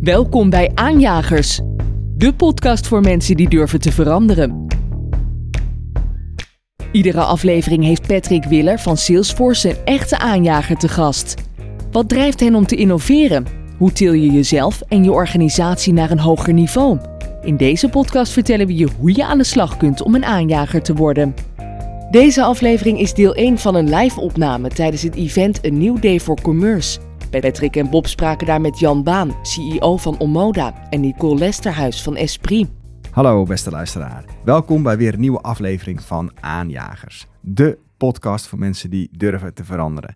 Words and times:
Welkom 0.00 0.50
bij 0.50 0.70
Aanjagers, 0.74 1.60
de 2.16 2.34
podcast 2.34 2.86
voor 2.86 3.00
mensen 3.00 3.36
die 3.36 3.48
durven 3.48 3.80
te 3.80 3.92
veranderen. 3.92 4.66
Iedere 6.92 7.20
aflevering 7.20 7.84
heeft 7.84 8.06
Patrick 8.06 8.44
Willer 8.44 8.78
van 8.78 8.96
Salesforce 8.96 9.68
een 9.68 9.76
echte 9.84 10.18
aanjager 10.18 10.76
te 10.76 10.88
gast. 10.88 11.34
Wat 11.90 12.08
drijft 12.08 12.40
hen 12.40 12.54
om 12.54 12.66
te 12.66 12.76
innoveren? 12.76 13.46
Hoe 13.78 13.92
til 13.92 14.12
je 14.12 14.30
jezelf 14.30 14.80
en 14.88 15.04
je 15.04 15.12
organisatie 15.12 15.92
naar 15.92 16.10
een 16.10 16.20
hoger 16.20 16.52
niveau? 16.52 16.98
In 17.42 17.56
deze 17.56 17.88
podcast 17.88 18.32
vertellen 18.32 18.66
we 18.66 18.76
je 18.76 18.88
hoe 18.98 19.14
je 19.14 19.24
aan 19.24 19.38
de 19.38 19.44
slag 19.44 19.76
kunt 19.76 20.02
om 20.02 20.14
een 20.14 20.24
aanjager 20.24 20.82
te 20.82 20.94
worden. 20.94 21.34
Deze 22.10 22.42
aflevering 22.42 23.00
is 23.00 23.14
deel 23.14 23.34
1 23.34 23.58
van 23.58 23.74
een 23.74 23.94
live-opname 23.94 24.68
tijdens 24.68 25.02
het 25.02 25.14
event 25.14 25.66
A 25.66 25.68
New 25.68 26.00
Day 26.00 26.20
for 26.20 26.40
Commerce. 26.40 26.98
Patrick 27.30 27.76
en 27.76 27.90
Bob 27.90 28.06
spraken 28.06 28.46
daar 28.46 28.60
met 28.60 28.78
Jan 28.78 29.02
Baan, 29.02 29.34
CEO 29.42 29.96
van 29.96 30.20
Omoda, 30.20 30.88
en 30.90 31.00
Nicole 31.00 31.38
Lesterhuis 31.38 32.02
van 32.02 32.16
Esprit. 32.16 32.68
Hallo 33.10 33.44
beste 33.44 33.70
luisteraar. 33.70 34.24
Welkom 34.44 34.82
bij 34.82 34.96
weer 34.96 35.14
een 35.14 35.20
nieuwe 35.20 35.40
aflevering 35.40 36.02
van 36.02 36.32
Aanjagers. 36.40 37.26
De 37.40 37.78
podcast 37.96 38.46
voor 38.46 38.58
mensen 38.58 38.90
die 38.90 39.08
durven 39.12 39.54
te 39.54 39.64
veranderen. 39.64 40.14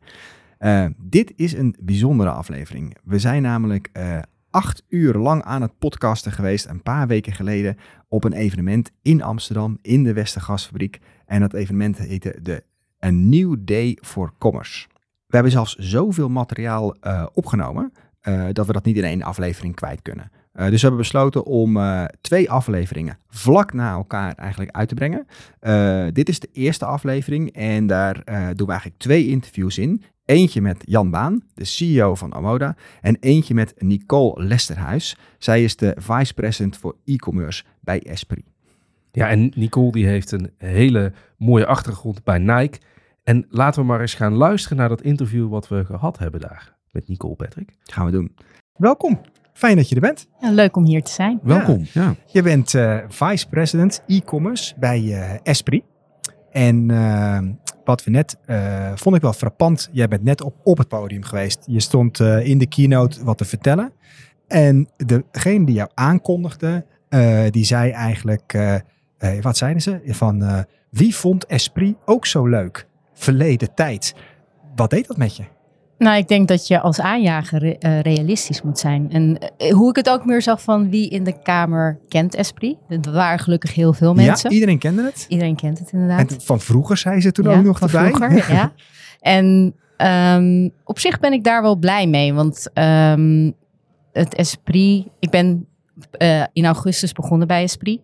Uh, 0.61 0.87
dit 0.99 1.33
is 1.37 1.53
een 1.53 1.77
bijzondere 1.81 2.31
aflevering. 2.31 2.97
We 3.05 3.19
zijn 3.19 3.43
namelijk 3.43 3.91
uh, 3.93 4.19
acht 4.51 4.83
uur 4.89 5.15
lang 5.15 5.43
aan 5.43 5.63
het 5.63 5.79
podcasten 5.79 6.33
geweest, 6.33 6.67
een 6.67 6.83
paar 6.83 7.07
weken 7.07 7.33
geleden, 7.33 7.77
op 8.09 8.25
een 8.25 8.33
evenement 8.33 8.91
in 9.03 9.23
Amsterdam, 9.23 9.79
in 9.83 10.03
de 10.03 10.13
Westergasfabriek. 10.13 10.99
En 11.27 11.41
dat 11.41 11.53
evenement 11.53 11.99
heette 11.99 12.39
de 12.43 12.63
A 13.05 13.11
New 13.11 13.57
Day 13.59 13.99
for 14.01 14.33
Commerce. 14.39 14.87
We 15.33 15.39
hebben 15.39 15.57
zelfs 15.57 15.75
zoveel 15.77 16.29
materiaal 16.29 16.97
uh, 17.03 17.27
opgenomen 17.33 17.93
uh, 18.23 18.45
dat 18.53 18.67
we 18.67 18.73
dat 18.73 18.85
niet 18.85 18.97
in 18.97 19.05
één 19.05 19.23
aflevering 19.23 19.75
kwijt 19.75 20.03
kunnen. 20.03 20.31
Uh, 20.55 20.65
dus 20.65 20.73
we 20.75 20.81
hebben 20.81 20.97
besloten 20.97 21.45
om 21.45 21.79
twee 22.21 22.51
afleveringen 22.51 23.19
vlak 23.29 23.73
na 23.73 23.93
elkaar 23.93 24.35
eigenlijk 24.35 24.71
uit 24.71 24.89
te 24.89 24.95
brengen. 24.95 25.27
dit 26.15 26.29
is 26.29 26.41
de 26.41 26.49
eerste 26.53 26.85
aflevering 26.85 27.53
en 27.53 27.87
daar 27.87 28.15
doen 28.55 28.67
we 28.67 28.73
eigenlijk 28.73 29.01
twee 29.01 29.29
interviews 29.29 29.79
in. 29.79 30.03
Eentje 30.25 30.61
met 30.61 30.83
Jan 30.87 31.11
Baan, 31.11 31.43
de 31.55 31.65
CEO 31.65 32.15
van 32.15 32.35
Amoda, 32.35 32.77
en 33.01 33.17
eentje 33.21 33.55
met 33.55 33.75
Nicole 33.79 34.45
Lesterhuis. 34.45 35.17
Zij 35.39 35.65
is 35.65 35.77
de 35.77 35.97
vice 35.99 36.35
president 36.35 36.77
voor 36.77 36.97
e-commerce 37.05 37.65
bij 37.81 38.03
Esprit. 38.03 38.45
Ja, 39.13 39.29
en 39.29 39.53
Nicole 39.55 39.93
die 39.93 40.07
heeft 40.07 40.33
een 40.33 40.51
hele 40.59 41.13
mooie 41.37 41.67
achtergrond 41.67 42.25
bij 42.25 42.39
Nike. 42.39 42.79
En 43.23 43.47
laten 43.49 43.81
we 43.81 43.87
maar 43.87 44.01
eens 44.01 44.15
gaan 44.15 44.35
luisteren 44.35 44.77
naar 44.77 44.89
dat 44.89 45.03
interview 45.03 45.49
wat 45.49 45.69
we 45.69 45.85
gehad 45.85 46.19
hebben 46.19 46.41
daar 46.41 46.77
met 46.91 47.09
Nicole 47.09 47.35
Patrick. 47.35 47.73
Gaan 47.83 48.07
we 48.07 48.13
doen. 48.13 48.37
Welkom. 48.77 49.21
Fijn 49.53 49.77
dat 49.77 49.89
je 49.89 49.95
er 49.95 50.01
bent. 50.01 50.29
Ja, 50.41 50.51
leuk 50.51 50.77
om 50.77 50.85
hier 50.85 51.03
te 51.03 51.11
zijn. 51.11 51.41
Welkom. 51.43 51.85
Ja. 51.93 52.15
Je 52.27 52.43
bent 52.43 52.73
uh, 52.73 52.99
vice 53.09 53.49
president 53.49 54.03
e-commerce 54.07 54.75
bij 54.79 55.01
uh, 55.01 55.35
Esprit. 55.43 55.85
En 56.51 56.89
uh, 56.89 57.39
wat 57.85 58.05
we 58.05 58.11
net, 58.11 58.37
vond 58.95 59.17
ik 59.17 59.23
wel 59.23 59.33
frappant. 59.33 59.89
Jij 59.93 60.09
bent 60.09 60.23
net 60.23 60.43
op, 60.43 60.55
op 60.63 60.79
het 60.79 60.89
podium 60.89 61.23
geweest. 61.23 61.65
Je 61.67 61.81
stond 61.81 62.21
in 62.21 62.59
de 62.59 62.67
keynote 62.67 63.25
wat 63.25 63.39
te 63.39 63.45
vertellen. 63.45 63.93
En 64.47 64.89
degene 64.97 65.65
die 65.65 65.75
jou 65.75 65.91
aankondigde, 65.95 66.87
die 67.51 67.65
zei 67.65 67.91
eigenlijk, 67.91 68.59
wat 69.41 69.57
zeiden 69.57 69.83
ze? 69.83 70.01
Van 70.05 70.67
wie 70.91 71.17
vond 71.17 71.47
Esprit 71.47 71.97
ook 72.05 72.27
zo 72.27 72.47
leuk? 72.47 72.91
Verleden 73.23 73.75
tijd. 73.75 74.15
Wat 74.75 74.91
deed 74.91 75.07
dat 75.07 75.17
met 75.17 75.37
je? 75.37 75.43
Nou, 75.99 76.17
ik 76.17 76.29
denk 76.29 76.49
dat 76.49 76.67
je 76.67 76.81
als 76.81 77.01
aanjager 77.01 77.65
uh, 77.65 78.01
realistisch 78.01 78.63
moet 78.63 78.79
zijn. 78.79 79.11
En 79.11 79.39
uh, 79.59 79.73
hoe 79.73 79.91
ik 79.91 79.97
het 79.97 80.11
ook 80.11 80.25
meer 80.25 80.43
zag 80.43 80.63
van 80.63 80.91
wie 80.91 81.09
in 81.09 81.25
de 81.25 81.43
Kamer 81.43 81.99
kent 82.09 82.35
Esprit. 82.35 82.77
Er 82.89 83.13
waren 83.13 83.39
gelukkig 83.39 83.75
heel 83.75 83.93
veel 83.93 84.15
mensen. 84.15 84.49
Ja, 84.51 84.55
iedereen 84.55 84.79
kende 84.79 85.03
het. 85.03 85.27
Iedereen 85.29 85.57
kent 85.57 85.79
het 85.79 85.93
inderdaad. 85.93 86.33
En 86.33 86.41
van 86.41 86.61
vroeger 86.61 86.97
zei 86.97 87.21
ze 87.21 87.33
toen 87.33 87.47
ook 87.47 87.63
nog 87.63 87.79
van 87.79 87.89
erbij. 87.89 88.11
Vroeger, 88.11 88.55
ja. 88.55 88.73
En 89.21 89.75
um, 90.37 90.71
op 90.85 90.99
zich 90.99 91.21
ben 91.21 91.33
ik 91.33 91.45
daar 91.45 91.63
wel 91.63 91.77
blij 91.77 92.07
mee. 92.07 92.35
Want 92.35 92.71
um, 92.75 93.55
het 94.13 94.35
Esprit... 94.35 95.07
Ik 95.19 95.31
ben 95.31 95.67
uh, 96.19 96.45
in 96.53 96.65
augustus 96.65 97.13
begonnen 97.13 97.47
bij 97.47 97.63
Esprit. 97.63 98.01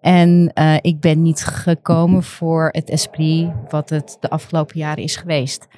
En 0.00 0.50
uh, 0.54 0.76
ik 0.80 1.00
ben 1.00 1.22
niet 1.22 1.44
gekomen 1.44 2.22
voor 2.22 2.68
het 2.72 2.90
esprit 2.90 3.50
wat 3.68 3.90
het 3.90 4.16
de 4.20 4.30
afgelopen 4.30 4.78
jaren 4.78 5.02
is 5.02 5.16
geweest. 5.16 5.68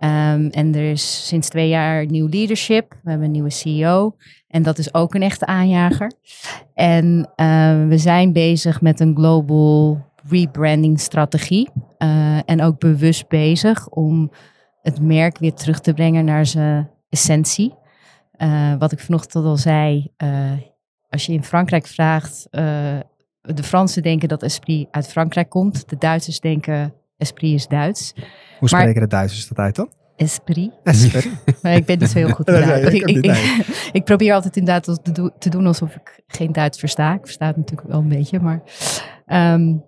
Um, 0.00 0.48
en 0.50 0.74
er 0.74 0.90
is 0.90 1.26
sinds 1.26 1.48
twee 1.48 1.68
jaar 1.68 2.06
nieuw 2.06 2.28
leadership. 2.28 2.90
We 3.02 3.10
hebben 3.10 3.26
een 3.26 3.32
nieuwe 3.32 3.50
CEO. 3.50 4.16
En 4.48 4.62
dat 4.62 4.78
is 4.78 4.94
ook 4.94 5.14
een 5.14 5.22
echte 5.22 5.46
aanjager. 5.46 6.12
En 6.74 7.30
uh, 7.36 7.88
we 7.88 7.98
zijn 7.98 8.32
bezig 8.32 8.80
met 8.80 9.00
een 9.00 9.16
global 9.16 10.04
rebranding 10.28 11.00
strategie. 11.00 11.68
Uh, 11.98 12.38
en 12.44 12.62
ook 12.62 12.78
bewust 12.78 13.28
bezig 13.28 13.88
om 13.88 14.30
het 14.82 15.00
merk 15.00 15.38
weer 15.38 15.54
terug 15.54 15.80
te 15.80 15.92
brengen 15.92 16.24
naar 16.24 16.46
zijn 16.46 16.90
essentie. 17.08 17.74
wat 18.78 18.92
ik 18.92 19.00
vanochtend 19.00 19.44
al 19.44 19.56
zei. 19.56 20.12
als 21.08 21.26
je 21.26 21.32
in 21.32 21.44
Frankrijk 21.44 21.86
vraagt 21.86 22.48
de 23.54 23.62
Fransen 23.62 24.02
denken 24.02 24.28
dat 24.28 24.42
Esprit 24.42 24.88
uit 24.90 25.08
Frankrijk 25.08 25.48
komt. 25.48 25.88
De 25.88 25.96
Duitsers 25.98 26.40
denken 26.40 26.94
Esprit 27.16 27.54
is 27.54 27.66
Duits. 27.66 28.12
Hoe 28.58 28.68
spreken 28.68 28.92
maar, 28.92 29.02
de 29.02 29.06
Duitsers 29.06 29.48
dat 29.48 29.58
uit 29.58 29.74
dan? 29.74 29.92
Esprit. 30.16 30.70
Esprit. 30.82 31.28
maar 31.62 31.74
ik 31.74 31.84
ben 31.84 31.98
niet 31.98 32.08
zo 32.08 32.18
heel 32.18 32.30
goed 32.30 32.48
in 32.48 32.54
Duits. 32.66 32.94
ik, 32.94 33.02
ik, 33.02 33.24
ik, 33.24 33.64
ik, 33.92 34.04
probeer 34.04 34.34
altijd 34.34 34.56
inderdaad 34.56 35.04
te, 35.04 35.12
do 35.12 35.30
te 35.38 35.48
doen 35.48 35.66
alsof 35.66 35.94
ik 35.94 36.22
geen 36.26 36.52
Duits 36.52 36.78
versta. 36.78 37.14
Ik 37.14 37.24
versta 37.24 37.46
het 37.46 37.56
natuurlijk 37.56 37.88
wel 37.88 38.00
een 38.00 38.08
beetje, 38.08 38.40
maar... 38.40 38.62
Um, 39.26 39.84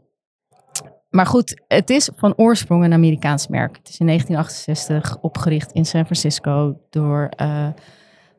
maar 1.08 1.26
goed, 1.26 1.62
het 1.68 1.90
is 1.90 2.10
van 2.16 2.36
oorsprong 2.36 2.84
een 2.84 2.92
Amerikaans 2.92 3.48
merk. 3.48 3.76
Het 3.76 3.88
is 3.88 3.98
in 3.98 4.06
1968 4.06 5.18
opgericht 5.20 5.72
in 5.72 5.84
San 5.84 6.04
Francisco 6.04 6.80
door... 6.90 7.28
Uh, 7.40 7.68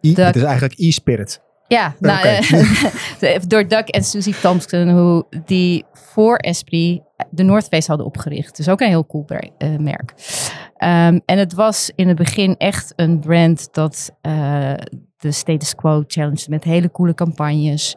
I, 0.01 0.13
de, 0.13 0.21
het 0.21 0.35
is 0.35 0.43
eigenlijk 0.43 0.79
e-spirit. 0.79 1.41
Ja, 1.69 1.95
nou, 1.99 2.19
okay. 2.19 3.39
door 3.47 3.67
Doug 3.67 3.83
en 3.83 4.03
Susie 4.03 4.39
Thompson, 4.39 4.89
hoe 4.89 5.25
die 5.45 5.85
voor 5.93 6.35
Esprit 6.35 7.01
de 7.29 7.43
North 7.43 7.67
Face 7.67 7.87
hadden 7.87 8.05
opgericht. 8.05 8.57
Dus 8.57 8.69
ook 8.69 8.81
een 8.81 8.87
heel 8.87 9.05
cool 9.05 9.25
uh, 9.29 9.77
merk. 9.77 10.13
Um, 10.77 11.21
en 11.25 11.37
het 11.37 11.53
was 11.53 11.91
in 11.95 12.07
het 12.07 12.17
begin 12.17 12.55
echt 12.57 12.93
een 12.95 13.19
brand 13.19 13.73
dat 13.73 14.11
uh, 14.21 14.73
de 15.17 15.31
status 15.31 15.75
quo 15.75 16.03
challenged 16.07 16.47
met 16.47 16.63
hele 16.63 16.91
coole 16.91 17.13
campagnes. 17.13 17.95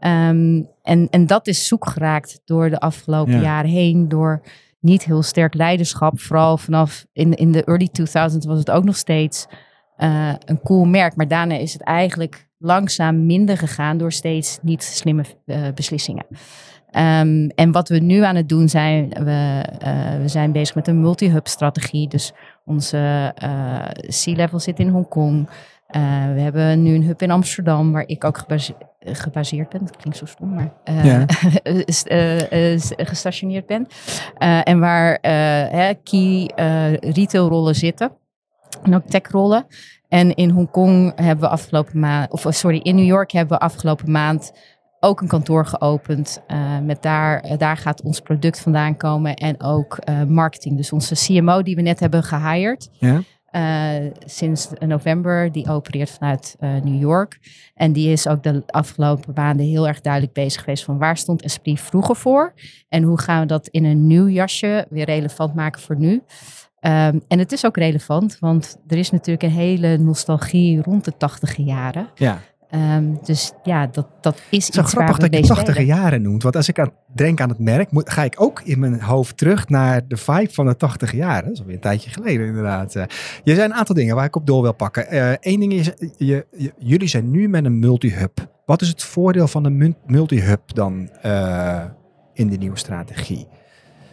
Um, 0.00 0.68
en, 0.82 1.08
en 1.10 1.26
dat 1.26 1.46
is 1.46 1.66
zoek 1.66 1.88
geraakt 1.88 2.40
door 2.44 2.70
de 2.70 2.78
afgelopen 2.78 3.34
ja. 3.34 3.40
jaren 3.40 3.70
heen, 3.70 4.08
door 4.08 4.42
niet 4.80 5.04
heel 5.04 5.22
sterk 5.22 5.54
leiderschap. 5.54 6.20
Vooral 6.20 6.58
vanaf 6.58 7.06
in, 7.12 7.34
in 7.34 7.52
de 7.52 7.64
early 7.64 7.88
2000s 8.00 8.46
was 8.46 8.58
het 8.58 8.70
ook 8.70 8.84
nog 8.84 8.96
steeds 8.96 9.46
uh, 9.98 10.34
een 10.44 10.60
cool 10.60 10.84
merk. 10.84 11.16
Maar 11.16 11.28
daarna 11.28 11.54
is 11.54 11.72
het 11.72 11.82
eigenlijk 11.82 12.47
langzaam 12.58 13.26
minder 13.26 13.56
gegaan 13.56 13.98
door 13.98 14.12
steeds 14.12 14.58
niet 14.62 14.82
slimme 14.82 15.24
uh, 15.46 15.68
beslissingen. 15.74 16.26
Um, 16.90 17.48
en 17.48 17.72
wat 17.72 17.88
we 17.88 17.98
nu 17.98 18.22
aan 18.22 18.36
het 18.36 18.48
doen 18.48 18.68
zijn, 18.68 19.08
we, 19.08 19.64
uh, 19.84 20.20
we 20.20 20.28
zijn 20.28 20.52
bezig 20.52 20.74
met 20.74 20.88
een 20.88 21.00
multi-hub 21.00 21.46
strategie. 21.46 22.08
Dus 22.08 22.32
onze 22.64 23.34
uh, 23.42 23.88
C-level 24.08 24.58
zit 24.58 24.78
in 24.78 24.88
Hongkong. 24.88 25.48
we 26.34 26.40
hebben 26.40 26.82
nu 26.82 26.94
een 26.94 27.02
hub 27.02 27.22
in 27.22 27.30
Amsterdam, 27.30 27.92
waar 27.92 28.06
ik 28.06 28.24
ook 28.24 28.38
gebase 28.38 28.74
gebaseerd 29.00 29.68
ben. 29.68 29.80
Dat 29.80 29.96
klinkt 29.96 30.18
zo 30.18 30.26
stom, 30.26 30.54
maar 30.54 30.72
ja. 31.04 31.24
gestationeerd 33.04 33.66
ben. 33.66 33.86
en 34.64 34.80
waar 34.80 35.20
key 36.02 36.52
retailrollen 37.00 37.74
zitten. 37.74 38.12
En 38.82 38.94
ook 38.94 39.06
techrollen. 39.06 39.66
En 40.08 40.34
in 40.34 40.50
Hongkong 40.50 41.12
hebben 41.14 41.44
we 41.44 41.50
afgelopen 41.50 42.00
maand, 42.00 42.30
of 42.32 42.46
sorry, 42.48 42.78
in 42.78 42.94
New 42.94 43.06
York 43.06 43.30
hebben 43.30 43.58
we 43.58 43.64
afgelopen 43.64 44.10
maand 44.10 44.52
ook 45.00 45.20
een 45.20 45.28
kantoor 45.28 45.66
geopend. 45.66 46.42
Uh, 46.48 46.78
met 46.78 47.02
daar, 47.02 47.44
uh, 47.44 47.58
daar 47.58 47.76
gaat 47.76 48.02
ons 48.02 48.20
product 48.20 48.60
vandaan 48.60 48.96
komen 48.96 49.34
en 49.34 49.62
ook 49.62 49.98
uh, 50.08 50.22
marketing. 50.22 50.76
Dus 50.76 50.92
onze 50.92 51.14
CMO 51.14 51.62
die 51.62 51.76
we 51.76 51.82
net 51.82 52.00
hebben 52.00 52.22
gehired. 52.22 52.88
Ja. 52.92 53.22
sinds 54.24 54.68
november, 54.78 55.52
die 55.52 55.68
opereert 55.68 56.10
vanuit 56.10 56.56
New 56.60 57.00
York. 57.00 57.38
En 57.74 57.92
die 57.92 58.12
is 58.12 58.28
ook 58.28 58.42
de 58.42 58.62
afgelopen 58.66 59.32
maanden 59.34 59.66
heel 59.66 59.86
erg 59.86 60.00
duidelijk 60.00 60.32
bezig 60.32 60.60
geweest 60.60 60.84
van 60.84 60.98
waar 60.98 61.16
stond 61.16 61.42
Esprit 61.42 61.80
vroeger 61.80 62.16
voor? 62.16 62.54
En 62.88 63.02
hoe 63.02 63.20
gaan 63.20 63.40
we 63.40 63.46
dat 63.46 63.68
in 63.68 63.84
een 63.84 64.06
nieuw 64.06 64.28
jasje 64.28 64.86
weer 64.90 65.04
relevant 65.04 65.54
maken 65.54 65.80
voor 65.80 65.96
nu? 65.98 66.22
Um, 66.80 67.20
en 67.28 67.38
het 67.38 67.52
is 67.52 67.66
ook 67.66 67.76
relevant, 67.76 68.36
want 68.40 68.76
er 68.86 68.96
is 68.98 69.10
natuurlijk 69.10 69.42
een 69.42 69.50
hele 69.58 69.96
nostalgie 69.98 70.82
rond 70.82 71.04
de 71.04 71.16
tachtige 71.16 71.62
jaren. 71.62 72.08
Ja. 72.14 72.38
Ehm, 72.70 73.14
dus 73.24 73.52
ja, 73.62 73.86
dat, 73.86 74.06
dat 74.20 74.34
is 74.50 74.66
Het 74.66 74.74
is 74.76 74.80
iets 74.82 74.92
grappig 74.92 75.16
dat 75.18 75.24
je 75.34 75.40
mee 75.40 75.48
80 75.48 75.74
spelen. 75.74 75.86
jaren 75.96 76.22
noemt. 76.22 76.42
Want 76.42 76.56
als 76.56 76.68
ik 76.68 76.78
aan, 76.78 76.90
denk 77.14 77.40
aan 77.40 77.48
het 77.48 77.58
merk, 77.58 77.90
moet, 77.90 78.10
ga 78.10 78.22
ik 78.24 78.34
ook 78.40 78.60
in 78.64 78.78
mijn 78.78 79.00
hoofd 79.02 79.36
terug 79.36 79.68
naar 79.68 80.06
de 80.08 80.16
vibe 80.16 80.52
van 80.52 80.66
de 80.66 80.76
80 80.76 81.12
jaren. 81.12 81.44
Dat 81.44 81.52
is 81.52 81.58
alweer 81.60 81.74
een 81.74 81.80
tijdje 81.80 82.10
geleden 82.10 82.46
inderdaad. 82.46 82.94
Eh, 82.96 83.04
je 83.44 83.54
zijn 83.54 83.70
een 83.70 83.76
aantal 83.76 83.94
dingen 83.94 84.14
waar 84.14 84.24
ik 84.24 84.36
op 84.36 84.46
door 84.46 84.62
wil 84.62 84.74
pakken. 84.74 85.06
Eén 85.40 85.60
ding 85.60 85.72
is, 85.72 85.90
je, 86.16 86.46
je- 86.56 86.72
jullie 86.78 87.08
zijn 87.08 87.30
nu 87.30 87.48
met 87.48 87.64
een 87.64 87.78
multi-hub. 87.78 88.48
Wat 88.64 88.82
is 88.82 88.88
het 88.88 89.02
voordeel 89.04 89.48
van 89.48 89.64
een 89.64 89.96
multi-hub 90.06 90.74
dan 90.74 91.08
eh, 91.22 91.84
in 92.32 92.48
de 92.48 92.56
nieuwe 92.56 92.78
strategie? 92.78 93.46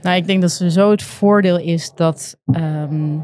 Nou, 0.06 0.18
ik 0.18 0.28
denk 0.28 0.42
dat 0.42 0.52
sowieso 0.52 0.92
het 0.92 1.04
voordeel 1.04 1.60
is 1.60 1.92
dat 1.96 2.38
ehm 2.46 3.20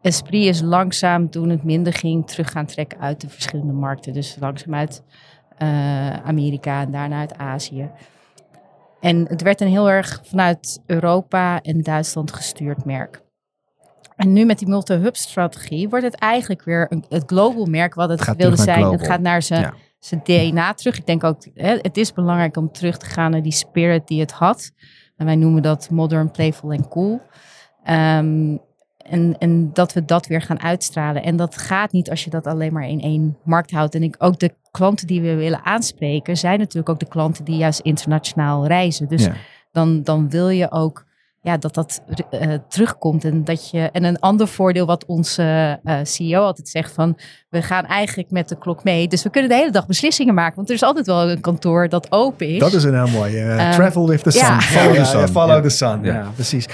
Esprit 0.00 0.44
is 0.44 0.60
langzaam 0.60 1.30
toen 1.30 1.48
het 1.48 1.64
minder 1.64 1.92
ging 1.92 2.26
terug 2.26 2.50
gaan 2.50 2.66
trekken 2.66 3.00
uit 3.00 3.20
de 3.20 3.28
verschillende 3.28 3.72
markten. 3.72 4.12
Dus 4.12 4.36
langzaam 4.40 4.74
uit 4.74 5.02
eh, 5.58 6.16
Amerika 6.16 6.80
en 6.80 6.90
daarna 6.90 7.18
uit 7.18 7.38
Azië. 7.38 7.90
En 9.00 9.26
het 9.28 9.42
werd 9.42 9.60
een 9.60 9.68
heel 9.68 9.90
erg 9.90 10.20
vanuit 10.24 10.82
Europa 10.86 11.62
en 11.62 11.82
Duitsland 11.82 12.32
gestuurd 12.32 12.84
merk. 12.84 13.22
En 14.16 14.32
nu 14.32 14.44
met 14.44 14.58
die 14.58 14.68
multi-hub 14.68 15.16
strategie 15.16 15.88
wordt 15.88 16.04
het 16.04 16.14
eigenlijk 16.14 16.64
weer 16.64 16.86
een, 16.88 17.04
het 17.08 17.22
global 17.26 17.64
merk 17.64 17.94
wat 17.94 18.08
het, 18.08 18.36
wilde 18.36 18.56
zijn. 18.56 18.84
Het 18.84 19.06
gaat 19.06 19.20
naar 19.20 19.42
zijn 19.42 19.62
Ja. 19.62 19.74
Zijn 20.06 20.20
DNA 20.24 20.74
terug. 20.74 20.98
Ik 20.98 21.06
denk 21.06 21.24
ook, 21.24 21.46
hè, 21.54 21.76
het 21.80 21.96
is 21.96 22.12
belangrijk 22.12 22.56
om 22.56 22.72
terug 22.72 22.96
te 22.96 23.06
gaan 23.06 23.30
naar 23.30 23.42
die 23.42 23.52
spirit 23.52 24.06
die 24.06 24.20
het 24.20 24.32
had. 24.32 24.72
En 25.16 25.26
wij 25.26 25.36
noemen 25.36 25.62
dat 25.62 25.90
modern, 25.90 26.30
playful 26.30 26.72
en 26.72 26.88
cool. 26.88 27.20
Ehm, 27.84 28.56
en, 28.96 29.38
en 29.38 29.70
dat 29.72 29.92
we 29.92 30.04
dat 30.04 30.26
weer 30.26 30.42
gaan 30.42 30.60
uitstralen. 30.60 31.22
En 31.22 31.36
dat 31.36 31.56
gaat 31.56 31.92
niet 31.92 32.10
als 32.10 32.24
je 32.24 32.30
dat 32.30 32.46
alleen 32.46 32.72
maar 32.72 32.88
in 32.88 33.00
één 33.00 33.36
markt 33.44 33.70
houdt. 33.70 33.94
En 33.94 34.02
ik, 34.02 34.14
ook 34.18 34.38
de 34.38 34.54
klanten 34.70 35.06
die 35.06 35.20
we 35.20 35.34
willen 35.34 35.64
aanspreken, 35.64 36.36
zijn 36.36 36.58
natuurlijk 36.58 36.88
ook 36.88 36.98
de 36.98 37.08
klanten 37.08 37.44
die 37.44 37.56
juist 37.56 37.80
internationaal 37.80 38.66
reizen. 38.66 39.08
Dus 39.08 39.24
Ja. 39.24 39.34
dan, 39.72 40.02
dan 40.02 40.30
wil 40.30 40.48
je 40.48 40.70
ook 40.70 41.05
ja, 41.46 41.56
dat 41.56 41.74
dat 41.74 42.02
eh, 42.30 42.52
terugkomt. 42.68 43.24
En, 43.24 43.44
dat 43.44 43.70
je, 43.70 43.78
en 43.92 44.04
een 44.04 44.18
ander 44.18 44.48
voordeel 44.48 44.86
wat 44.86 45.04
onze 45.06 45.78
eh, 45.84 45.98
CEO 46.02 46.42
altijd 46.42 46.68
zegt 46.68 46.92
van... 46.92 47.18
we 47.48 47.62
gaan 47.62 47.84
eigenlijk 47.86 48.30
met 48.30 48.48
de 48.48 48.58
klok 48.58 48.84
mee. 48.84 49.08
Dus 49.08 49.22
we 49.22 49.30
kunnen 49.30 49.50
de 49.50 49.56
hele 49.56 49.70
dag 49.70 49.86
beslissingen 49.86 50.34
maken. 50.34 50.56
Want 50.56 50.68
er 50.68 50.74
is 50.74 50.82
altijd 50.82 51.06
wel 51.06 51.30
een 51.30 51.40
kantoor 51.40 51.88
dat 51.88 52.12
open 52.12 52.48
is. 52.48 52.58
Dat 52.58 52.72
is 52.72 52.84
een 52.84 52.94
heel 53.04 53.18
mooi. 53.18 53.36
eh, 53.36 53.66
Ehm, 53.68 53.72
travel 53.74 54.08
with 54.08 54.22
the 54.22 54.30
sun. 54.30 54.40
ja. 54.46 54.60
Follow 54.60 54.94
the 54.94 55.04
sun. 55.04 55.20
ja, 55.20 55.28
follow 55.28 55.54
Ja. 55.56 55.60
the 55.60 55.68
sun. 55.68 56.02
Ja, 56.02 56.12
Ja. 56.14 56.30
precies. 56.34 56.66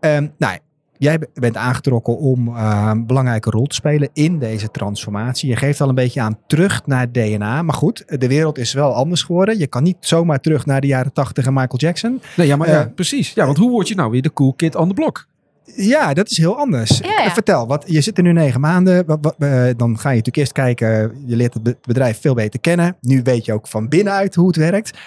Ehm, 0.00 0.26
nou, 0.38 0.58
jij 1.00 1.18
bent 1.34 1.56
aangetrokken 1.56 2.18
om 2.18 2.48
een 2.56 3.06
belangrijke 3.06 3.50
rol 3.50 3.66
te 3.66 3.74
spelen 3.74 4.08
in 4.12 4.38
deze 4.38 4.70
transformatie. 4.70 5.48
Je 5.48 5.56
geeft 5.56 5.80
al 5.80 5.88
een 5.88 5.94
beetje 5.94 6.20
aan 6.20 6.38
terug 6.46 6.86
naar 6.86 7.00
het 7.00 7.14
DNA. 7.14 7.62
Maar 7.62 7.74
goed, 7.74 8.04
de 8.20 8.28
wereld 8.28 8.58
is 8.58 8.72
wel 8.72 8.92
anders 8.94 9.22
geworden. 9.22 9.58
Je 9.58 9.66
kan 9.66 9.82
niet 9.82 9.96
zomaar 10.00 10.40
terug 10.40 10.66
naar 10.66 10.80
de 10.80 10.86
jaren 10.86 11.12
80 11.12 11.46
en 11.46 11.52
Michael 11.52 11.78
Jackson. 11.78 12.20
Nee, 12.36 12.46
ja, 12.46 12.56
maar 12.56 12.68
ja, 12.68 12.80
Eh, 12.80 12.94
precies. 12.94 13.32
Ja, 13.32 13.44
want 13.46 13.58
hoe 13.58 13.70
word 13.70 13.88
je 13.88 13.94
nou 13.94 14.10
weer 14.10 14.22
de 14.22 14.32
cool 14.32 14.52
kid 14.54 14.74
on 14.74 14.88
the 14.88 14.94
block? 14.94 15.28
Ja, 15.76 16.14
dat 16.14 16.30
is 16.30 16.36
heel 16.36 16.56
anders. 16.56 16.98
Ja, 16.98 17.08
ja. 17.10 17.24
Eh, 17.24 17.32
Vertel, 17.32 17.66
wat, 17.66 17.84
je 17.86 18.00
zit 18.00 18.16
er 18.16 18.22
nu 18.22 18.32
negen 18.32 18.60
maanden. 18.60 19.06
Wat, 19.06 19.18
wat, 19.20 19.34
eh, 19.38 19.48
dan 19.76 19.98
ga 19.98 20.08
je 20.10 20.16
natuurlijk 20.16 20.36
eerst 20.36 20.52
kijken. 20.52 21.12
Je 21.26 21.36
leert 21.36 21.54
het 21.54 21.62
be- 21.62 21.76
bedrijf 21.82 22.20
veel 22.20 22.34
beter 22.34 22.60
kennen. 22.60 22.96
Nu 23.00 23.20
weet 23.22 23.44
je 23.44 23.52
ook 23.52 23.68
van 23.68 23.88
binnenuit 23.88 24.34
hoe 24.34 24.46
het 24.46 24.56
werkt. 24.56 24.98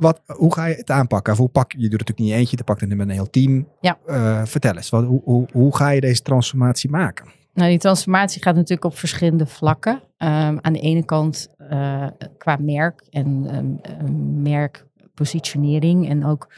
Wat, 0.00 0.20
hoe 0.26 0.54
ga 0.54 0.64
je 0.64 0.74
het 0.74 0.90
aanpakken? 0.90 1.32
Of 1.32 1.38
hoe 1.38 1.48
pak, 1.48 1.72
je 1.72 1.78
doet 1.78 1.90
het 1.90 2.08
natuurlijk 2.08 2.28
niet 2.28 2.38
eentje. 2.38 2.56
Je 2.56 2.64
pakt 2.64 2.80
het 2.80 2.88
met 2.88 3.00
een 3.00 3.10
heel 3.10 3.30
team. 3.30 3.68
Ja. 3.80 3.98
Eh, 4.06 4.44
vertel 4.44 4.76
eens, 4.76 4.90
wat, 4.90 5.04
hoe, 5.04 5.20
hoe, 5.24 5.48
hoe 5.52 5.76
ga 5.76 5.90
je 5.90 6.00
deze 6.00 6.22
transformatie 6.22 6.90
maken? 6.90 7.26
Nou, 7.54 7.68
die 7.68 7.78
transformatie 7.78 8.42
gaat 8.42 8.54
natuurlijk 8.54 8.84
op 8.84 8.98
verschillende 8.98 9.46
vlakken. 9.46 10.02
Ehm, 10.16 10.58
aan 10.60 10.72
de 10.72 10.80
ene 10.80 11.04
kant 11.04 11.48
eh, 11.56 12.06
qua 12.38 12.56
merk 12.60 13.06
en 13.10 13.46
ehm, 13.46 13.94
ehm, 13.98 14.42
merkpositionering. 14.42 16.08
En 16.08 16.26
ook 16.26 16.48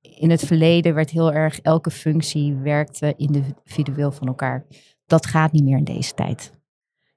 in 0.00 0.30
het 0.30 0.44
verleden 0.44 0.94
werd 0.94 1.10
heel 1.10 1.32
erg 1.32 1.60
elke 1.60 1.90
functie 1.90 2.54
werkte 2.54 3.14
individueel 3.16 4.12
van 4.12 4.26
elkaar. 4.26 4.64
Dat 5.06 5.26
gaat 5.26 5.52
niet 5.52 5.64
meer 5.64 5.76
in 5.76 5.84
deze 5.84 6.14
tijd. 6.14 6.52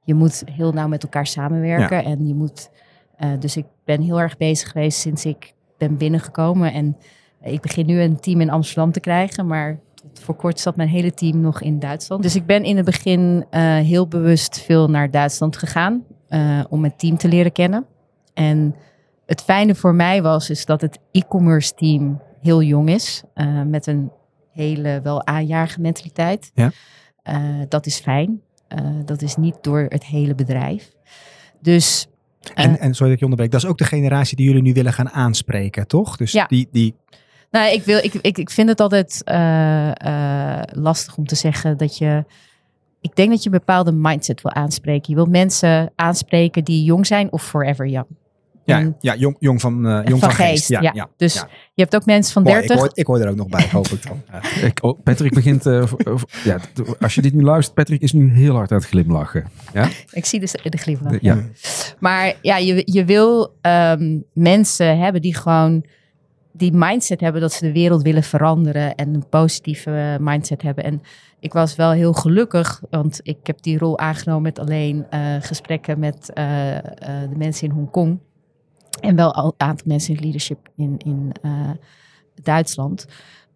Je 0.04 0.14
moet 0.14 0.44
heel 0.52 0.72
nauw 0.72 0.88
met 0.88 1.04
elkaar 1.04 1.28
samenwerken. 1.28 2.04
En 2.04 2.28
je 2.28 2.36
moet. 2.36 2.70
Eh, 3.20 3.30
dus 3.40 3.58
ik 3.58 3.66
ben 3.84 4.02
heel 4.02 4.20
erg 4.20 4.38
bezig 4.38 4.72
geweest 4.72 5.00
sinds 5.00 5.26
ik 5.26 5.54
ben 5.78 5.98
binnengekomen. 5.98 6.74
En 6.74 6.98
ik 7.42 7.62
begin 7.62 7.86
nu 7.86 8.02
een 8.02 8.20
team 8.20 8.42
in 8.42 8.50
Amsterdam 8.50 8.92
te 8.92 9.00
krijgen. 9.00 9.48
Maar 9.48 9.80
tot 9.96 10.20
voor 10.20 10.36
kort 10.36 10.60
zat 10.60 10.76
mijn 10.76 10.90
hele 10.90 11.14
team 11.14 11.40
nog 11.40 11.62
in 11.62 11.80
Duitsland. 11.80 12.24
Dus 12.24 12.36
ik 12.36 12.46
ben 12.46 12.64
in 12.64 12.76
het 12.76 12.86
begin 12.86 13.46
eh, 13.50 13.62
heel 13.76 14.08
bewust 14.08 14.60
veel 14.60 14.90
naar 14.90 15.12
Duitsland 15.12 15.58
gegaan. 15.58 16.04
eh, 16.28 16.60
om 16.70 16.84
het 16.84 17.00
team 17.00 17.18
te 17.18 17.28
leren 17.28 17.52
kennen. 17.52 17.86
En 18.34 18.76
het 19.26 19.42
fijne 19.42 19.76
voor 19.76 19.96
mij 19.96 20.22
was 20.22 20.50
is 20.50 20.66
dat 20.66 20.82
het 20.82 21.00
e-commerce 21.12 21.74
team 21.74 22.22
heel 22.42 22.62
jong 22.62 22.90
is. 22.90 23.24
met 23.66 23.88
een 23.88 24.12
hele 24.52 25.00
wel 25.04 25.26
aanjarige 25.26 25.82
mentaliteit. 25.82 26.52
Ja. 26.54 26.72
Dat 27.68 27.86
is 27.86 28.00
fijn. 28.00 28.42
Dat 29.06 29.22
is 29.22 29.36
niet 29.36 29.58
door 29.62 29.86
het 29.90 30.06
hele 30.06 30.36
bedrijf. 30.36 30.92
Dus 31.62 32.08
En, 32.54 32.78
Eh. 32.80 32.86
en 32.86 32.94
sorry 32.94 33.04
dat 33.06 33.12
ik 33.12 33.20
je 33.20 33.24
onderbreek. 33.24 33.52
Dat 33.52 33.64
is 33.64 33.70
ook 33.70 33.78
de 33.78 33.84
generatie 33.84 34.38
die 34.38 34.46
jullie 34.46 34.62
nu 34.62 34.74
willen 34.74 34.94
gaan 34.94 35.10
aanspreken, 35.10 35.88
toch? 35.88 36.18
Dus 36.18 36.32
Ja. 36.32 36.46
die, 36.46 36.68
die, 36.72 36.96
Nou, 37.52 37.72
ik, 37.74 37.84
wil, 37.84 37.98
ik, 37.98 38.14
ik, 38.14 38.38
ik 38.38 38.50
vind 38.50 38.70
het 38.70 38.80
altijd 38.80 39.22
eh, 39.24 39.90
eh, 40.58 40.62
lastig 40.72 41.18
om 41.18 41.26
te 41.26 41.36
zeggen 41.36 41.78
dat 41.78 41.98
je. 41.98 42.24
Ik 43.02 43.16
denk 43.16 43.30
dat 43.30 43.44
je 43.44 43.50
een 43.50 43.58
bepaalde 43.58 43.92
mindset 43.92 44.42
wil 44.42 44.52
aanspreken. 44.52 45.10
Je 45.10 45.16
wil 45.16 45.26
mensen 45.26 45.92
aanspreken 45.96 46.64
die 46.64 46.84
jong 46.84 47.08
zijn 47.08 47.32
of 47.32 47.44
forever 47.48 47.88
young. 47.88 48.08
Ja, 48.70 48.96
ja, 49.00 49.16
jong, 49.16 49.36
jong, 49.40 49.62
van, 49.62 49.88
eh, 49.88 50.00
jong 50.06 50.22
van, 50.22 50.32
geest. 50.32 50.70
Ja, 50.70 50.82
ja. 50.82 51.10
Dus 51.18 51.34
ja. 51.34 51.48
je 51.74 51.82
hebt 51.82 51.96
ook 51.96 52.06
mensen 52.06 52.34
van 52.34 52.44
Mooi, 52.44 52.56
30. 52.56 52.76
ik, 52.76 52.82
hoor, 52.82 52.92
ik 52.94 53.06
hoor 53.06 53.20
er 53.20 53.30
ook 53.30 53.36
nog 53.36 53.48
bij, 53.48 53.68
hoop 53.72 53.88
ik 53.88 54.08
dan. 54.08 54.22
Ja. 54.32 54.66
Ik, 54.66 54.84
oh, 54.84 55.00
Patrick 55.04 55.34
begint... 55.34 55.66
eh, 55.66 55.82
eh, 55.82 55.88
ja, 56.44 56.60
als 57.00 57.16
je 57.16 57.22
dit 57.22 57.34
nu 57.34 57.44
luistert, 57.44 57.76
Patrick 57.76 58.02
is 58.02 58.14
nu 58.14 58.32
heel 58.32 58.56
hard 58.56 58.72
aan 58.72 58.78
het 58.78 58.88
glimlachen. 58.88 59.48
Ik 60.12 60.26
zie 60.26 60.40
dus 60.40 60.52
de 60.52 60.78
glimlach. 60.78 61.22
Ja. 61.22 61.38
Maar 62.00 62.34
ja, 62.42 62.58
je, 62.58 62.82
je 62.86 63.06
wil 63.06 63.54
ehm, 63.62 64.18
mensen 64.34 65.00
hebben 65.00 65.22
die 65.22 65.36
gewoon 65.36 65.86
die 66.52 66.72
mindset 66.74 67.20
hebben 67.20 67.42
dat 67.42 67.54
ze 67.54 67.66
de 67.66 67.72
wereld 67.72 68.02
willen 68.02 68.24
veranderen 68.24 68.96
en 68.96 69.14
een 69.14 69.30
positieve 69.30 70.18
mindset 70.20 70.62
hebben. 70.62 70.84
En 70.84 71.02
ik 71.40 71.54
was 71.54 71.76
wel 71.76 71.92
heel 71.92 72.14
gelukkig, 72.14 72.82
want 72.90 73.20
ik 73.24 73.38
heb 73.44 73.62
die 73.62 73.78
rol 73.78 74.00
aangenomen 74.00 74.42
met 74.42 74.60
alleen 74.60 75.06
eh, 75.10 75.36
gesprekken 75.40 76.00
met 76.00 76.34
eh, 76.34 76.78
eh, 76.78 76.84
de 77.30 77.38
mensen 77.38 77.68
in 77.68 77.74
Hongkong. 77.74 78.20
En 79.00 79.16
wel 79.16 79.38
een 79.38 79.54
aantal 79.58 79.88
mensen 79.88 80.14
in 80.16 80.22
leadership 80.22 80.70
in, 80.76 80.98
in 80.98 81.32
eh, 81.42 81.70
Duitsland. 82.44 83.06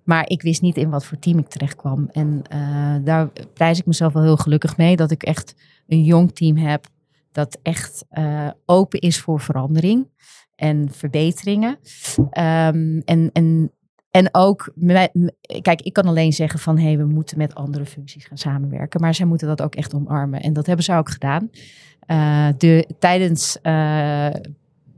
Maar 0.03 0.29
ik 0.29 0.41
wist 0.41 0.61
niet 0.61 0.77
in 0.77 0.89
wat 0.89 1.05
voor 1.05 1.19
team 1.19 1.37
ik 1.37 1.47
terecht 1.47 1.75
kwam. 1.75 2.09
En 2.11 2.41
eh, 2.49 2.95
daar 3.03 3.29
prijs 3.53 3.79
ik 3.79 3.85
mezelf 3.85 4.13
wel 4.13 4.23
heel 4.23 4.37
gelukkig 4.37 4.77
mee 4.77 4.95
dat 4.95 5.11
ik 5.11 5.23
echt 5.23 5.55
een 5.87 6.03
jong 6.03 6.35
team 6.35 6.57
heb 6.57 6.87
dat 7.33 7.59
echt 7.61 8.05
eh, 8.09 8.49
open 8.65 8.99
is 8.99 9.19
voor 9.19 9.39
verandering 9.39 10.07
en 10.55 10.91
verbeteringen. 10.91 11.77
Ehm, 12.29 13.01
en, 13.05 13.29
en, 13.33 13.71
en 14.11 14.29
ook, 14.31 14.73
kijk, 15.61 15.81
ik 15.81 15.93
kan 15.93 16.05
alleen 16.05 16.33
zeggen 16.33 16.59
van 16.59 16.77
hé, 16.77 16.83
hey, 16.83 16.97
we 16.97 17.05
moeten 17.05 17.37
met 17.37 17.55
andere 17.55 17.85
functies 17.85 18.25
gaan 18.25 18.37
samenwerken. 18.37 19.01
Maar 19.01 19.13
zij 19.13 19.25
moeten 19.25 19.47
dat 19.47 19.61
ook 19.61 19.75
echt 19.75 19.93
omarmen. 19.93 20.41
En 20.41 20.53
dat 20.53 20.65
hebben 20.65 20.85
ze 20.85 20.93
ook 20.93 21.09
gedaan. 21.09 21.49
Eh, 21.99 22.47
de, 22.57 22.87
tijdens 22.99 23.57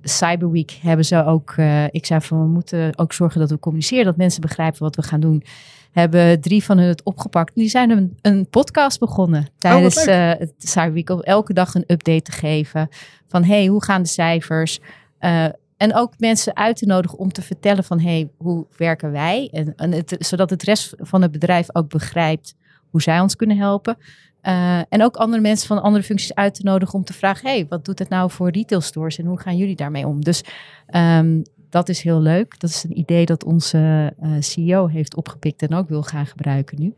Cyber 0.10 0.52
Week 0.52 0.72
hebben 0.82 1.06
ze 1.06 1.26
ook, 1.26 1.54
eh, 1.58 1.84
ik 1.84 2.06
zei 2.06 2.22
van 2.22 2.40
we 2.40 2.48
moeten 2.48 2.98
ook 2.98 3.14
zorgen 3.14 3.40
dat 3.40 3.50
we 3.50 3.60
communiceren, 3.60 4.06
dat 4.06 4.18
mensen 4.18 4.42
begrijpen 4.42 4.80
wat 4.80 4.96
we 4.96 5.02
gaan 5.02 5.20
doen. 5.20 5.44
Hebben 5.92 6.42
drie 6.42 6.64
van 6.64 6.78
hun 6.78 6.88
het 6.88 7.04
opgepakt. 7.04 7.56
Die 7.56 7.70
zijn 7.70 7.90
een, 7.90 8.18
een 8.22 8.50
podcast 8.50 9.00
begonnen 9.00 9.48
tijdens 9.58 9.96
leuk. 9.96 10.06
eh, 10.08 10.40
het 10.40 10.54
Cyber 10.58 10.94
Week. 10.94 11.10
Om 11.10 11.22
elke 11.22 11.54
dag 11.54 11.74
een 11.76 11.84
update 11.88 12.22
te 12.22 12.32
geven 12.32 12.90
van 13.28 13.44
hey, 13.44 13.66
hoe 13.66 13.84
gaan 13.84 14.02
de 14.02 14.08
cijfers? 14.08 14.80
Eh, 15.18 15.46
en 15.78 15.96
ook 15.96 16.14
mensen 16.18 16.56
uit 16.56 16.78
te 16.78 16.86
nodigen 16.86 17.18
om 17.18 17.32
te 17.32 17.42
vertellen 17.42 17.84
van 17.84 18.00
hey, 18.00 18.30
hoe 18.38 18.66
werken 18.78 19.12
wij? 19.12 19.50
En, 19.52 19.76
en 19.76 19.92
het, 19.92 20.16
zodat 20.20 20.50
het 20.50 20.64
rest 20.64 20.94
van 20.98 21.22
het 21.22 21.32
bedrijf 21.32 21.68
ook 21.76 21.90
begrijpt 21.90 22.56
hoe 22.90 23.02
zij 23.02 23.20
ons 23.20 23.36
kunnen 23.36 23.58
helpen. 23.58 23.98
Eh, 24.46 24.80
en 24.90 25.04
ook 25.04 25.16
andere 25.16 25.42
mensen 25.42 25.68
van 25.68 25.82
andere 25.82 26.04
functies 26.04 26.34
uit 26.36 26.54
te 26.54 26.64
nodigen 26.64 26.94
om 26.94 27.04
te 27.04 27.14
vragen: 27.14 27.50
hey, 27.50 27.66
wat 27.70 27.86
doet 27.86 28.00
het 28.00 28.10
nou 28.10 28.32
voor 28.32 28.50
retail 28.50 28.82
stores 28.82 29.18
en 29.18 29.26
hoe 29.26 29.40
gaan 29.40 29.58
jullie 29.58 29.76
daarmee 29.76 30.08
om? 30.08 30.24
Dus 30.24 30.44
ehm, 30.88 31.42
dat 31.70 31.90
is 31.90 32.02
heel 32.02 32.22
leuk. 32.22 32.60
Dat 32.60 32.70
is 32.70 32.84
een 32.84 32.98
idee 33.00 33.26
dat 33.26 33.44
onze 33.44 34.14
eh, 34.20 34.30
CEO 34.40 34.88
heeft 34.88 35.16
opgepikt 35.16 35.62
en 35.62 35.74
ook 35.74 35.90
wil 35.90 36.04
gaan 36.04 36.26
gebruiken 36.26 36.80
nu. 36.80 36.94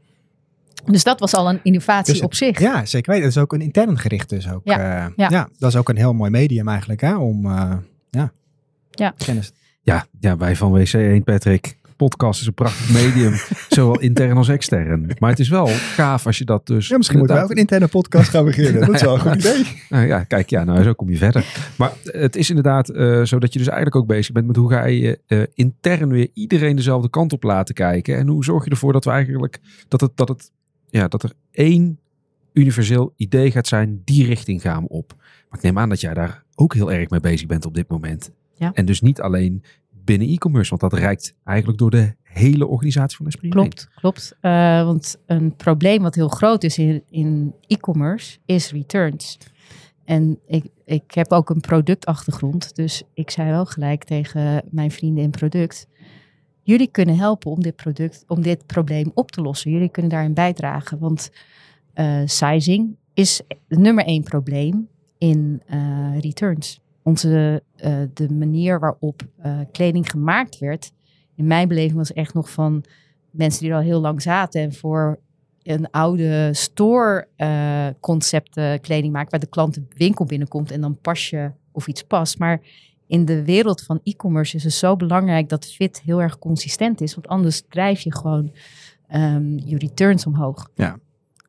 Dus 0.86 1.04
dat 1.04 1.20
was 1.20 1.34
al 1.34 1.50
een 1.50 1.60
innovatie 1.64 2.14
Dus- 2.14 2.24
op 2.24 2.34
zich. 2.34 2.60
Ja, 2.60 2.86
zeker 2.86 3.12
weten. 3.12 3.28
Dat 3.28 3.36
is 3.36 3.42
ook 3.42 3.54
een 3.54 3.62
intern 3.62 3.98
gericht 3.98 4.30
dus 4.30 4.52
ook. 4.52 4.62
Ja, 4.64 4.80
Ja, 4.80 5.12
ja. 5.16 5.28
ja. 5.30 5.50
dat 5.58 5.70
is 5.70 5.76
ook 5.76 5.90
een 5.90 5.98
heel 5.98 6.14
mooi 6.14 6.32
medium 6.32 6.68
eigenlijk, 6.68 7.02
hè, 7.02 7.16
om 7.18 7.46
eh, 7.46 7.74
ja, 8.10 8.32
Ja. 8.92 9.14
kennis. 9.18 9.52
Ja, 9.82 10.06
ja, 10.20 10.38
wij 10.38 10.56
van 10.56 10.72
WC1, 10.72 11.24
Patrick. 11.24 11.77
Podcast 11.98 12.42
is 12.42 12.48
een 12.48 12.54
prachtig 12.54 12.90
medium, 12.94 13.34
zowel 13.70 14.00
intern 14.00 14.38
als 14.38 14.50
extern. 14.50 15.12
Maar 15.20 15.30
het 15.30 15.40
is 15.40 15.50
wel 15.50 15.68
gaaf 15.68 16.26
als 16.26 16.38
je 16.38 16.46
dat 16.46 16.68
dus... 16.68 16.88
Ja, 16.88 16.98
misschien 16.98 17.18
moeten 17.18 17.36
wij 17.36 17.46
ook 17.46 17.52
een 17.52 17.58
interne 17.58 17.88
podcast 17.88 18.30
gaan 18.30 18.46
beginnen. 18.46 18.86
Dat 18.86 18.96
is 18.96 19.02
wel 19.02 19.14
een 19.14 19.20
goed 19.20 19.36
idee. 19.36 19.66
Nou 19.90 20.08
ja, 20.08 20.24
kijk, 20.24 20.50
ja, 20.50 20.64
nou 20.64 20.84
zo 20.84 20.94
kom 20.94 21.10
je 21.10 21.18
verder. 21.18 21.46
Maar 21.78 21.92
het 22.04 22.36
is 22.36 22.50
inderdaad 22.50 22.90
uh, 22.90 23.24
zo 23.24 23.40
dat 23.40 23.54
je 23.54 23.60
dus 23.60 23.68
eigenlijk 23.68 23.96
ook 23.96 24.08
bezig 24.08 24.32
bent 24.32 24.48
met 24.48 24.56
hoe 24.56 24.72
ga 24.72 24.86
je 24.86 25.20
uh, 25.28 25.44
intern 25.54 26.10
weer 26.10 26.30
iedereen 26.34 26.76
dezelfde 26.76 27.10
kant 27.10 27.34
op 27.34 27.44
laten 27.44 27.76
kijken. 27.76 28.18
En 28.18 28.28
hoe 28.28 28.44
zorg 28.44 28.64
je 28.64 28.70
ervoor 28.70 28.94
dat 28.94 29.06
we 29.06 29.12
eigenlijk, 29.12 29.60
dat 29.88 30.02
het, 30.02 30.12
dat 30.16 30.28
het, 30.28 30.52
ja, 30.90 31.08
dat 31.08 31.24
er 31.24 31.32
één 31.52 32.00
universeel 32.54 33.14
idee 33.16 33.52
gaat 33.52 33.68
zijn, 33.68 34.02
die 34.06 34.26
richting 34.26 34.62
gaan 34.62 34.84
we 34.84 34.90
op. 34.90 35.14
Maar 35.18 35.60
ik 35.60 35.62
neem 35.62 35.78
aan 35.80 35.90
dat 35.90 36.02
jij 36.02 36.14
daar 36.14 36.44
ook 36.56 36.74
heel 36.74 36.92
erg 36.92 37.10
mee 37.10 37.20
bezig 37.20 37.48
bent 37.48 37.66
op 37.66 37.74
dit 37.74 37.90
moment. 37.90 38.32
Ja. 38.56 38.72
En 38.74 38.86
dus 38.86 39.02
niet 39.02 39.22
alleen 39.22 39.64
binnen 40.08 40.28
e-commerce, 40.28 40.70
want 40.70 40.82
dat 40.92 41.00
reikt 41.00 41.36
eigenlijk 41.44 41.80
door 41.80 41.92
de 41.92 42.16
hele 42.24 42.68
organisatie 42.68 43.18
van 43.18 43.26
Esprit 43.26 43.52
Klopt, 43.52 43.90
klopt. 43.96 44.36
Uh, 44.42 44.84
want 44.84 45.18
een 45.26 45.56
probleem 45.56 46.02
wat 46.02 46.16
heel 46.16 46.28
groot 46.28 46.64
is 46.64 46.78
in, 46.78 47.04
in 47.10 47.54
e-commerce 47.68 48.38
is 48.46 48.72
returns. 48.72 49.38
En 50.06 50.40
ik, 50.46 50.66
ik 50.86 51.12
heb 51.14 51.32
ook 51.32 51.50
een 51.50 51.60
productachtergrond, 51.60 52.76
dus 52.76 53.04
ik 53.14 53.30
zei 53.30 53.50
wel 53.50 53.66
gelijk 53.66 54.04
tegen 54.04 54.64
mijn 54.70 54.92
vrienden 54.92 55.24
in 55.24 55.30
product. 55.30 55.88
Jullie 56.62 56.88
kunnen 56.92 57.18
helpen 57.18 57.52
om 57.52 57.62
dit 57.62 57.76
product, 57.76 58.24
om 58.28 58.42
dit 58.42 58.66
probleem 58.66 59.12
op 59.14 59.32
te 59.32 59.42
lossen. 59.42 59.72
Jullie 59.72 59.90
kunnen 59.90 60.12
daarin 60.12 60.34
bijdragen. 60.34 61.00
Want 61.00 61.32
uh, 61.96 62.22
sizing 62.26 62.96
is 63.14 63.42
nummer 63.68 64.06
één 64.06 64.24
probleem 64.24 64.88
in 65.18 65.62
uh, 65.74 66.20
returns. 66.20 66.82
Onze, 67.08 67.64
uh, 67.86 67.98
de 68.14 68.34
manier 68.34 68.80
waarop 68.80 69.22
kleding 69.72 70.10
gemaakt 70.10 70.58
werd, 70.58 70.92
in 71.36 71.48
mijn 71.48 71.68
beleving 71.68 71.98
was 71.98 72.14
echt 72.14 72.34
nog 72.34 72.52
van 72.52 72.84
mensen 73.32 73.62
die 73.62 73.70
er 73.70 73.76
al 73.76 73.84
heel 73.84 74.00
lang 74.00 74.22
zaten 74.22 74.62
en 74.62 74.74
voor 74.74 75.20
een 75.64 75.90
oude 75.92 76.50
store 76.54 77.28
concept 78.00 78.60
kleding 78.82 79.14
maakt, 79.14 79.32
waar 79.32 79.40
de 79.40 79.48
klant 79.48 79.74
de 79.74 79.86
winkel 79.90 80.26
binnenkomt 80.26 80.72
en 80.72 80.82
dan 80.82 80.98
pas 81.02 81.30
je 81.30 81.52
of 81.72 81.88
iets 81.88 82.04
past. 82.04 82.40
Maar 82.40 82.62
in 83.08 83.26
de 83.26 83.44
wereld 83.44 83.82
van 83.82 84.00
e-commerce 84.04 84.56
is 84.56 84.64
het 84.64 84.74
zo 84.74 84.96
belangrijk 84.96 85.50
dat 85.50 85.66
fit 85.66 86.02
heel 86.02 86.22
erg 86.22 86.40
consistent 86.40 87.02
is, 87.02 87.14
want 87.14 87.28
anders 87.28 87.64
drijf 87.70 88.00
je 88.00 88.16
gewoon 88.16 88.52
um, 89.14 89.60
je 89.66 89.78
returns 89.78 90.26
omhoog. 90.26 90.70
Ja, 90.76 91.00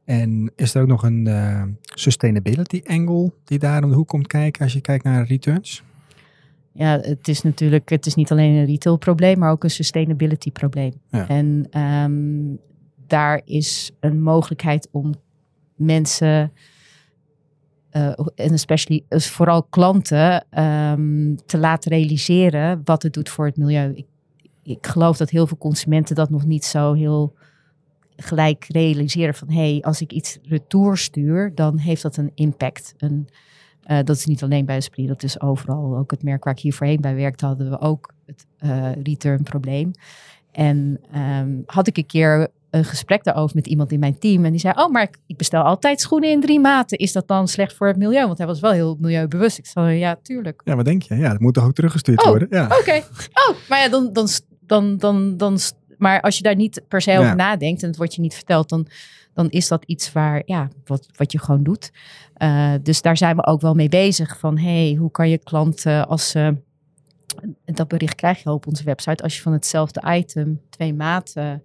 en 0.09 0.53
is 0.57 0.75
er 0.75 0.83
ook 0.83 0.89
nog 0.89 1.03
een 1.03 1.27
uh, 1.29 1.63
sustainability 1.81 2.83
angle 2.87 3.33
die 3.45 3.59
daar 3.59 3.85
om 3.85 3.91
de 3.91 3.97
hoek 3.97 4.09
komt 4.09 4.27
kijken 4.27 4.63
als 4.63 4.73
je 4.73 4.81
kijkt 4.81 5.05
naar 5.05 5.27
returns? 5.27 5.83
Ja, 6.73 6.99
het 7.01 7.29
is 7.29 7.43
natuurlijk, 7.43 7.89
het 7.89 8.07
is 8.07 8.15
niet 8.15 8.31
alleen 8.31 8.55
een 8.55 8.65
retail 8.65 8.97
probleem, 8.97 9.39
maar 9.39 9.51
ook 9.51 9.65
een 9.65 9.71
sustainability 9.71 10.53
probleem. 10.53 10.93
Ja. 11.11 11.29
En 11.29 11.81
um, 11.81 12.59
daar 13.07 13.41
is 13.45 13.91
een 14.01 14.23
mogelijkheid 14.23 14.89
om 14.91 15.15
mensen, 15.77 16.53
uh, 17.93 18.19
en 18.35 18.53
especially, 18.53 19.05
dus 19.09 19.31
vooral 19.31 19.63
klanten, 19.63 20.47
um, 20.59 21.37
te 21.47 21.59
laten 21.59 21.91
realiseren 21.91 22.81
wat 22.85 23.03
het 23.03 23.13
doet 23.13 23.29
voor 23.29 23.47
het 23.47 23.57
milieu. 23.57 23.93
Ik, 23.95 24.07
ik 24.63 24.87
geloof 24.87 25.17
dat 25.17 25.31
heel 25.31 25.47
veel 25.47 25.59
consumenten 25.59 26.15
dat 26.15 26.31
nog 26.31 26.47
niet 26.47 26.65
zo 26.65 26.93
heel 26.93 27.35
gelijk 28.21 28.65
realiseren 28.69 29.35
van 29.35 29.51
hé, 29.51 29.71
hey, 29.73 29.83
als 29.83 30.01
ik 30.01 30.13
iets 30.13 30.39
retour 30.43 30.97
stuur, 30.97 31.55
dan 31.55 31.79
heeft 31.79 32.03
dat 32.03 32.17
een 32.17 32.33
impact. 32.35 32.95
Een, 32.99 33.29
uh, 33.87 33.99
dat 34.05 34.17
is 34.17 34.27
niet 34.27 34.43
alleen 34.43 34.67
bij 34.67 34.77
Esprit, 34.77 35.09
dat 35.09 35.23
is 35.23 35.41
overal. 35.41 35.97
Ook 35.97 36.11
het 36.11 36.23
merk 36.23 36.45
waar 36.45 36.55
ik 36.55 36.61
hier 36.61 36.75
voorheen 36.75 37.01
bij 37.01 37.15
werkte, 37.15 37.47
hadden 37.47 37.71
we 37.71 37.81
ook 37.81 38.13
het 38.27 38.47
uh, 38.61 38.93
return 39.03 39.43
probleem. 39.43 39.91
En 40.53 41.01
um, 41.15 41.63
had 41.67 41.87
ik 41.87 41.97
een 41.97 42.07
keer 42.07 42.49
een 42.71 42.85
gesprek 42.85 43.25
daarover 43.25 43.57
met 43.57 43.67
iemand 43.67 43.93
in 43.93 43.99
mijn 43.99 44.19
team. 44.19 44.45
En 44.45 44.51
die 44.51 44.61
zei, 44.61 44.75
oh, 44.77 44.91
maar 44.91 45.11
ik, 45.27 45.37
bestel 45.37 45.63
altijd 45.63 46.01
schoenen 46.01 46.31
in 46.31 46.41
drie 46.41 46.61
maten. 46.61 46.99
Is 46.99 47.13
dat 47.13 47.29
dan 47.29 47.49
slecht 47.49 47.75
voor 47.75 47.87
het 47.87 47.97
milieu? 47.97 48.27
Want 48.27 48.39
hij 48.39 48.47
was 48.47 48.61
wel 48.61 48.71
heel 48.71 48.97
milieubewust. 49.01 49.59
Ik 49.59 49.67
zei, 49.67 49.99
ja, 49.99 50.19
tuurlijk. 50.23 50.61
Ja, 50.65 50.77
wat 50.77 50.85
denk 50.85 51.03
je? 51.03 51.15
Ja, 51.15 51.31
dat 51.31 51.41
moet 51.41 51.55
toch 51.55 51.65
ook 51.65 51.75
teruggestuurd 51.75 52.23
oh, 52.23 52.29
worden? 52.29 52.49
Ja. 52.51 52.65
Oké. 52.65 52.75
Okay. 52.75 52.99
Oh, 53.49 53.57
maar 53.69 53.79
ja, 53.79 53.89
dan, 53.89 54.13
dan, 54.13 54.29
dan, 54.67 54.97
dan, 54.97 55.37
dan 55.37 55.59
maar 55.99 56.21
als 56.21 56.37
je 56.37 56.43
daar 56.43 56.57
niet 56.57 56.83
per 56.89 57.01
se 57.01 57.19
over 57.19 57.37
nadenkt 57.37 57.83
en 57.83 57.89
het 57.89 57.97
wordt 57.97 58.15
je 58.15 58.21
niet 58.21 58.35
verteld, 58.35 58.69
dan, 58.69 58.87
dan 59.35 59.49
is 59.51 59.69
dat 59.69 59.85
iets 59.85 60.13
waar, 60.13 60.43
ja, 60.45 60.69
wat, 60.85 61.09
wat 61.17 61.33
je 61.33 61.39
gewoon 61.39 61.63
doet. 61.63 61.91
Uh, 62.39 62.73
dus 62.83 63.03
daar 63.03 63.17
zijn 63.17 63.37
we 63.37 63.47
ook 63.47 63.61
wel 63.61 63.75
mee 63.75 63.89
bezig. 63.89 64.39
Van 64.39 64.59
hey, 64.59 64.97
hoe 64.99 65.11
kan 65.11 65.29
je 65.29 65.39
klanten 65.39 66.09
als 66.09 66.31
ze. 66.31 66.57
dat 67.65 67.89
bericht 67.89 68.15
krijg 68.15 68.43
je 68.43 68.51
op 68.51 68.67
onze 68.67 68.85
website. 68.85 69.23
Als 69.23 69.37
je 69.37 69.43
van 69.43 69.53
hetzelfde 69.53 70.03
item 70.07 70.61
twee 70.71 70.95
maten 70.95 71.63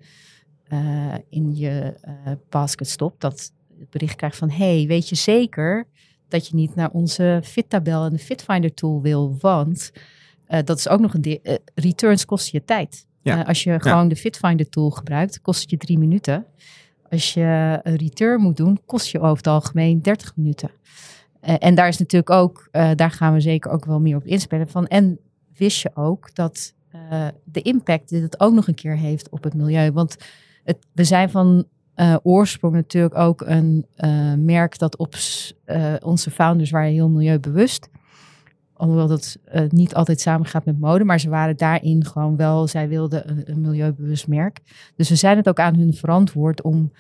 uh, 0.74 1.14
in 1.30 1.56
je 1.56 1.94
uh, 2.08 2.32
basket 2.50 2.90
stopt, 2.90 3.22
dat 3.22 3.52
het 3.80 3.90
bericht 3.90 4.16
krijgt 4.16 4.38
van 4.38 4.50
hey, 4.50 4.86
weet 4.88 5.10
je 5.10 5.16
zeker 5.16 5.88
dat 6.28 6.48
je 6.48 6.56
niet 6.56 6.76
naar 6.76 6.90
onze 6.90 7.42
fit-tabel 7.44 8.06
en 8.06 8.12
de 8.12 8.20
Fitfinder 8.20 8.74
tool 8.74 9.02
wil, 9.02 9.38
want 9.40 9.92
dat 10.64 10.78
is 10.78 10.88
ook 10.88 11.00
nog 11.00 11.14
een 11.14 11.40
returns 11.76 12.26
kost 12.26 12.52
je 12.52 12.64
tijd. 12.64 13.06
Ja. 13.24 13.40
Uh, 13.40 13.48
als 13.48 13.64
je 13.64 13.80
gewoon 13.80 14.08
de 14.08 14.16
Fitfinder 14.16 14.70
tool 14.70 14.90
gebruikt, 14.90 15.42
kost 15.42 15.62
het 15.62 15.70
je 15.70 15.78
drie 15.78 15.98
minuten. 15.98 16.46
Als 17.10 17.34
je 17.34 17.80
een 17.84 17.96
return 17.96 18.42
moet 18.42 18.58
doen, 18.58 18.80
kost 18.86 19.08
je 19.08 19.20
over 19.20 19.38
het 19.38 19.48
algemeen 19.48 20.02
30 20.02 20.36
minuten. 20.36 20.70
Uh, 21.44 21.56
en 21.60 21.76
daar 21.76 21.88
is 21.88 21.98
natuurlijk 21.98 22.30
ook, 22.30 22.68
uh, 22.72 22.92
daar 22.96 23.12
gaan 23.12 23.34
we 23.34 23.40
zeker 23.40 23.72
ook 23.72 23.86
wel 23.86 24.00
meer 24.00 24.16
op 24.16 24.26
inspelen 24.26 24.70
van. 24.70 24.88
En 24.88 25.20
wist 25.58 25.82
je 25.82 25.92
ook 25.94 26.36
dat 26.36 26.74
de 27.44 27.62
impact 27.62 28.10
die 28.10 28.22
het 28.22 28.40
ook 28.40 28.54
nog 28.54 28.68
een 28.68 28.76
keer 28.76 28.98
heeft 28.98 29.30
op 29.30 29.44
het 29.44 29.54
milieu. 29.54 29.92
Want 29.92 30.18
het, 30.64 30.78
we 30.92 31.04
zijn 31.04 31.30
van 31.30 31.66
oorsprong 32.24 32.74
natuurlijk 32.74 33.16
ook 33.16 33.42
een 33.42 33.86
merk 34.46 34.78
dat 34.78 34.98
op 34.98 35.16
onze 36.04 36.32
founders 36.32 36.70
waren 36.70 36.92
heel 36.92 37.10
milieubewust 37.10 37.90
alhoewel 38.84 39.08
dat 39.08 39.38
uh, 39.56 39.62
niet 39.70 39.96
altijd 39.96 40.22
samengaat 40.22 40.66
met 40.66 40.80
mode, 40.80 41.04
maar 41.04 41.20
ze 41.20 41.30
waren 41.30 41.58
daarin 41.58 42.06
gewoon 42.06 42.36
wel, 42.36 42.68
zij 42.68 42.88
wilden 42.88 43.30
een, 43.30 43.44
een, 43.46 43.62
milieubewust 43.62 44.28
merk. 44.28 44.60
Dus 44.96 45.10
we 45.10 45.16
zijn 45.16 45.38
het 45.38 45.50
ook 45.50 45.60
aan 45.60 45.76
hun 45.76 45.94
verantwoord 45.94 46.62
om 46.62 46.92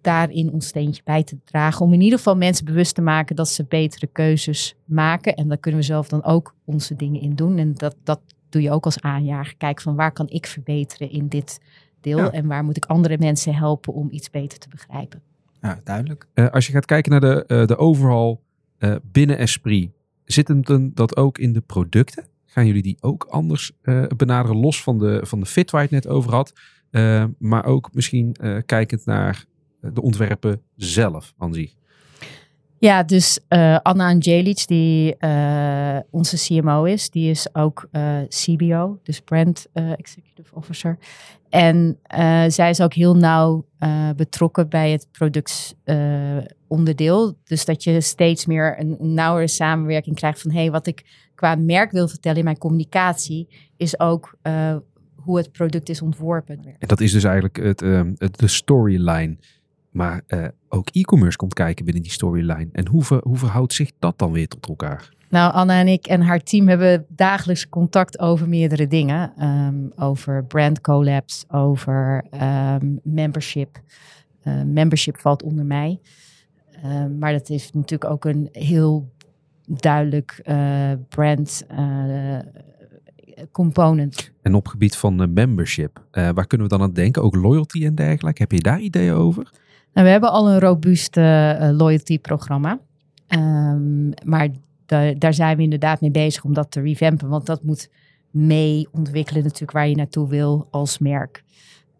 daarin 0.00 0.52
ons 0.52 0.66
steentje 0.66 1.02
bij 1.04 1.22
te 1.22 1.38
dragen. 1.44 1.86
Om 1.86 1.92
in 1.92 2.00
ieder 2.00 2.18
geval 2.18 2.36
mensen 2.36 2.64
bewust 2.64 2.94
te 2.94 3.02
maken 3.02 3.36
dat 3.36 3.48
ze 3.48 3.64
betere 3.64 4.06
keuzes 4.06 4.76
maken. 4.84 5.34
En 5.34 5.48
daar 5.48 5.58
kunnen 5.58 5.80
we 5.80 5.86
zelf 5.86 6.08
dan 6.08 6.24
ook 6.24 6.54
onze 6.64 6.96
dingen 6.96 7.20
in 7.20 7.34
doen. 7.34 7.58
En 7.58 7.74
dat, 7.74 7.96
dat 8.04 8.20
doe 8.48 8.62
je 8.62 8.70
ook 8.70 8.84
als 8.84 9.00
aanjager. 9.00 9.56
Kijk 9.56 9.80
van 9.80 9.94
waar 9.94 10.12
kan 10.12 10.28
ik 10.28 10.46
verbeteren 10.46 11.10
in 11.10 11.28
dit 11.28 11.60
deel 12.00 12.18
ja. 12.18 12.30
en 12.30 12.46
waar 12.46 12.64
moet 12.64 12.76
ik 12.76 12.84
andere 12.84 13.18
mensen 13.18 13.54
helpen 13.54 13.92
om 13.92 14.08
iets 14.10 14.30
beter 14.30 14.58
te 14.58 14.68
begrijpen. 14.68 15.22
Ja, 15.60 15.80
duidelijk. 15.84 16.26
Uh, 16.34 16.50
als 16.50 16.66
je 16.66 16.72
gaat 16.72 16.86
kijken 16.86 17.10
naar 17.10 17.20
de, 17.20 17.44
uh, 17.46 17.66
de 17.66 17.76
overal 17.76 18.42
uh, 18.78 18.94
binnen 19.02 19.38
Esprit, 19.38 19.90
Zit 20.24 20.48
hem 20.48 20.90
dat 20.94 21.16
ook 21.16 21.38
in 21.38 21.52
de 21.52 21.60
producten? 21.60 22.26
Gaan 22.44 22.66
jullie 22.66 22.82
die 22.82 22.96
ook 23.00 23.24
anders 23.24 23.72
uh, 23.82 24.06
benaderen, 24.16 24.56
los 24.56 24.82
van 24.82 24.98
de, 24.98 25.20
van 25.26 25.40
de 25.40 25.46
fit 25.46 25.70
waar 25.70 25.82
je 25.82 25.94
het 25.94 26.04
net 26.04 26.14
over 26.14 26.32
had? 26.32 26.52
Uh, 26.90 27.24
maar 27.38 27.64
ook 27.64 27.90
misschien 27.92 28.36
uh, 28.40 28.58
kijkend 28.66 29.04
naar 29.04 29.44
de 29.80 30.02
ontwerpen 30.02 30.62
zelf 30.76 31.34
aan 31.38 31.54
zich. 31.54 31.74
Ja, 32.78 33.02
dus 33.02 33.38
Anna 33.82 34.08
Angelic, 34.08 34.66
die 34.66 35.16
onze 36.10 36.36
CMO 36.36 36.84
is, 36.84 37.10
die 37.10 37.30
is 37.30 37.54
ook 37.54 37.88
CBO, 38.28 38.98
dus 39.02 39.20
Brand 39.20 39.66
Executive 39.72 40.54
Officer. 40.54 40.98
En 41.48 41.98
zij 42.48 42.70
is 42.70 42.80
ook 42.80 42.94
heel 42.94 43.16
nauw 43.16 43.66
betrokken 44.16 44.68
bij 44.68 44.90
het 44.90 45.08
product 45.12 45.76
onderdeel. 46.74 47.38
Dus 47.44 47.64
dat 47.64 47.84
je 47.84 48.00
steeds 48.00 48.46
meer 48.46 48.80
een, 48.80 49.14
nauwere 49.14 49.48
samenwerking 49.48 50.16
krijgt 50.16 50.40
van 50.40 50.50
hé, 50.50 50.60
hey, 50.60 50.70
wat 50.70 50.86
ik 50.86 51.04
qua 51.34 51.54
merk 51.54 51.90
wil 51.90 52.08
vertellen 52.08 52.38
in 52.38 52.44
mijn 52.44 52.58
communicatie, 52.58 53.48
is 53.76 54.00
ook 54.00 54.36
uh, 54.42 54.76
hoe 55.14 55.36
het 55.36 55.52
product 55.52 55.88
is 55.88 56.02
ontworpen. 56.02 56.60
En 56.78 56.88
dat 56.88 57.00
is 57.00 57.12
dus 57.12 57.24
eigenlijk 57.24 57.58
uh, 57.58 58.00
het 58.16 58.38
de 58.38 58.48
storyline. 58.48 59.36
Maar 59.94 60.20
uh, 60.28 60.44
ook 60.68 60.88
e-commerce 60.92 61.36
komt 61.36 61.54
kijken 61.54 61.84
binnen 61.84 62.02
die 62.02 62.12
storyline. 62.12 62.68
En 62.72 62.88
hoe, 62.88 63.04
ver, 63.04 63.20
hoe 63.22 63.36
verhoudt 63.36 63.72
zich 63.72 63.90
dat 63.98 64.18
dan 64.18 64.32
weer 64.32 64.48
tot 64.48 64.68
elkaar? 64.68 65.12
Nou, 65.28 65.52
Anna 65.52 65.80
en 65.80 65.88
ik 65.88 66.06
en 66.06 66.20
haar 66.20 66.42
team 66.42 66.68
hebben 66.68 67.06
dagelijks 67.08 67.68
contact 67.68 68.18
over 68.18 68.48
meerdere 68.48 68.86
dingen. 68.86 69.32
Um, 69.42 69.92
over 69.96 70.44
brand 70.44 70.80
collabs, 70.80 71.44
over 71.48 72.24
um, 72.42 73.00
membership. 73.02 73.80
Uh, 74.44 74.62
membership 74.62 75.18
valt 75.18 75.42
onder 75.42 75.64
mij. 75.64 76.00
Uh, 76.84 77.04
maar 77.18 77.32
dat 77.32 77.48
heeft 77.48 77.74
natuurlijk 77.74 78.10
ook 78.10 78.24
een 78.24 78.48
heel 78.52 79.12
duidelijk 79.66 80.42
uh, 80.44 80.92
brand 81.08 81.66
uh, 81.70 82.38
component. 83.52 84.32
En 84.42 84.54
op 84.54 84.68
gebied 84.68 84.96
van 84.96 85.32
membership, 85.32 86.04
waar 86.10 86.46
kunnen 86.46 86.68
we 86.68 86.76
dan 86.76 86.82
aan 86.82 86.92
denken? 86.92 87.22
Ook 87.22 87.34
loyalty 87.34 87.84
en 87.84 87.94
dergelijke. 87.94 88.42
Heb 88.42 88.52
je 88.52 88.60
daar 88.60 88.80
ideeën 88.80 89.12
over? 89.12 89.62
Nou, 89.94 90.06
we 90.06 90.12
hebben 90.12 90.30
al 90.30 90.50
een 90.50 90.60
robuust 90.60 91.16
loyalty 91.76 92.18
programma. 92.18 92.80
Um, 93.28 94.12
maar 94.24 94.48
daar 95.18 95.34
zijn 95.34 95.56
we 95.56 95.62
inderdaad 95.62 96.00
mee 96.00 96.10
bezig 96.10 96.44
om 96.44 96.54
dat 96.54 96.70
te 96.70 96.80
revampen. 96.80 97.28
Want 97.28 97.46
dat 97.46 97.62
moet 97.62 97.88
mee 98.30 98.88
ontwikkelen 98.92 99.42
natuurlijk 99.42 99.72
waar 99.72 99.88
je 99.88 99.96
naartoe 99.96 100.28
wil 100.28 100.68
als 100.70 100.98
merk. 100.98 101.44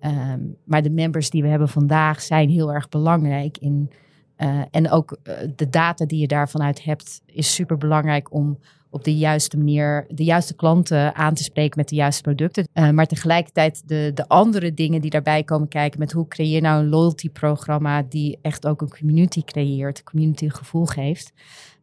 Ehm, 0.00 0.40
maar 0.64 0.82
de 0.82 0.90
members 0.90 1.30
die 1.30 1.42
we 1.42 1.48
hebben 1.48 1.68
vandaag 1.68 2.20
zijn 2.20 2.48
heel 2.48 2.72
erg 2.72 2.88
belangrijk 2.88 3.58
in. 3.58 3.90
eh, 4.36 4.60
en 4.70 4.90
ook 4.90 5.18
eh, 5.22 5.34
de 5.56 5.68
data 5.68 6.04
die 6.06 6.20
je 6.20 6.26
daarvan 6.26 6.62
uit 6.62 6.84
hebt, 6.84 7.22
is 7.26 7.54
super 7.54 7.76
belangrijk 7.78 8.32
om 8.32 8.58
op 8.94 9.04
de 9.04 9.16
juiste 9.16 9.56
manier 9.56 10.06
de 10.08 10.24
juiste 10.24 10.54
klanten 10.54 11.14
aan 11.14 11.34
te 11.34 11.42
spreken 11.42 11.78
met 11.78 11.88
de 11.88 11.94
juiste 11.94 12.22
producten. 12.22 12.68
Eh, 12.72 12.90
maar 12.90 13.06
tegelijkertijd 13.06 13.82
de, 13.86 14.10
de 14.14 14.28
andere 14.28 14.74
dingen 14.74 15.00
die 15.00 15.10
daarbij 15.10 15.42
komen 15.42 15.68
kijken 15.68 15.98
met 15.98 16.12
hoe 16.12 16.28
creëer 16.28 16.54
je 16.54 16.60
nou 16.60 16.82
een 16.82 16.88
loyalty 16.88 17.30
programma 17.30 18.02
die 18.08 18.38
echt 18.42 18.66
ook 18.66 18.80
een 18.80 18.96
community 18.98 19.42
creëert, 19.42 19.98
een 19.98 20.04
community 20.04 20.48
gevoel 20.48 20.86
geeft. 20.86 21.32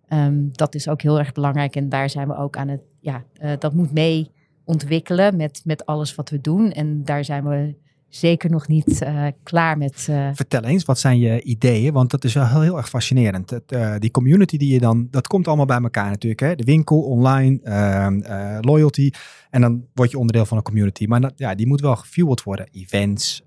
Ehm, 0.07 0.47
dat 0.51 0.75
is 0.75 0.87
ook 0.87 1.01
heel 1.01 1.19
erg 1.19 1.31
belangrijk 1.31 1.75
en 1.75 1.89
daar 1.89 2.09
zijn 2.09 2.27
we 2.27 2.37
ook 2.37 2.57
aan 2.57 2.67
het, 2.67 2.81
ja, 2.99 3.23
eh, 3.33 3.51
dat 3.59 3.73
moet 3.73 3.91
mee 3.91 4.31
ontwikkelen 4.63 5.35
met, 5.35 5.61
met 5.65 5.85
alles 5.85 6.15
wat 6.15 6.29
we 6.29 6.41
doen. 6.41 6.71
En 6.71 7.03
daar 7.03 7.25
zijn 7.25 7.43
we 7.43 7.75
zeker 8.11 8.49
nog 8.49 8.67
niet 8.67 9.01
eh, 9.01 9.25
klaar 9.43 9.77
met. 9.77 10.07
eh, 10.09 10.29
Vertel 10.33 10.61
eens, 10.63 10.85
wat 10.85 10.99
zijn 10.99 11.19
je 11.19 11.41
ideeën? 11.41 11.93
Want 11.93 12.11
dat 12.11 12.23
is 12.23 12.33
wel 12.33 12.47
heel, 12.47 12.61
heel 12.61 12.77
erg 12.77 12.89
fascinerend. 12.89 13.49
Het, 13.49 13.71
eh, 13.71 13.95
die 13.97 14.11
community 14.11 14.57
die 14.57 14.73
je 14.73 14.79
dan, 14.79 15.07
dat 15.11 15.27
komt 15.27 15.47
allemaal 15.47 15.65
bij 15.65 15.81
elkaar 15.81 16.09
natuurlijk. 16.09 16.41
Hè? 16.41 16.55
De 16.55 16.63
winkel, 16.63 17.01
online, 17.01 17.59
ehm, 17.63 18.19
eh, 18.21 18.57
loyalty. 18.61 19.09
En 19.49 19.61
dan 19.61 19.85
word 19.93 20.11
je 20.11 20.17
onderdeel 20.17 20.45
van 20.45 20.57
een 20.57 20.63
community. 20.63 21.05
Maar 21.05 21.21
dat, 21.21 21.33
ja, 21.35 21.55
die 21.55 21.67
moet 21.67 21.81
wel 21.81 21.95
gefueled 21.95 22.43
worden. 22.43 22.67
Events, 22.71 23.41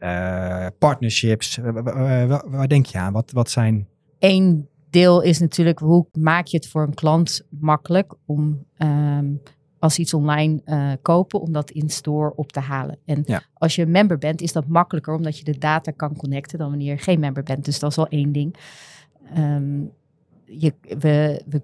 partnerships. 0.78 1.56
Wa- 1.56 1.82
wa- 1.82 2.26
wa- 2.26 2.44
waar 2.46 2.68
denk 2.68 2.86
je 2.86 2.98
aan? 2.98 3.12
Wat, 3.12 3.30
wat 3.32 3.50
zijn... 3.50 3.86
Eén 4.18 4.68
deel 4.90 5.22
is 5.22 5.38
natuurlijk 5.38 5.78
hoe 5.78 6.06
maak 6.12 6.46
je 6.46 6.56
het 6.56 6.68
voor 6.68 6.82
een 6.82 6.94
klant 6.94 7.46
makkelijk 7.48 8.14
om 8.26 8.64
ehm, 8.76 9.26
als 9.84 9.98
iets 9.98 10.14
online 10.14 10.60
eh, 10.64 10.90
kopen, 11.02 11.40
om 11.40 11.52
dat 11.52 11.70
in 11.70 11.90
store 11.90 12.34
op 12.34 12.52
te 12.52 12.60
halen. 12.60 12.98
En 13.04 13.22
Ja. 13.26 13.42
als 13.54 13.74
je 13.74 13.82
een 13.82 13.90
member 13.90 14.18
bent, 14.18 14.40
is 14.40 14.52
dat 14.52 14.66
makkelijker 14.66 15.14
omdat 15.14 15.38
je 15.38 15.44
de 15.44 15.58
data 15.58 15.90
kan 15.90 16.16
connecten 16.16 16.58
dan 16.58 16.68
wanneer 16.68 16.92
je 16.92 16.98
geen 16.98 17.20
member 17.20 17.42
bent. 17.42 17.64
Dus 17.64 17.78
dat 17.78 17.90
is 17.90 17.98
al 17.98 18.08
één 18.08 18.32
ding. 18.32 18.56
Ehm, 19.34 19.80
je, 20.44 20.74
we, 20.98 21.42
we, 21.48 21.62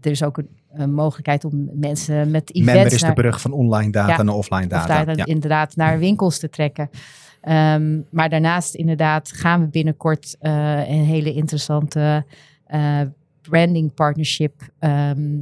er 0.00 0.10
is 0.10 0.22
ook 0.22 0.38
een, 0.38 0.48
een 0.72 0.92
mogelijkheid 0.94 1.44
om 1.44 1.68
mensen 1.72 2.30
met 2.30 2.54
events 2.54 2.72
Member 2.72 2.92
is 2.92 3.00
de 3.00 3.12
brug 3.12 3.40
van 3.40 3.52
online 3.52 3.92
data 3.92 4.12
Ja, 4.16 4.22
naar 4.22 4.34
offline 4.34 4.62
of 4.62 4.68
data. 4.68 5.12
ja. 5.12 5.24
inderdaad 5.24 5.76
naar 5.76 5.98
winkels 5.98 6.38
te 6.38 6.48
trekken. 6.48 6.90
Ehm, 7.40 8.00
maar 8.10 8.28
daarnaast 8.28 8.74
inderdaad 8.74 9.32
gaan 9.32 9.60
we 9.60 9.66
binnenkort 9.66 10.36
eh, 10.40 10.88
een 10.88 11.04
hele 11.04 11.32
interessante 11.32 12.24
eh, 12.64 13.00
branding 13.42 13.94
partnership 13.94 14.68
ehm, 14.78 15.38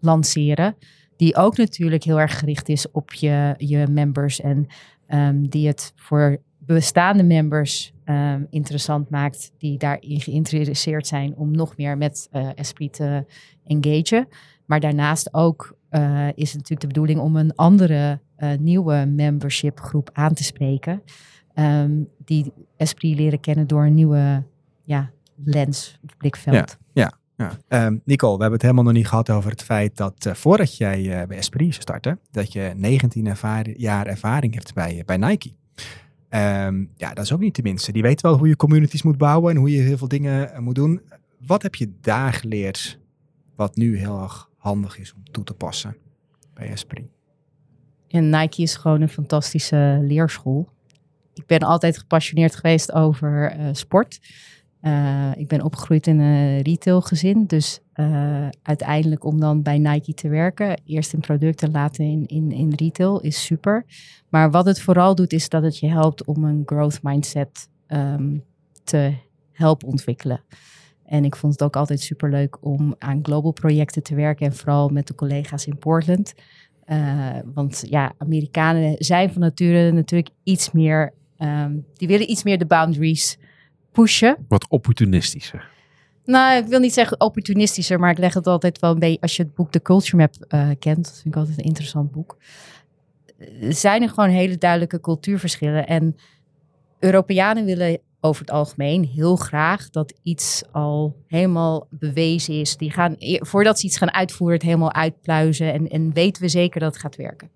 lanceren. 0.00 0.74
Die 1.22 1.36
ook 1.36 1.56
natuurlijk 1.56 2.04
heel 2.04 2.20
erg 2.20 2.38
gericht 2.38 2.68
is 2.68 2.90
op 2.90 3.12
je, 3.12 3.54
je 3.56 3.86
members. 3.90 4.40
En 4.40 4.66
ehm, 5.06 5.42
die 5.42 5.66
het 5.66 5.92
voor 5.96 6.38
bestaande 6.58 7.22
members 7.22 7.92
ehm, 8.04 8.44
interessant 8.50 9.10
maakt. 9.10 9.52
Die 9.58 9.78
daarin 9.78 10.20
geïnteresseerd 10.20 11.06
zijn 11.06 11.36
om 11.36 11.50
nog 11.50 11.76
meer 11.76 11.98
met 11.98 12.28
eh 12.30 12.48
Esprit 12.54 12.92
te 12.92 13.24
engageren. 13.64 14.28
Maar 14.66 14.80
daarnaast 14.80 15.34
ook 15.34 15.76
eh, 15.88 16.28
is 16.34 16.48
het 16.48 16.56
natuurlijk 16.56 16.80
de 16.80 16.86
bedoeling 16.86 17.20
om 17.20 17.36
een 17.36 17.54
andere 17.54 18.20
eh, 18.36 18.50
nieuwe 18.58 19.06
membership 19.06 19.80
groep 19.80 20.10
aan 20.12 20.34
te 20.34 20.44
spreken. 20.44 21.02
ehm, 21.54 22.02
die 22.24 22.52
Esprit 22.76 23.16
leren 23.16 23.40
kennen 23.40 23.66
door 23.66 23.84
een 23.84 23.94
nieuwe 23.94 24.42
ja, 24.84 25.10
lens 25.44 25.98
blikveld. 26.16 26.78
Ehm, 27.68 27.96
Nicole, 28.04 28.36
we 28.36 28.40
hebben 28.40 28.52
het 28.52 28.62
helemaal 28.62 28.84
nog 28.84 28.92
niet 28.92 29.08
gehad 29.08 29.30
over 29.30 29.50
het 29.50 29.62
feit 29.62 29.96
dat 29.96 30.26
eh, 30.26 30.34
voordat 30.34 30.76
jij 30.76 31.20
eh, 31.20 31.26
bij 31.26 31.36
Esprit 31.36 31.74
startte, 31.74 32.18
dat 32.30 32.52
je 32.52 32.72
19 32.76 33.26
ervaring- 33.26 33.78
jaar 33.78 34.06
ervaring 34.06 34.54
hebt 34.54 34.74
bij, 34.74 35.02
bij 35.06 35.16
Nike. 35.16 35.52
Ehm, 36.28 36.84
ja, 36.96 37.14
dat 37.14 37.24
is 37.24 37.32
ook 37.32 37.40
niet 37.40 37.54
tenminste. 37.54 37.92
Die 37.92 38.02
weet 38.02 38.20
wel 38.20 38.38
hoe 38.38 38.48
je 38.48 38.56
communities 38.56 39.02
moet 39.02 39.18
bouwen 39.18 39.50
en 39.50 39.56
hoe 39.56 39.70
je 39.70 39.80
heel 39.80 39.96
veel 39.96 40.08
dingen 40.08 40.52
eh, 40.54 40.58
moet 40.58 40.74
doen. 40.74 41.00
Wat 41.46 41.62
heb 41.62 41.74
je 41.74 41.92
daar 42.00 42.32
geleerd 42.32 42.98
wat 43.56 43.76
nu 43.76 43.98
heel 43.98 44.22
erg 44.22 44.48
handig 44.56 44.98
is 44.98 45.14
om 45.14 45.22
toe 45.30 45.44
te 45.44 45.54
passen 45.54 45.96
bij 46.54 46.68
Esprit? 46.68 47.04
En 48.08 48.30
Nike 48.30 48.62
is 48.62 48.74
gewoon 48.74 49.00
een 49.00 49.08
fantastische 49.08 49.98
leerschool. 50.02 50.68
Ik 51.34 51.46
ben 51.46 51.58
altijd 51.58 51.98
gepassioneerd 51.98 52.54
geweest 52.54 52.92
over 52.92 53.50
eh, 53.50 53.68
sport. 53.72 54.20
Eh, 54.82 55.30
ik 55.36 55.48
ben 55.48 55.62
opgegroeid 55.62 56.06
in 56.06 56.18
een 56.18 56.60
retailgezin. 56.60 57.46
Dus 57.46 57.80
eh, 57.92 58.48
uiteindelijk 58.62 59.24
om 59.24 59.40
dan 59.40 59.62
bij 59.62 59.78
Nike 59.78 60.14
te 60.14 60.28
werken, 60.28 60.80
eerst 60.86 61.12
in 61.12 61.20
producten, 61.20 61.70
later 61.70 62.04
in, 62.04 62.26
in, 62.26 62.52
in 62.52 62.72
retail, 62.76 63.20
is 63.20 63.44
super. 63.44 63.84
Maar 64.28 64.50
wat 64.50 64.66
het 64.66 64.80
vooral 64.80 65.14
doet, 65.14 65.32
is 65.32 65.48
dat 65.48 65.62
het 65.62 65.78
je 65.78 65.88
helpt 65.88 66.24
om 66.24 66.44
een 66.44 66.62
growth 66.66 67.02
mindset 67.02 67.68
ehm, 67.86 68.36
te 68.84 69.14
helpen 69.52 69.88
ontwikkelen. 69.88 70.40
En 71.04 71.24
ik 71.24 71.36
vond 71.36 71.52
het 71.52 71.62
ook 71.62 71.76
altijd 71.76 72.00
super 72.00 72.30
leuk 72.30 72.58
om 72.60 72.94
aan 72.98 73.18
global 73.22 73.52
projecten 73.52 74.02
te 74.02 74.14
werken. 74.14 74.46
En 74.46 74.54
vooral 74.54 74.88
met 74.88 75.06
de 75.06 75.14
collega's 75.14 75.66
in 75.66 75.78
Portland. 75.78 76.34
Eh, 76.84 77.36
want 77.54 77.84
ja, 77.88 78.12
Amerikanen 78.18 78.94
zijn 78.98 79.32
van 79.32 79.40
nature 79.40 79.92
natuurlijk 79.92 80.30
iets 80.42 80.72
meer. 80.72 81.12
ehm, 81.36 81.76
die 81.94 82.08
willen 82.08 82.30
iets 82.30 82.42
meer 82.42 82.58
de 82.58 82.66
boundaries 82.66 83.38
pushen. 83.92 84.36
Wat 84.48 84.68
opportunistischer. 84.68 85.70
Nou, 86.24 86.62
ik 86.62 86.66
wil 86.66 86.78
niet 86.78 86.92
zeggen 86.92 87.20
opportunistischer, 87.20 88.00
maar 88.00 88.10
ik 88.10 88.18
leg 88.18 88.34
het 88.34 88.46
altijd 88.46 88.78
wel 88.78 88.90
een 88.90 88.98
beetje. 88.98 89.20
Als 89.20 89.36
je 89.36 89.42
het 89.42 89.54
boek 89.54 89.70
The 89.70 89.82
Culture 89.82 90.16
Map 90.16 90.34
eh, 90.48 90.68
kent, 90.78 91.04
dat 91.04 91.14
vind 91.14 91.34
ik 91.34 91.36
altijd 91.36 91.58
een 91.58 91.64
interessant 91.64 92.10
boek. 92.10 92.36
Er 93.60 93.74
zijn 93.74 94.02
er 94.02 94.08
gewoon 94.08 94.28
hele 94.28 94.58
duidelijke 94.58 95.00
cultuurverschillen. 95.00 95.86
En 95.86 96.16
Europeanen 96.98 97.64
willen 97.64 98.00
over 98.20 98.40
het 98.40 98.50
algemeen 98.50 99.04
heel 99.04 99.36
graag 99.36 99.90
dat 99.90 100.14
iets 100.22 100.62
al 100.70 101.16
helemaal 101.26 101.86
bewezen 101.90 102.60
is. 102.60 102.76
Die 102.76 102.90
gaan, 102.90 103.14
e- 103.18 103.38
voordat 103.40 103.80
ze 103.80 103.86
iets 103.86 103.96
gaan 103.96 104.12
uitvoeren, 104.12 104.56
het 104.56 104.66
helemaal 104.66 104.92
uitpluizen. 104.92 105.72
En, 105.72 105.88
en 105.88 106.12
weten 106.12 106.42
we 106.42 106.48
zeker 106.48 106.80
dat 106.80 106.92
het 106.92 107.02
gaat 107.02 107.16
werken. 107.16 107.50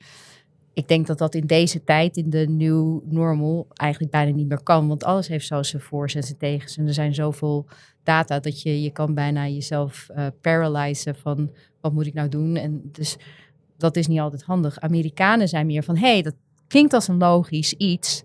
Ik 0.77 0.89
denk 0.89 1.07
dat 1.07 1.19
dat 1.19 1.35
in 1.35 1.47
deze 1.47 1.85
tijd, 1.85 2.17
in 2.17 2.31
de 2.31 2.49
new 2.49 3.01
normal, 3.05 3.67
eigenlijk 3.75 4.13
bijna 4.13 4.33
niet 4.33 4.49
meer 4.49 4.63
kan. 4.63 4.89
Want 4.89 5.05
alles 5.05 5.29
heeft 5.29 5.47
zo 5.47 5.63
zijn 5.63 5.83
voor's 5.83 6.15
en 6.15 6.23
zijn 6.23 6.39
tegens. 6.39 6.77
En 6.77 6.87
er 6.87 6.95
zijn 6.95 7.15
zoveel 7.15 7.67
data 8.03 8.41
dat 8.41 8.63
je, 8.63 8.83
je 8.83 8.91
kan 8.91 9.15
bijna 9.15 9.49
jezelf 9.49 10.09
eh 10.09 10.27
paralyzen 10.41 11.15
van 11.15 11.51
wat 11.81 11.93
moet 11.93 12.07
ik 12.07 12.15
nou 12.15 12.29
doen. 12.29 12.57
En 12.57 12.81
dus 12.93 13.17
dat 13.77 13.97
is 13.97 14.07
niet 14.07 14.21
altijd 14.21 14.43
handig. 14.43 14.81
Amerikanen 14.81 15.49
zijn 15.49 15.67
meer 15.67 15.83
van, 15.83 15.97
hé, 15.97 16.13
hey, 16.13 16.23
dat 16.23 16.35
klinkt 16.67 16.93
als 16.93 17.09
een 17.09 17.19
logisch 17.19 17.73
iets. 17.73 18.25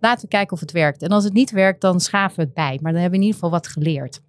Laten 0.00 0.22
we 0.22 0.28
kijken 0.28 0.52
of 0.52 0.60
het 0.60 0.72
werkt. 0.72 1.02
En 1.02 1.08
als 1.08 1.24
het 1.24 1.32
niet 1.32 1.50
werkt, 1.50 1.80
dan 1.80 2.00
schaven 2.00 2.36
we 2.36 2.42
het 2.42 2.54
bij. 2.54 2.78
Maar 2.82 2.92
dan 2.92 3.00
hebben 3.00 3.20
we 3.20 3.24
in 3.26 3.32
ieder 3.32 3.34
geval 3.34 3.50
wat 3.50 3.68
geleerd. 3.68 4.20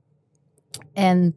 En 0.93 1.35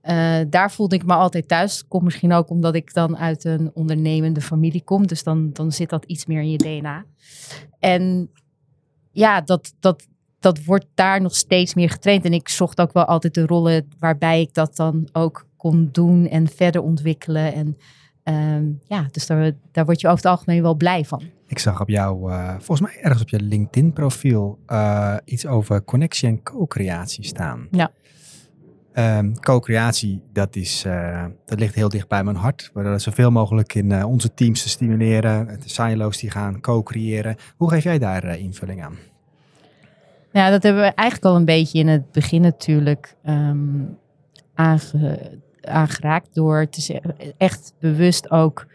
eh, 0.00 0.40
daar 0.48 0.72
voelde 0.72 0.94
ik 0.94 1.06
me 1.06 1.14
altijd 1.14 1.48
thuis. 1.48 1.86
Komt 1.88 2.04
misschien 2.04 2.32
ook 2.32 2.50
omdat 2.50 2.74
ik 2.74 2.94
dan 2.94 3.16
uit 3.16 3.44
een 3.44 3.70
ondernemende 3.74 4.40
familie 4.40 4.82
kom. 4.84 5.06
Dus 5.06 5.22
dan, 5.22 5.52
dan 5.52 5.72
zit 5.72 5.90
dat 5.90 6.04
iets 6.04 6.26
meer 6.26 6.40
in 6.40 6.50
je 6.50 6.56
DNA. 6.56 7.04
En 7.78 8.30
ja, 9.10 9.40
dat, 9.40 9.74
dat, 9.80 10.06
dat 10.40 10.64
wordt 10.64 10.86
daar 10.94 11.20
nog 11.20 11.34
steeds 11.34 11.74
meer 11.74 11.90
getraind. 11.90 12.24
En 12.24 12.32
ik 12.32 12.48
zocht 12.48 12.80
ook 12.80 12.92
wel 12.92 13.04
altijd 13.04 13.34
de 13.34 13.46
rollen 13.46 13.88
waarbij 13.98 14.40
ik 14.40 14.54
dat 14.54 14.76
dan 14.76 15.08
ook 15.12 15.46
kon 15.56 15.88
doen 15.92 16.28
en 16.28 16.48
verder 16.48 16.82
ontwikkelen. 16.82 17.52
En 17.54 17.76
ehm, 18.22 18.64
ja, 18.86 19.06
dus 19.10 19.26
daar, 19.26 19.52
daar 19.72 19.84
word 19.84 20.00
je 20.00 20.06
over 20.06 20.22
het 20.22 20.30
algemeen 20.30 20.62
wel 20.62 20.74
blij 20.74 21.04
van. 21.04 21.22
Ik 21.46 21.58
zag 21.58 21.80
op 21.80 21.88
jou, 21.88 22.32
eh, 22.32 22.48
volgens 22.48 22.80
mij 22.80 23.02
ergens 23.02 23.22
op 23.22 23.28
je 23.28 23.40
LinkedIn-profiel, 23.40 24.58
eh, 24.66 25.16
iets 25.24 25.46
over 25.46 25.84
connectie 25.84 26.28
en 26.28 26.42
co-creatie 26.42 27.24
staan. 27.24 27.68
Ja. 27.70 27.90
Ehm, 28.92 29.32
co-creatie, 29.34 30.22
dat, 30.32 30.56
is, 30.56 30.84
eh, 30.86 31.24
dat 31.46 31.58
ligt 31.58 31.74
heel 31.74 31.88
dicht 31.88 32.08
bij 32.08 32.24
mijn 32.24 32.36
hart. 32.36 32.70
We 32.74 32.82
willen 32.82 33.00
zoveel 33.00 33.30
mogelijk 33.30 33.74
in 33.74 33.92
eh, 33.92 34.08
onze 34.08 34.34
teams 34.34 34.62
te 34.62 34.68
stimuleren. 34.68 35.46
De 35.46 35.68
silo's 35.68 36.18
die 36.18 36.30
gaan 36.30 36.60
co-creëren. 36.60 37.36
Hoe 37.56 37.70
geef 37.70 37.82
jij 37.84 37.98
daar 37.98 38.24
eh, 38.24 38.42
invulling 38.42 38.82
aan? 38.84 38.96
Ja, 40.32 40.50
dat 40.50 40.62
hebben 40.62 40.82
we 40.82 40.88
eigenlijk 40.94 41.30
al 41.32 41.36
een 41.36 41.44
beetje 41.44 41.78
in 41.78 41.88
het 41.88 42.12
begin 42.12 42.40
natuurlijk 42.40 43.16
ehm, 43.24 43.58
aange- 44.54 45.38
aangeraakt 45.60 46.34
door 46.34 46.68
te 46.68 46.80
zeggen, 46.80 47.14
echt 47.36 47.74
bewust 47.78 48.30
ook, 48.30 48.66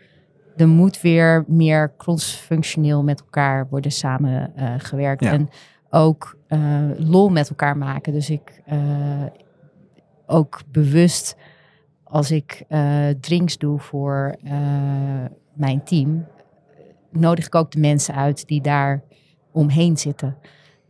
er 0.56 0.68
moet 0.68 1.02
weer 1.02 1.44
meer 1.48 1.94
crossfunctioneel 1.98 3.04
met 3.04 3.20
elkaar 3.20 3.68
worden 3.70 3.92
samengewerkt. 3.92 5.24
Ja. 5.24 5.32
En 5.32 5.50
ook 5.90 6.38
eh, 6.48 6.60
lol 6.98 7.30
met 7.30 7.50
elkaar 7.50 7.78
maken. 7.78 8.14
Dus 8.14 8.30
ik 8.30 8.62
eh, 8.66 8.78
ook 10.28 10.62
bewust 10.72 11.36
als 12.04 12.32
ik 12.32 12.64
eh, 12.68 13.08
drinks 13.20 13.58
doe 13.58 13.80
voor 13.80 14.36
eh, 14.44 14.52
mijn 15.54 15.84
team, 15.84 16.26
nodig 17.12 17.46
ik 17.46 17.56
ook 17.56 17.72
de 17.72 17.80
mensen 17.80 18.16
uit 18.16 18.48
die 18.48 18.62
daar 18.62 19.04
omheen 19.52 19.98
zitten. 19.98 20.38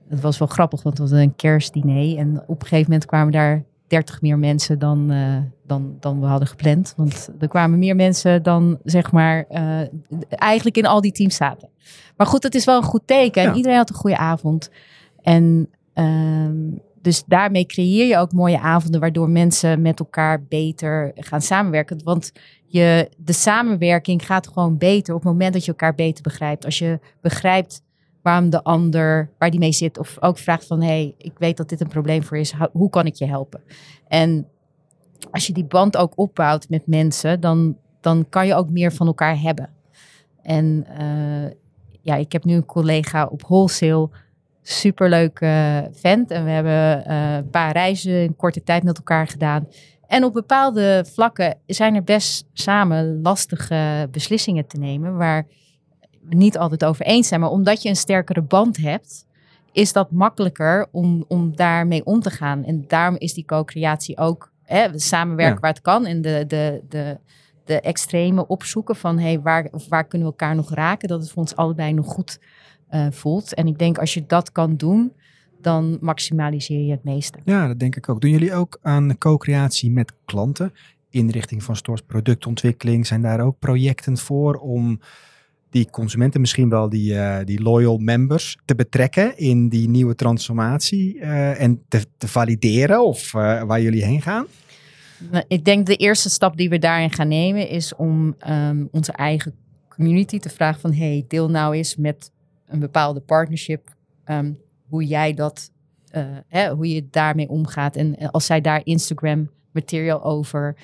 Het 0.10 0.22
was 0.22 0.38
wel 0.38 0.48
grappig, 0.48 0.84
want 0.84 0.98
het 0.98 1.10
was 1.10 1.20
een 1.20 1.36
kerstdiner. 1.36 2.18
En 2.18 2.44
op 2.48 2.62
een 2.62 2.68
gegeven 2.68 2.92
moment 2.92 3.06
kwamen 3.06 3.32
daar 3.32 3.64
30 3.88 4.22
meer 4.22 4.40
mensen 4.40 4.80
dan, 4.80 5.12
eh, 5.12 5.38
dan, 5.68 5.98
dan 6.00 6.20
we 6.20 6.26
hadden 6.26 6.48
gepland. 6.48 6.94
Want 6.98 7.30
er 7.40 7.48
kwamen 7.48 7.80
meer 7.80 7.96
mensen 7.96 8.44
dan, 8.44 8.80
zeg 8.84 9.12
maar, 9.12 9.46
eigenlijk 10.30 10.78
in 10.78 10.86
al 10.86 11.02
die 11.02 11.12
teams 11.12 11.36
zaten. 11.36 11.70
Maar 12.18 12.28
goed, 12.28 12.44
het 12.44 12.56
is 12.56 12.66
wel 12.66 12.78
een 12.78 12.84
goed 12.84 13.08
teken. 13.08 13.42
En 13.42 13.50
Ja. 13.50 13.56
iedereen 13.56 13.78
had 13.78 13.90
een 13.90 13.96
goede 13.96 14.18
avond. 14.18 14.70
En 15.22 15.70
ehm, 15.94 16.58
dus 17.06 17.24
daarmee 17.28 17.66
creëer 17.66 18.08
je 18.08 18.18
ook 18.18 18.32
mooie 18.34 18.60
avonden, 18.60 19.00
waardoor 19.00 19.30
mensen 19.30 19.82
met 19.82 20.00
elkaar 20.00 20.44
beter 20.44 21.12
gaan 21.16 21.42
samenwerken. 21.42 22.04
Want 22.04 22.32
je, 22.66 23.10
de 23.18 23.34
samenwerking 23.34 24.26
gaat 24.26 24.48
gewoon 24.48 24.78
beter 24.78 25.14
op 25.16 25.22
het 25.24 25.32
moment 25.32 25.54
dat 25.54 25.66
je 25.66 25.72
elkaar 25.72 25.96
beter 25.96 26.24
begrijpt. 26.24 26.66
Als 26.66 26.80
je 26.80 27.00
begrijpt 27.22 27.84
waarom 28.22 28.50
de 28.50 28.64
ander, 28.64 29.30
waar 29.38 29.50
die 29.52 29.60
mee 29.60 29.72
zit. 29.72 29.98
Of 30.00 30.18
ook 30.20 30.38
vraagt 30.38 30.66
van, 30.68 30.82
hey, 30.82 31.16
ik 31.18 31.34
weet 31.38 31.58
dat 31.58 31.70
dit 31.70 31.82
een 31.82 31.88
probleem 31.88 32.24
voor 32.24 32.38
is. 32.38 32.52
Ho- 32.52 32.70
Hoe 32.72 32.90
kan 32.90 33.06
ik 33.06 33.16
je 33.16 33.26
helpen? 33.26 33.62
En 34.08 34.48
als 35.32 35.48
je 35.48 35.54
die 35.54 35.66
band 35.66 35.98
ook 35.98 36.14
opbouwt 36.16 36.70
met 36.70 36.88
mensen, 36.88 37.40
dan, 37.40 37.78
dan 38.02 38.26
kan 38.30 38.48
je 38.48 38.56
ook 38.56 38.70
meer 38.70 38.94
van 38.94 39.08
elkaar 39.08 39.40
hebben. 39.42 39.70
En 40.42 40.86
eh, 40.98 41.52
ja, 42.02 42.16
ik 42.16 42.32
heb 42.32 42.44
nu 42.44 42.54
een 42.56 42.66
collega 42.66 43.26
op 43.26 43.42
wholesale, 43.42 44.10
superleuke 44.68 45.90
vent. 45.94 46.32
En 46.32 46.44
we 46.44 46.50
hebben 46.50 47.06
eh, 47.06 47.36
een 47.36 47.50
paar 47.50 47.72
reizen 47.72 48.24
in 48.24 48.36
korte 48.36 48.64
tijd 48.64 48.84
met 48.84 48.98
elkaar 48.98 49.28
gedaan. 49.28 49.68
En 50.08 50.24
op 50.24 50.34
bepaalde 50.34 51.06
vlakken 51.14 51.58
zijn 51.66 51.96
er 51.96 52.04
best 52.04 52.46
samen 52.54 53.22
lastige 53.22 54.08
beslissingen 54.12 54.68
te 54.68 54.78
nemen, 54.78 55.18
waar 55.18 55.48
we 56.22 56.36
niet 56.36 56.58
altijd 56.58 56.86
over 56.86 57.06
eens 57.06 57.28
zijn. 57.28 57.40
Maar 57.40 57.50
omdat 57.50 57.82
je 57.82 57.90
een 57.90 57.96
sterkere 57.96 58.42
band 58.42 58.78
hebt, 58.78 59.26
is 59.72 59.94
dat 59.94 60.12
makkelijker 60.12 60.88
om, 60.92 61.26
om 61.28 61.56
daarmee 61.56 62.06
om 62.06 62.20
te 62.20 62.30
gaan. 62.30 62.64
En 62.64 62.84
daarom 62.88 63.16
is 63.18 63.34
die 63.34 63.46
co-creatie 63.46 64.18
ook 64.18 64.52
hè, 64.64 65.00
samenwerken 65.00 65.56
Ja. 65.56 65.60
waar 65.62 65.72
het 65.74 65.82
kan. 65.82 66.06
En 66.06 66.22
de, 66.22 66.44
de, 66.48 66.82
de, 66.90 67.18
de 67.66 67.82
extreme 67.82 68.48
opzoeken 68.48 68.96
van 68.96 69.20
hey, 69.20 69.40
waar, 69.42 69.68
waar 69.90 70.06
kunnen 70.08 70.28
we 70.28 70.34
elkaar 70.34 70.56
nog 70.56 70.74
raken. 70.74 71.08
Dat 71.08 71.20
het 71.22 71.30
voor 71.32 71.42
ons 71.42 71.56
allebei 71.56 71.94
nog 71.94 72.08
goed 72.08 72.40
eh, 72.96 73.08
voelt. 73.12 73.54
En 73.54 73.68
ik 73.68 73.80
denk 73.80 73.98
als 73.98 74.14
je 74.14 74.24
dat 74.28 74.52
kan 74.52 74.76
doen, 74.78 75.14
dan 75.62 75.98
maximaliseer 76.02 76.86
je 76.86 76.92
het 76.92 77.04
meeste. 77.04 77.40
Ja, 77.46 77.68
dat 77.68 77.80
denk 77.80 77.96
ik 77.96 78.10
ook. 78.10 78.22
Doen 78.22 78.30
jullie 78.30 78.54
ook 78.54 78.80
aan 78.82 79.18
co-creatie 79.18 79.92
met 79.92 80.14
klanten? 80.26 80.74
Inrichting 81.10 81.64
van 81.64 81.76
stores, 81.76 82.02
productontwikkeling. 82.02 83.08
Zijn 83.08 83.22
daar 83.22 83.40
ook 83.40 83.60
projecten 83.60 84.18
voor 84.18 84.56
om 84.56 85.00
die 85.70 85.90
consumenten, 85.90 86.42
misschien 86.42 86.70
wel 86.70 86.90
die, 86.90 87.18
eh, 87.18 87.46
die 87.46 87.62
loyal 87.62 87.98
members, 87.98 88.58
te 88.66 88.76
betrekken 88.76 89.38
in 89.38 89.70
die 89.70 89.90
nieuwe 89.90 90.16
transformatie 90.16 91.20
eh, 91.20 91.62
en 91.62 91.82
te, 91.88 92.06
te 92.18 92.28
valideren 92.28 93.06
of 93.06 93.32
waar 93.32 93.82
jullie 93.82 94.06
heen 94.06 94.22
gaan? 94.22 94.46
Nou, 95.32 95.44
Ik 95.48 95.66
denk 95.66 95.86
de 95.86 95.96
eerste 95.96 96.30
stap 96.30 96.58
die 96.58 96.70
we 96.70 96.80
daarin 96.80 97.12
gaan 97.12 97.28
nemen 97.28 97.70
is 97.70 97.96
om 97.96 98.36
ehm, 98.40 98.86
onze 98.92 99.12
eigen 99.12 99.54
community 99.90 100.40
te 100.40 100.50
vragen 100.50 100.82
van 100.82 100.94
hey, 100.94 101.26
deel 101.28 101.50
nou 101.50 101.76
eens 101.76 101.96
met 101.96 102.32
een 102.68 102.80
bepaalde 102.80 103.20
partnership 103.20 103.96
ehm, 104.24 104.54
hoe 104.88 105.06
jij 105.06 105.34
dat, 105.34 105.72
eh, 106.10 106.26
hè, 106.48 106.70
hoe 106.70 106.90
je 106.90 107.08
daarmee 107.10 107.50
omgaat. 107.50 107.96
En 107.96 108.18
eh, 108.18 108.30
als 108.30 108.46
zij 108.46 108.62
daar 108.62 108.82
Instagram 108.84 109.50
material 109.72 110.24
over 110.24 110.76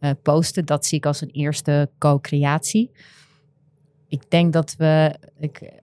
eh, 0.00 0.10
posten, 0.22 0.64
dat 0.64 0.86
zie 0.86 0.98
ik 0.98 1.06
als 1.06 1.20
een 1.20 1.30
eerste 1.30 1.90
co-creatie. 1.98 2.90
Ik 4.08 4.30
denk 4.30 4.52
dat 4.52 4.74
we, 4.76 5.14
ik, 5.38 5.80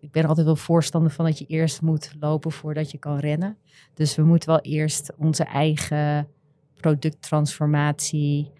ik 0.00 0.10
ben 0.10 0.24
altijd 0.24 0.46
wel 0.46 0.56
voorstander 0.56 1.10
van 1.10 1.24
dat 1.24 1.38
je 1.38 1.46
eerst 1.46 1.82
moet 1.82 2.14
lopen 2.20 2.52
voordat 2.52 2.90
je 2.90 2.98
kan 2.98 3.18
rennen. 3.18 3.56
Dus 3.94 4.14
we 4.14 4.22
moeten 4.22 4.48
wel 4.48 4.60
eerst 4.60 5.12
onze 5.16 5.44
eigen 5.44 6.28
producttransformatie 6.74 8.52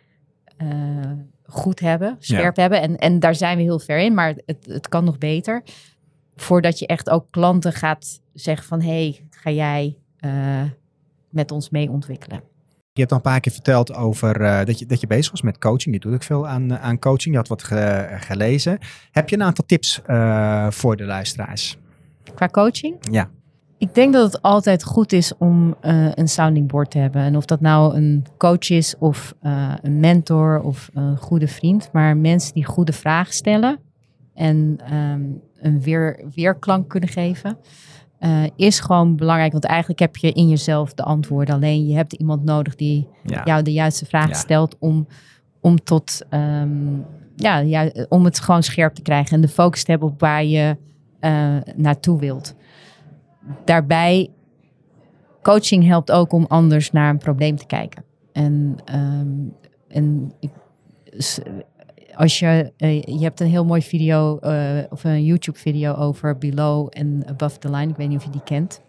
goed 1.46 1.80
hebben, 1.80 2.16
scherp 2.18 2.56
hebben. 2.56 2.80
En, 2.80 2.96
en 2.96 3.18
daar 3.18 3.34
zijn 3.34 3.56
we 3.56 3.62
heel 3.62 3.78
ver 3.78 3.98
in, 3.98 4.14
maar 4.14 4.34
het, 4.46 4.66
het 4.66 4.88
kan 4.88 5.04
nog 5.04 5.18
beter. 5.18 5.62
Voordat 6.36 6.78
je 6.78 6.86
echt 6.86 7.10
ook 7.10 7.26
klanten 7.30 7.72
gaat 7.72 8.20
zeggen 8.32 8.66
van... 8.66 8.80
hey, 8.80 9.26
ga 9.30 9.50
jij 9.50 9.96
eh, 10.16 10.62
met 11.28 11.50
ons 11.50 11.70
mee 11.70 11.90
ontwikkelen? 11.90 12.42
Je 12.92 13.00
hebt 13.00 13.10
al 13.10 13.16
een 13.16 13.22
paar 13.22 13.40
keer 13.40 13.52
verteld 13.52 13.94
over 13.94 14.40
eh, 14.40 14.64
dat, 14.64 14.78
je, 14.78 14.86
dat 14.86 15.00
je 15.00 15.06
bezig 15.06 15.30
was 15.30 15.42
met 15.42 15.58
coaching. 15.58 15.94
Je 15.94 16.00
doet 16.00 16.14
ook 16.14 16.22
veel 16.22 16.48
aan, 16.48 16.70
eh, 16.70 16.82
aan 16.82 16.98
coaching. 16.98 17.30
Je 17.34 17.36
had 17.36 17.48
wat 17.48 17.62
ge- 17.62 18.16
gelezen. 18.20 18.78
Heb 19.10 19.28
je 19.28 19.36
een 19.36 19.42
aantal 19.42 19.64
tips 19.66 20.00
voor 20.68 20.96
de 20.96 21.04
luisteraars? 21.04 21.78
Qua 22.34 22.48
coaching? 22.48 22.96
Ja. 23.10 23.30
Ik 23.78 23.94
denk 23.94 24.12
dat 24.12 24.32
het 24.32 24.42
altijd 24.42 24.84
goed 24.84 25.12
is 25.12 25.36
om 25.36 25.76
een 25.80 26.28
sounding 26.28 26.68
board 26.68 26.90
te 26.90 26.98
hebben. 26.98 27.22
En 27.22 27.36
of 27.36 27.44
dat 27.44 27.60
nou 27.60 27.96
een 27.96 28.26
coach 28.38 28.70
is 28.70 28.94
of 28.98 29.34
een 29.40 30.00
mentor 30.00 30.60
of 30.60 30.90
een 30.94 31.16
goede 31.16 31.48
vriend. 31.48 31.88
Maar 31.92 32.16
mensen 32.16 32.54
die 32.54 32.64
goede 32.64 32.92
vragen 32.92 33.32
stellen 33.34 33.78
en 34.34 34.76
ehm, 34.84 35.22
een 35.60 35.80
weer, 35.82 36.24
weerklank 36.34 36.88
kunnen 36.88 37.08
geven. 37.08 37.56
eh, 38.18 38.42
is 38.56 38.80
gewoon 38.80 39.16
belangrijk. 39.16 39.52
Want 39.52 39.64
eigenlijk 39.64 40.00
heb 40.00 40.16
je 40.16 40.32
in 40.32 40.48
jezelf 40.48 40.94
de 40.94 41.02
antwoorden. 41.02 41.54
Alleen 41.54 41.86
je 41.86 41.94
hebt 41.96 42.12
iemand 42.12 42.44
nodig 42.44 42.74
die 42.74 43.08
Ja. 43.24 43.40
jou 43.44 43.62
de 43.62 43.72
juiste 43.72 44.06
vraag 44.06 44.28
Ja. 44.28 44.34
stelt 44.34 44.76
om, 44.78 45.06
om, 45.60 45.82
tot, 45.84 46.22
ehm, 46.30 46.94
ja, 47.36 47.58
ja, 47.58 47.90
om 48.08 48.24
het 48.24 48.40
gewoon 48.40 48.62
scherp 48.62 48.94
te 48.94 49.02
krijgen. 49.02 49.34
En 49.36 49.40
de 49.40 49.48
focus 49.48 49.84
te 49.84 49.90
hebben 49.90 50.08
op 50.08 50.20
waar 50.20 50.44
je 50.44 50.76
eh, 51.20 51.56
naartoe 51.76 52.18
wilt. 52.20 52.54
Daarbij, 53.64 54.30
coaching 55.42 55.84
helpt 55.86 56.10
ook 56.10 56.32
om 56.32 56.44
anders 56.48 56.90
naar 56.92 57.10
een 57.10 57.18
probleem 57.18 57.56
te 57.56 57.66
kijken. 57.66 58.04
En, 58.32 58.76
ehm, 58.84 59.28
en 59.88 60.32
ik, 60.40 60.50
als 62.16 62.38
je, 62.38 62.72
eh, 62.76 63.02
je 63.02 63.22
hebt 63.22 63.40
een 63.40 63.50
heel 63.50 63.64
mooi 63.64 63.82
video 63.82 64.38
eh, 64.38 64.60
of 64.90 65.04
een 65.04 65.24
YouTube 65.24 65.58
video 65.58 65.94
over 65.94 66.38
Below 66.38 66.88
en 66.90 67.22
Above 67.26 67.58
the 67.58 67.70
Line. 67.70 67.90
Ik 67.90 67.96
weet 67.96 68.08
niet 68.08 68.18
of 68.18 68.24
je 68.24 68.30
die 68.30 68.44
kent. 68.44 68.82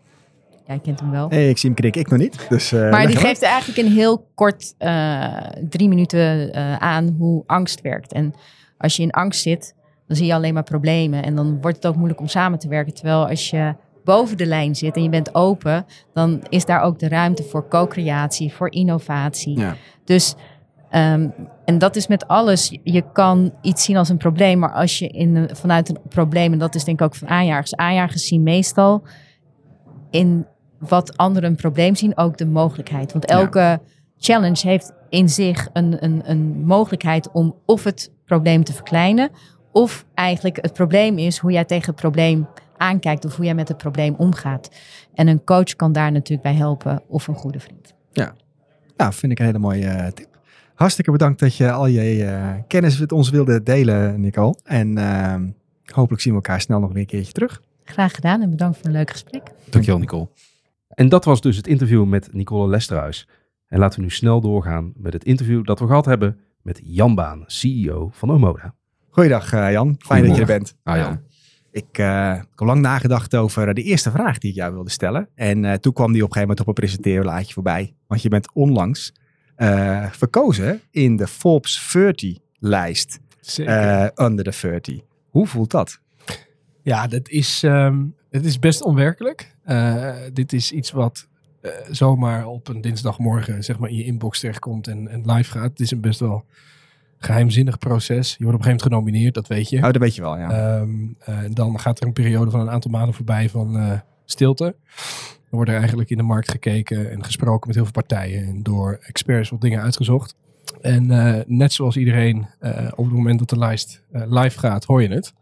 Jij 0.68 0.80
kent 0.80 1.00
hem 1.00 1.12
wel. 1.12 1.30
Hey, 1.30 1.50
ik 1.50 1.58
zie 1.58 1.70
hem 1.70 1.80
knikken, 1.80 2.02
ik 2.02 2.10
nog 2.10 2.20
niet. 2.20 2.46
Dus, 2.50 2.72
eh, 2.72 2.90
Maar 2.90 3.08
die 3.08 3.18
geeft 3.18 3.42
eigenlijk 3.42 3.88
een 3.88 3.94
heel 3.94 4.28
kort 4.36 4.76
eh, 4.78 5.34
drie 5.70 5.90
minuten 5.90 6.54
eh, 6.54 6.76
aan 6.76 7.16
hoe 7.18 7.44
angst 7.46 7.82
werkt. 7.82 8.14
En 8.14 8.34
als 8.78 8.96
je 8.96 9.04
in 9.04 9.12
angst 9.12 9.42
zit, 9.42 9.76
dan 10.08 10.18
zie 10.18 10.26
je 10.26 10.34
alleen 10.34 10.54
maar 10.54 10.64
problemen. 10.64 11.24
En 11.24 11.36
dan 11.36 11.62
wordt 11.62 11.76
het 11.76 11.86
ook 11.86 11.96
moeilijk 11.96 12.20
om 12.20 12.28
samen 12.28 12.60
te 12.60 12.68
werken. 12.68 12.94
Terwijl 12.94 13.28
als 13.28 13.50
je 13.50 13.76
boven 14.04 14.38
de 14.38 14.46
lijn 14.46 14.76
zit 14.76 14.96
en 14.96 15.04
je 15.04 15.10
bent 15.10 15.36
open, 15.36 15.86
dan 16.14 16.44
is 16.50 16.66
daar 16.66 16.82
ook 16.82 17.00
de 17.00 17.08
ruimte 17.08 17.44
voor 17.44 17.68
co-creatie, 17.68 18.54
voor 18.54 18.72
innovatie. 18.72 19.60
Ja. 19.60 19.76
Dus, 20.04 20.36
ehm, 20.96 21.30
en 21.66 21.78
dat 21.78 21.96
is 21.96 22.08
met 22.08 22.28
alles. 22.28 22.78
Je 22.84 23.04
kan 23.14 23.54
iets 23.62 23.84
zien 23.84 23.98
als 23.98 24.10
een 24.10 24.18
probleem, 24.18 24.60
maar 24.60 24.72
als 24.72 25.00
je 25.00 25.08
in, 25.08 25.50
vanuit 25.52 25.90
een 25.90 25.98
probleem, 26.10 26.54
en 26.54 26.60
dat 26.60 26.76
is 26.76 26.84
denk 26.84 27.00
ik 27.00 27.06
ook 27.06 27.16
van 27.16 27.28
aanjagers. 27.28 27.76
Aanjagers 27.76 28.28
zien 28.28 28.44
meestal 28.44 29.04
in 30.10 30.46
wat 30.80 31.18
anderen 31.18 31.50
een 31.50 31.56
probleem 31.56 31.96
zien 31.96 32.18
ook 32.18 32.38
de 32.38 32.46
mogelijkheid. 32.46 33.12
Want 33.12 33.30
Ja. 33.30 33.36
elke 33.36 33.80
challenge 34.18 34.68
heeft 34.68 34.94
in 35.10 35.30
zich 35.30 35.70
een, 35.74 36.04
een, 36.04 36.22
een 36.26 36.66
mogelijkheid 36.66 37.32
om 37.32 37.56
of 37.66 37.84
het 37.84 38.12
probleem 38.26 38.64
te 38.64 38.74
verkleinen, 38.74 39.30
of 39.72 40.06
eigenlijk 40.14 40.58
het 40.62 40.74
probleem 40.74 41.18
is 41.18 41.38
hoe 41.38 41.52
jij 41.52 41.66
tegen 41.66 41.86
het 41.92 42.02
probleem 42.02 42.48
aankijkt 42.78 43.26
of 43.26 43.36
hoe 43.36 43.46
jij 43.46 43.56
met 43.56 43.68
het 43.68 43.78
probleem 43.78 44.16
omgaat. 44.18 44.70
En 45.14 45.28
een 45.28 45.44
coach 45.44 45.76
kan 45.76 45.92
daar 45.92 46.12
natuurlijk 46.12 46.42
bij 46.42 46.56
helpen 46.56 47.02
of 47.08 47.28
een 47.28 47.36
goede 47.36 47.60
vriend. 47.60 47.94
Nou, 48.98 49.14
vind 49.14 49.32
ik 49.32 49.40
een 49.40 49.46
hele 49.46 49.60
mooie 49.60 49.88
eh, 49.88 50.12
tip. 50.12 50.35
Hartstikke 50.76 51.12
bedankt 51.12 51.40
dat 51.40 51.56
je 51.56 51.72
al 51.72 51.88
je 51.88 52.24
eh, 52.24 52.54
kennis 52.68 53.00
met 53.00 53.12
ons 53.12 53.30
wilde 53.30 53.64
delen, 53.64 54.22
Nicole. 54.22 54.56
En 54.64 54.98
ehm, 54.98 55.50
hopelijk 55.86 56.22
zien 56.22 56.34
we 56.34 56.40
elkaar 56.40 56.62
snel 56.62 56.80
nog 56.80 56.92
weer 56.92 57.02
een 57.02 57.06
keertje 57.06 57.32
terug. 57.32 57.62
Graag 57.84 58.16
gedaan 58.16 58.42
en 58.42 58.50
bedankt 58.50 58.78
voor 58.78 58.86
een 58.86 58.92
leuk 58.92 59.12
gesprek. 59.12 59.44
Dankjewel, 59.70 60.00
Nicole. 60.00 60.28
En 60.88 61.10
dat 61.10 61.26
was 61.26 61.42
dus 61.42 61.58
het 61.58 61.68
interview 61.68 62.06
met 62.06 62.34
Nicole 62.34 62.70
Lesterhuis. 62.70 63.28
En 63.68 63.80
laten 63.80 64.00
we 64.00 64.06
nu 64.06 64.12
snel 64.12 64.42
doorgaan 64.42 64.94
met 64.96 65.14
het 65.14 65.24
interview 65.24 65.66
dat 65.66 65.80
we 65.80 65.86
gehad 65.86 66.06
hebben 66.06 66.40
met 66.62 66.82
Jan 66.84 67.16
Baan, 67.16 67.44
CEO 67.46 68.10
van 68.14 68.32
Omoda. 68.32 68.74
Goeiedag 69.10 69.54
eh, 69.54 69.72
Jan, 69.72 69.96
fijn 70.00 70.26
dat 70.26 70.36
je 70.36 70.42
er 70.42 70.48
bent. 70.48 70.76
Ah, 70.84 70.98
Jan. 70.98 71.12
Ja. 71.12 71.22
Ik 71.72 71.98
eh, 71.98 72.34
heb 72.34 72.48
al 72.56 72.68
lang 72.68 72.82
nagedacht 72.82 73.36
over 73.36 73.74
de 73.74 73.82
eerste 73.82 74.12
vraag 74.12 74.38
die 74.38 74.50
ik 74.50 74.56
jou 74.56 74.74
wilde 74.74 74.90
stellen. 74.90 75.30
En 75.36 75.66
eh, 75.66 75.74
toen 75.74 75.94
kwam 75.94 76.12
die 76.12 76.24
op 76.24 76.28
een 76.28 76.34
gegeven 76.34 76.42
moment 76.42 76.60
op 76.60 76.68
een 76.68 76.74
presenteerlaadje 76.74 77.54
voorbij. 77.54 77.96
Want 78.08 78.22
je 78.22 78.30
bent 78.30 78.54
onlangs 78.54 79.14
eh, 79.56 80.12
verkozen 80.12 80.82
in 80.92 81.16
de 81.16 81.28
Forbes 81.28 81.90
30 81.94 82.38
lijst. 82.60 83.20
Eh, 83.58 84.08
under 84.16 84.46
the 84.46 84.68
30. 84.68 85.00
Hoe 85.30 85.48
voelt 85.48 85.72
dat? 85.72 86.00
ja, 86.82 87.08
dat 87.08 87.30
is, 87.30 87.62
het 88.30 88.46
is 88.46 88.60
best 88.60 88.82
onwerkelijk. 88.82 89.56
Eh, 89.64 90.16
dit 90.34 90.54
is 90.54 90.72
iets 90.72 90.92
wat 90.92 91.28
zomaar 91.90 92.48
op 92.48 92.68
een 92.68 92.82
dinsdagmorgen 92.82 93.64
zeg 93.64 93.80
maar, 93.80 93.90
in 93.90 93.96
je 93.96 94.04
inbox 94.04 94.40
terechtkomt 94.40 94.88
en, 94.88 95.08
en 95.08 95.32
live 95.32 95.52
gaat. 95.52 95.70
Het 95.70 95.80
is 95.80 95.92
een 95.92 96.02
best 96.02 96.20
wel 96.20 96.46
geheimzinnig 97.18 97.78
proces. 97.78 98.36
Je 98.38 98.44
wordt 98.44 98.60
op 98.60 98.66
een 98.66 98.72
gegeven 98.72 98.92
moment 98.92 99.04
genomineerd, 99.06 99.34
dat 99.34 99.48
weet 99.48 99.70
je. 99.70 99.78
Oh, 99.78 99.84
dat 99.84 99.98
weet 99.98 100.16
je 100.16 100.22
wel, 100.22 100.38
ja. 100.38 100.80
Eh, 101.20 101.36
dan 101.50 101.80
gaat 101.80 102.00
er 102.00 102.08
een 102.08 102.14
periode 102.14 102.52
van 102.52 102.60
een 102.60 102.70
aantal 102.70 102.92
maanden 102.92 103.16
voorbij 103.16 103.50
van 103.50 104.02
stilte. 104.26 104.76
Wordt 105.56 105.70
er 105.70 105.78
eigenlijk 105.78 106.10
in 106.10 106.18
de 106.18 106.24
markt 106.24 106.52
gekeken 106.52 107.12
en 107.12 107.24
gesproken 107.24 107.68
met 107.68 107.76
heel 107.76 107.84
veel 107.84 107.94
partijen. 107.94 108.48
En 108.48 108.64
door 108.64 109.00
experts 109.02 109.50
wat 109.50 109.62
dingen 109.62 109.82
uitgezocht. 109.82 110.36
En 110.82 111.12
eh, 111.12 111.44
net 111.48 111.74
zoals 111.74 111.98
iedereen 111.98 112.48
eh, 112.60 112.88
op 112.96 113.06
het 113.06 113.14
moment 113.14 113.40
dat 113.40 113.50
de 113.50 113.58
lijst 113.58 114.02
eh, 114.12 114.22
live 114.28 114.60
gaat, 114.60 114.86
hoor 114.86 115.02
je 115.02 115.10
het. 115.10 115.34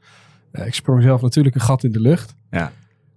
Ik 0.51 0.73
sprong 0.73 1.03
zelf 1.03 1.21
natuurlijk 1.21 1.55
een 1.55 1.61
gat 1.61 1.83
in 1.83 1.91
de 1.91 1.99
lucht. 1.99 2.35
Ja. 2.51 2.71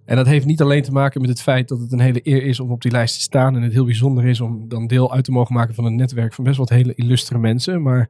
En 0.05 0.15
dat 0.15 0.25
heeft 0.25 0.45
niet 0.45 0.61
alleen 0.61 0.83
te 0.83 0.91
maken 0.91 1.21
met 1.21 1.29
het 1.29 1.41
feit 1.41 1.67
dat 1.67 1.79
het 1.79 1.91
een 1.91 1.99
hele 1.99 2.19
eer 2.23 2.43
is 2.43 2.59
om 2.59 2.71
op 2.71 2.81
die 2.81 2.91
lijst 2.91 3.15
te 3.15 3.21
staan. 3.21 3.55
En 3.55 3.61
het 3.61 3.73
heel 3.73 3.85
bijzonder 3.85 4.25
is 4.25 4.41
om 4.41 4.69
dan 4.69 4.87
deel 4.87 5.13
uit 5.13 5.23
te 5.23 5.31
mogen 5.31 5.55
maken 5.55 5.75
van 5.75 5.85
een 5.85 5.95
netwerk 5.95 6.33
van 6.33 6.43
best 6.43 6.57
wat 6.57 6.69
hele 6.69 6.95
illustere 6.95 7.39
mensen. 7.39 7.81
Maar 7.81 8.09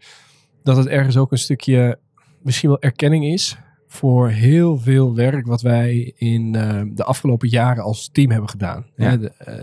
dat 0.63 0.77
het 0.77 0.87
ergens 0.87 1.17
ook 1.17 1.31
een 1.31 1.37
stukje 1.37 1.99
misschien 2.41 2.69
wel 2.69 2.81
erkenning 2.81 3.25
is 3.25 3.57
voor 3.97 4.29
heel 4.29 4.77
veel 4.77 5.15
werk 5.15 5.45
wat 5.45 5.61
wij 5.61 6.13
in 6.15 6.55
eh, 6.55 6.81
de 6.93 7.03
afgelopen 7.03 7.49
jaren 7.49 7.83
als 7.83 8.09
team 8.11 8.31
hebben 8.31 8.49
gedaan. 8.49 8.85
Ja. 8.95 9.17
De, 9.17 9.29
eh, 9.29 9.55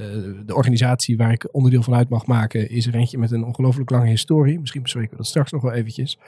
de 0.46 0.54
organisatie 0.54 1.16
waar 1.16 1.32
ik 1.32 1.48
onderdeel 1.52 1.82
van 1.82 1.94
uit 1.94 2.08
mag 2.08 2.26
maken 2.26 2.70
is 2.70 2.86
er 2.86 2.94
eentje 2.94 3.18
met 3.18 3.30
een 3.30 3.44
ongelooflijk 3.44 3.90
lange 3.90 4.08
historie. 4.08 4.60
Misschien 4.60 4.82
bespreken 4.82 5.10
we 5.10 5.16
dat 5.16 5.26
straks 5.26 5.52
nog 5.52 5.62
wel 5.62 5.72
eventjes. 5.72 6.18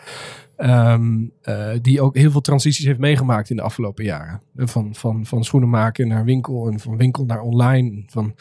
Ehm, 0.56 1.24
eh, 1.42 1.70
die 1.82 2.00
ook 2.00 2.16
heel 2.16 2.30
veel 2.30 2.40
transities 2.40 2.84
heeft 2.84 2.98
meegemaakt 2.98 3.50
in 3.50 3.56
de 3.56 3.62
afgelopen 3.62 4.04
jaren. 4.04 4.42
Van, 4.56 4.94
van, 4.94 5.26
van 5.26 5.44
schoenen 5.44 5.70
maken 5.70 6.08
naar 6.08 6.24
winkel 6.24 6.68
en 6.70 6.80
van 6.80 6.96
winkel 6.96 7.24
naar 7.24 7.40
online. 7.40 8.02
Van 8.06 8.34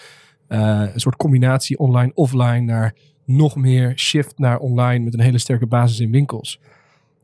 een 0.48 1.00
soort 1.00 1.16
combinatie 1.16 1.78
online-offline 1.78 2.62
naar 2.62 2.96
nog 3.26 3.56
meer 3.56 3.94
shift 3.96 4.38
naar 4.38 4.58
online 4.60 5.04
met 5.04 5.14
een 5.14 5.20
hele 5.20 5.38
sterke 5.38 5.68
basis 5.68 6.00
in 6.00 6.12
winkels. 6.12 6.60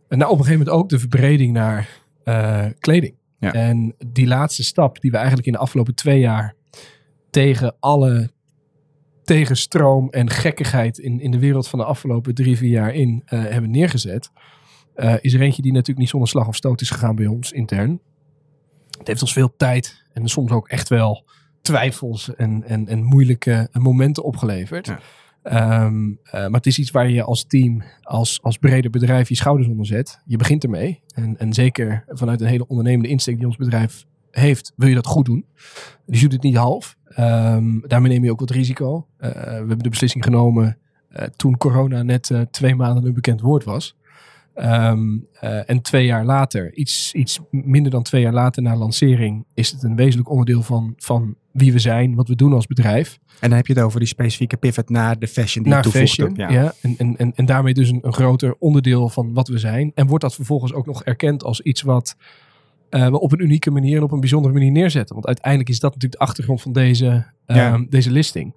En 0.07 0.17
nou, 0.17 0.31
op 0.31 0.37
een 0.37 0.43
gegeven 0.43 0.65
moment 0.65 0.83
ook 0.83 0.89
de 0.89 0.99
verbreding 0.99 1.53
naar 1.53 2.00
eh, 2.23 2.65
kleding. 2.79 3.15
Ja. 3.39 3.53
En 3.53 3.95
die 4.07 4.27
laatste 4.27 4.63
stap 4.63 5.01
die 5.01 5.11
we 5.11 5.17
eigenlijk 5.17 5.47
in 5.47 5.53
de 5.53 5.59
afgelopen 5.59 5.95
twee 5.95 6.19
jaar 6.19 6.55
tegen 7.29 7.75
alle 7.79 8.31
tegenstroom 9.23 10.09
en 10.09 10.29
gekkigheid 10.29 10.97
in, 10.97 11.19
in 11.19 11.31
de 11.31 11.39
wereld 11.39 11.67
van 11.67 11.79
de 11.79 11.85
afgelopen 11.85 12.35
drie, 12.35 12.57
vier 12.57 12.69
jaar 12.69 12.93
in 12.93 13.21
eh, 13.25 13.43
hebben 13.43 13.71
neergezet. 13.71 14.31
eh, 14.95 15.15
is 15.21 15.33
er 15.33 15.41
eentje 15.41 15.61
die 15.61 15.71
natuurlijk 15.71 15.99
niet 15.99 16.09
zonder 16.09 16.29
slag 16.29 16.47
of 16.47 16.55
stoot 16.55 16.81
is 16.81 16.89
gegaan 16.89 17.15
bij 17.15 17.25
ons 17.25 17.51
intern. 17.51 17.99
Het 18.97 19.07
heeft 19.07 19.21
ons 19.21 19.33
veel 19.33 19.55
tijd 19.57 20.03
en 20.13 20.27
soms 20.27 20.51
ook 20.51 20.67
echt 20.67 20.89
wel 20.89 21.25
twijfels 21.61 22.35
en, 22.35 22.63
en, 22.63 22.87
en 22.87 23.03
moeilijke 23.03 23.69
momenten 23.71 24.23
opgeleverd. 24.23 24.85
Ja. 24.85 24.99
Ehm, 25.43 26.11
eh, 26.23 26.31
maar 26.31 26.51
het 26.51 26.65
is 26.65 26.79
iets 26.79 26.91
waar 26.91 27.09
je 27.09 27.23
als 27.23 27.45
team, 27.45 27.83
als, 28.01 28.39
als 28.41 28.57
breder 28.57 28.91
bedrijf 28.91 29.29
je 29.29 29.35
schouders 29.35 29.67
onder 29.67 29.85
zet. 29.85 30.21
Je 30.25 30.37
begint 30.37 30.63
ermee. 30.63 31.01
En, 31.15 31.37
en 31.37 31.53
zeker 31.53 32.03
vanuit 32.07 32.41
een 32.41 32.47
hele 32.47 32.67
ondernemende 32.67 33.09
insteek 33.09 33.37
die 33.37 33.45
ons 33.45 33.55
bedrijf 33.57 34.05
heeft, 34.31 34.73
wil 34.75 34.87
je 34.87 34.95
dat 34.95 35.05
goed 35.05 35.25
doen. 35.25 35.45
Dus 36.05 36.21
je 36.21 36.23
doet 36.23 36.33
het 36.33 36.43
niet 36.43 36.55
half. 36.55 36.97
Ehm, 37.05 37.79
daarmee 37.87 38.11
neem 38.11 38.23
je 38.23 38.31
ook 38.31 38.39
wat 38.39 38.49
risico. 38.49 39.07
Eh, 39.17 39.31
we 39.31 39.39
hebben 39.39 39.79
de 39.79 39.89
beslissing 39.89 40.23
genomen 40.23 40.77
eh, 41.09 41.25
toen 41.35 41.57
corona 41.57 42.03
net 42.03 42.33
twee 42.51 42.75
maanden 42.75 43.05
een 43.05 43.13
bekend 43.13 43.41
woord 43.41 43.63
was. 43.63 43.95
Ehm, 44.53 45.17
eh, 45.39 45.69
en 45.69 45.81
twee 45.81 46.05
jaar 46.05 46.25
later, 46.25 46.73
iets, 46.73 47.13
iets 47.13 47.39
minder 47.51 47.91
dan 47.91 48.03
twee 48.03 48.21
jaar 48.21 48.33
later 48.33 48.63
na 48.63 48.75
lancering, 48.75 49.45
is 49.53 49.71
het 49.71 49.83
een 49.83 49.95
wezenlijk 49.95 50.29
onderdeel 50.29 50.61
van, 50.61 50.93
van 50.97 51.35
wie 51.51 51.71
we 51.73 51.79
zijn, 51.79 52.15
wat 52.15 52.27
we 52.27 52.35
doen 52.35 52.53
als 52.53 52.67
bedrijf. 52.67 53.19
En 53.39 53.47
dan 53.49 53.57
heb 53.57 53.67
je 53.67 53.73
het 53.73 53.81
over 53.81 53.99
die 53.99 54.07
specifieke 54.07 54.57
pivot 54.57 54.89
naar 54.89 55.19
de 55.19 55.27
fashion 55.27 55.63
die 55.63 55.73
naar 55.73 55.83
je 55.85 55.91
fashion. 55.91 56.33
Ja. 56.35 56.49
Ja. 56.49 56.73
En, 56.81 56.95
en, 56.97 57.17
en, 57.17 57.33
en 57.35 57.45
daarmee 57.45 57.73
dus 57.73 57.89
een, 57.89 57.99
een 58.01 58.13
groter 58.13 58.55
onderdeel 58.59 59.09
van 59.09 59.33
wat 59.33 59.47
we 59.47 59.57
zijn. 59.57 59.91
En 59.95 60.07
wordt 60.07 60.23
dat 60.23 60.35
vervolgens 60.35 60.73
ook 60.73 60.85
nog 60.85 61.03
erkend 61.03 61.43
als 61.43 61.61
iets 61.61 61.81
wat 61.81 62.15
eh, 62.89 63.07
we 63.07 63.19
op 63.19 63.31
een 63.31 63.41
unieke 63.43 63.71
manier 63.71 63.97
en 63.97 64.03
op 64.03 64.11
een 64.11 64.19
bijzondere 64.19 64.53
manier 64.53 64.71
neerzetten. 64.71 65.13
Want 65.15 65.27
uiteindelijk 65.27 65.69
is 65.69 65.79
dat 65.79 65.93
natuurlijk 65.93 66.21
de 66.21 66.27
achtergrond 66.27 66.61
van 66.61 66.71
deze, 66.73 67.25
ehm, 67.45 67.59
Ja. 67.59 67.85
deze 67.89 68.11
listing. 68.11 68.53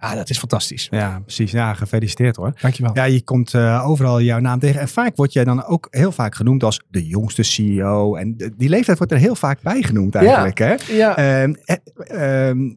Ja, 0.00 0.14
dat 0.14 0.30
is 0.30 0.38
fantastisch. 0.38 0.86
Ja, 0.90 1.20
precies. 1.20 1.50
Ja, 1.50 1.74
gefeliciteerd 1.74 2.36
hoor. 2.36 2.52
Dankjewel. 2.60 2.90
Ja, 2.94 3.04
je 3.04 3.22
komt 3.22 3.54
eh, 3.54 3.88
overal 3.88 4.20
jouw 4.20 4.38
naam 4.38 4.58
tegen. 4.58 4.80
En 4.80 4.88
vaak 4.88 5.16
word 5.16 5.32
jij 5.32 5.44
dan 5.44 5.64
ook 5.64 5.86
heel 5.90 6.12
vaak 6.12 6.34
genoemd 6.34 6.62
als 6.64 6.82
de 6.88 7.06
jongste 7.06 7.42
CEO. 7.42 8.14
En 8.16 8.36
de- 8.36 8.52
die 8.56 8.68
leeftijd 8.68 8.98
wordt 8.98 9.12
er 9.12 9.18
heel 9.18 9.34
vaak 9.34 9.60
bij 9.62 9.82
genoemd 9.82 10.14
eigenlijk. 10.14 10.58
Hè? 10.58 10.74
Ja. 10.96 11.16
Ehm, 11.16 11.54
eh, 11.64 12.48
ehm, 12.48 12.70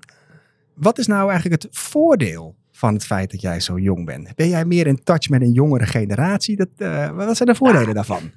wat 0.75 0.97
is 0.97 1.07
nou 1.07 1.29
eigenlijk 1.31 1.61
het 1.63 1.77
voordeel 1.77 2.55
van 2.71 2.93
het 2.93 3.05
feit 3.05 3.31
dat 3.31 3.41
jij 3.41 3.59
zo 3.59 3.79
jong 3.79 4.05
bent? 4.05 4.35
Ben 4.35 4.49
jij 4.49 4.65
meer 4.65 4.87
in 4.87 5.03
touch 5.03 5.29
met 5.29 5.41
een 5.41 5.51
jongere 5.51 5.85
generatie? 5.85 6.55
Dat, 6.55 6.67
eh, 6.77 7.09
wat 7.09 7.37
zijn 7.37 7.49
de 7.49 7.55
voordelen 7.55 7.93
daarvan? 7.93 8.31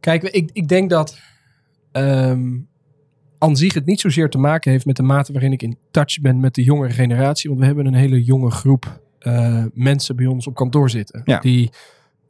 Kijk, 0.00 0.22
ik, 0.22 0.50
ik 0.52 0.68
denk 0.68 0.90
dat 0.90 1.18
ehm 1.92 2.48
aan 3.40 3.56
zich 3.56 3.74
het 3.74 3.86
niet 3.86 4.00
zozeer 4.00 4.30
te 4.30 4.38
maken 4.38 4.70
heeft 4.70 4.86
met 4.86 4.96
de 4.96 5.02
mate 5.02 5.32
waarin 5.32 5.52
ik 5.52 5.62
in 5.62 5.78
touch 5.90 6.20
ben 6.20 6.40
met 6.40 6.54
de 6.54 6.62
jongere 6.62 6.92
generatie. 6.92 7.48
Want 7.48 7.60
we 7.60 7.66
hebben 7.66 7.86
een 7.86 7.94
hele 7.94 8.24
jonge 8.24 8.50
groep 8.50 9.00
eh, 9.18 9.64
mensen 9.74 10.16
bij 10.16 10.26
ons 10.26 10.46
op 10.46 10.54
kantoor 10.54 10.90
zitten. 10.90 11.22
Ja. 11.24 11.38
Die 11.38 11.70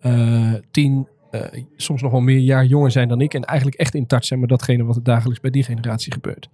eh, 0.00 0.54
tien, 0.70 1.08
eh, 1.30 1.62
soms 1.76 2.02
nog 2.02 2.10
wel 2.10 2.20
meer 2.20 2.38
jaar 2.38 2.64
jonger 2.64 2.90
zijn 2.90 3.08
dan 3.08 3.20
ik. 3.20 3.34
En 3.34 3.44
eigenlijk 3.44 3.78
echt 3.78 3.94
in 3.94 4.06
touch 4.06 4.24
zijn 4.24 4.40
met 4.40 4.48
datgene 4.48 4.84
wat 4.84 4.96
er 4.96 5.02
dagelijks 5.02 5.40
bij 5.40 5.50
die 5.50 5.62
generatie 5.62 6.12
gebeurt. 6.12 6.48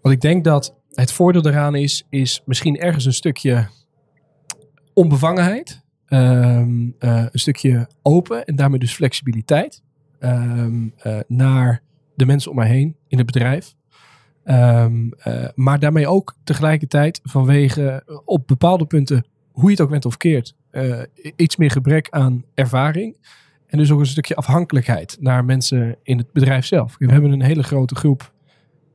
Wat 0.00 0.12
ik 0.12 0.20
denk 0.20 0.44
dat 0.44 0.74
het 0.94 1.12
voordeel 1.12 1.42
daaraan 1.42 1.74
is, 1.74 2.06
is 2.10 2.42
misschien 2.44 2.78
ergens 2.78 3.04
een 3.04 3.12
stukje 3.12 3.68
onbevangenheid. 4.92 5.84
Ehm, 6.06 6.88
eh, 6.98 7.24
een 7.30 7.38
stukje 7.38 7.88
open 8.02 8.44
en 8.44 8.56
daarmee 8.56 8.78
dus 8.78 8.94
flexibiliteit 8.94 9.82
eh, 10.18 10.66
naar 11.26 11.82
de 12.16 12.26
mensen 12.26 12.50
om 12.50 12.56
mij 12.56 12.68
heen 12.68 12.96
in 13.08 13.18
het 13.18 13.26
bedrijf. 13.26 13.74
Ehm, 14.44 15.08
eh, 15.18 15.48
maar 15.54 15.78
daarmee 15.78 16.08
ook 16.08 16.36
tegelijkertijd 16.44 17.20
vanwege 17.22 18.02
eh, 18.06 18.18
op 18.24 18.46
bepaalde 18.46 18.86
punten, 18.86 19.26
hoe 19.52 19.64
je 19.64 19.70
het 19.70 19.80
ook 19.80 19.90
bent 19.90 20.04
of 20.04 20.16
keert, 20.16 20.54
eh, 20.70 21.02
iets 21.36 21.56
meer 21.56 21.70
gebrek 21.70 22.10
aan 22.10 22.44
ervaring. 22.54 23.16
En 23.66 23.78
dus 23.78 23.90
ook 23.90 24.00
een 24.00 24.06
stukje 24.06 24.36
afhankelijkheid 24.36 25.16
naar 25.20 25.44
mensen 25.44 25.96
in 26.02 26.18
het 26.18 26.32
bedrijf 26.32 26.66
zelf. 26.66 26.96
We 26.98 27.12
hebben 27.12 27.30
een 27.32 27.42
hele 27.42 27.62
grote 27.62 27.94
groep 27.94 28.34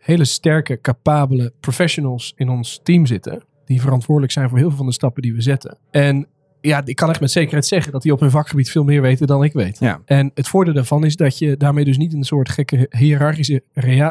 hele 0.01 0.25
sterke, 0.25 0.81
capabele 0.81 1.53
professionals 1.59 2.33
in 2.35 2.49
ons 2.49 2.79
team 2.83 3.05
zitten. 3.05 3.43
Die 3.65 3.81
verantwoordelijk 3.81 4.33
zijn 4.33 4.49
voor 4.49 4.57
heel 4.57 4.67
veel 4.67 4.77
van 4.77 4.85
de 4.85 4.93
stappen 4.93 5.21
die 5.21 5.33
we 5.33 5.41
zetten. 5.41 5.77
En 5.91 6.27
ja, 6.61 6.81
ik 6.85 6.95
kan 6.95 7.09
echt 7.09 7.19
met 7.19 7.31
zekerheid 7.31 7.65
zeggen 7.65 7.91
dat 7.91 8.01
die 8.01 8.11
op 8.13 8.19
hun 8.19 8.31
vakgebied 8.31 8.69
veel 8.71 8.83
meer 8.83 9.01
weten 9.01 9.27
dan 9.27 9.43
ik 9.43 9.53
weet. 9.53 9.79
Ja. 9.79 10.01
En 10.05 10.31
het 10.33 10.47
voordeel 10.47 10.73
daarvan 10.73 11.05
is 11.05 11.15
dat 11.15 11.37
je 11.37 11.57
daarmee 11.57 11.85
dus 11.85 11.97
niet 11.97 12.13
een 12.13 12.23
soort 12.23 12.49
gekke 12.49 12.87
hiërarchische 12.89 13.63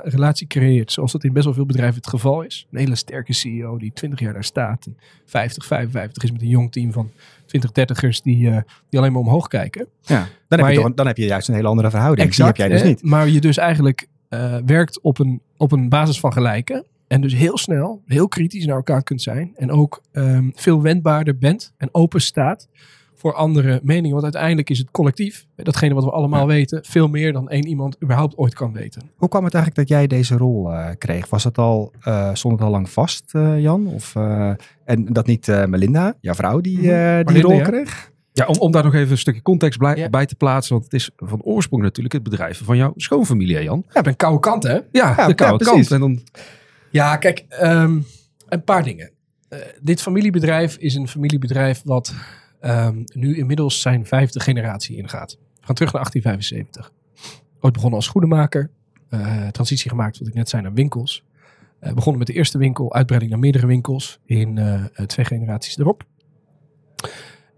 relatie 0.05 0.47
creëert. 0.47 0.93
Zoals 0.93 1.13
dat 1.13 1.25
in 1.25 1.33
best 1.33 1.45
wel 1.45 1.55
veel 1.55 1.67
bedrijven 1.67 1.97
het 1.97 2.07
geval 2.09 2.43
is. 2.43 2.67
Een 2.71 2.79
hele 2.79 2.95
sterke 2.95 3.33
CEO 3.33 3.79
die 3.79 3.93
20 3.95 4.21
jaar 4.21 4.33
daar 4.33 4.45
staat. 4.45 4.87
En 4.87 4.97
50, 5.27 5.67
55 5.67 6.23
is 6.23 6.33
met 6.33 6.43
een 6.43 6.49
jong 6.49 6.73
team 6.73 6.93
van 6.93 7.11
20, 7.47 7.71
30ers 7.73 8.21
die, 8.23 8.51
eh, 8.51 8.57
die 8.89 8.99
alleen 9.01 9.13
maar 9.13 9.21
omhoog 9.23 9.49
kijken. 9.49 9.87
Ja. 10.03 10.29
Dan 10.49 10.59
heb, 10.59 10.69
je 10.69 10.75
je- 10.75 10.81
toch, 10.81 10.95
dan 10.95 11.07
heb 11.07 11.17
je 11.17 11.25
juist 11.27 11.49
een 11.49 11.55
hele 11.55 11.69
andere 11.69 11.91
verhouding. 11.91 12.35
Die 12.35 12.45
heb 12.47 12.57
jij 12.57 12.69
dus 12.69 12.83
niet. 12.83 13.03
Maar 13.03 13.29
je 13.29 13.41
dus 13.41 13.57
eigenlijk 13.57 14.07
eh, 14.29 14.57
werkt 14.67 15.01
op 15.01 15.19
een, 15.19 15.41
op 15.57 15.73
een 15.73 15.89
basis 15.89 16.21
van 16.21 16.33
gelijken. 16.33 16.85
En 17.11 17.21
dus 17.21 17.35
heel 17.35 17.59
snel, 17.59 18.03
heel 18.07 18.29
kritisch 18.29 18.67
naar 18.67 18.77
elkaar 18.77 19.03
kunt 19.03 19.23
zijn. 19.23 19.53
En 19.57 19.71
ook 19.71 20.03
ehm, 20.13 20.49
veel 20.55 20.83
wendbaarder 20.83 21.39
bent 21.39 21.73
en 21.77 21.89
open 21.93 22.21
staat 22.21 22.69
voor 23.15 23.35
andere 23.35 23.81
meningen. 23.83 24.11
Want 24.11 24.23
uiteindelijk 24.23 24.71
is 24.71 24.79
het 24.79 24.91
collectief, 24.91 25.47
datgene 25.57 25.95
wat 25.95 26.05
we 26.05 26.11
allemaal 26.11 26.47
weten, 26.47 26.81
veel 26.85 27.09
meer 27.09 27.33
dan 27.33 27.49
één 27.49 27.67
iemand 27.67 27.97
überhaupt 28.03 28.37
ooit 28.37 28.55
kan 28.55 28.73
weten. 28.73 29.11
Hoe 29.17 29.29
kwam 29.29 29.45
het 29.45 29.55
eigenlijk 29.55 29.89
dat 29.89 29.99
jij 29.99 30.07
deze 30.07 30.37
rol 30.37 30.73
eh, 30.73 30.89
kreeg? 30.99 31.29
Was 31.29 31.45
het 31.45 31.59
al, 31.59 31.93
eh, 32.01 32.31
stond 32.33 32.55
het 32.55 32.63
al 32.63 32.71
lang 32.71 32.91
vast, 32.91 33.35
eh, 33.35 33.61
Jan? 33.61 33.87
Of, 33.87 34.17
eh, 34.17 34.51
en 34.85 35.05
dat 35.05 35.27
niet 35.27 35.49
eh, 35.49 35.65
Melinda, 35.65 36.15
jouw 36.21 36.35
vrouw, 36.35 36.61
die, 36.61 36.77
Mhm. 36.79 36.87
die 36.87 37.25
Melinda, 37.25 37.41
rol 37.49 37.57
ja. 37.57 37.63
kreeg? 37.65 38.11
Ja, 38.33 38.47
om, 38.47 38.57
om 38.59 38.71
daar 38.73 38.85
nog 38.85 38.95
even 38.95 39.11
een 39.11 39.19
stukje 39.19 39.43
context 39.43 39.81
Ja. 39.81 40.09
bij 40.09 40.27
te 40.27 40.35
plaatsen. 40.35 40.73
Want 40.73 40.85
het 40.85 40.95
is 40.95 41.11
van 41.17 41.43
oorsprong 41.43 41.83
natuurlijk 41.83 42.15
het 42.15 42.23
bedrijf 42.23 42.61
van 42.65 42.77
jouw 42.77 42.93
schoonfamilie, 42.97 43.63
Jan. 43.63 43.85
Ja, 43.93 43.99
ik 43.99 44.05
ben 44.05 44.17
koude 44.17 44.41
kant 44.41 44.63
hè? 44.63 44.73
Ja, 44.75 44.83
Ja, 44.93 45.27
de 45.27 45.35
koude 45.35 45.65
kant. 45.65 45.91
En 45.91 46.01
dan, 46.01 46.21
Ja, 46.91 47.17
kijk, 47.17 47.45
ehm, 47.49 48.01
een 48.49 48.65
paar 48.65 48.83
dingen. 48.83 49.11
Eh, 49.49 49.59
dit 49.81 50.03
familiebedrijf 50.03 50.77
is 50.77 50.95
een 50.95 51.09
familiebedrijf 51.09 51.83
wat 51.85 52.15
ehm, 52.61 53.03
nu 53.15 53.37
inmiddels 53.37 53.81
zijn 53.81 54.07
vijfde 54.07 54.41
generatie 54.41 54.97
ingaat. 54.97 55.39
We 55.61 55.67
gaan 55.67 55.75
terug 55.75 55.93
naar 55.93 56.03
1875. 56.03 56.93
Ooit 57.61 57.73
begonnen 57.73 57.99
als 57.99 58.07
schoenenmaker. 58.07 58.71
eh, 59.09 59.47
transitie 59.49 59.91
gemaakt, 59.91 60.19
wat 60.19 60.29
ik 60.29 60.35
net 60.35 60.49
zei, 60.49 60.63
naar 60.63 60.73
winkels. 60.73 61.25
Eh, 61.81 61.93
begonnen 61.93 62.19
met 62.19 62.27
de 62.27 62.33
eerste 62.33 62.59
winkel, 62.59 62.95
uitbreiding 62.95 63.33
naar 63.33 63.41
meerdere 63.41 63.67
winkels 63.67 64.21
in 64.25 64.61
twee 65.07 65.25
generaties 65.25 65.79
erop. 65.79 66.05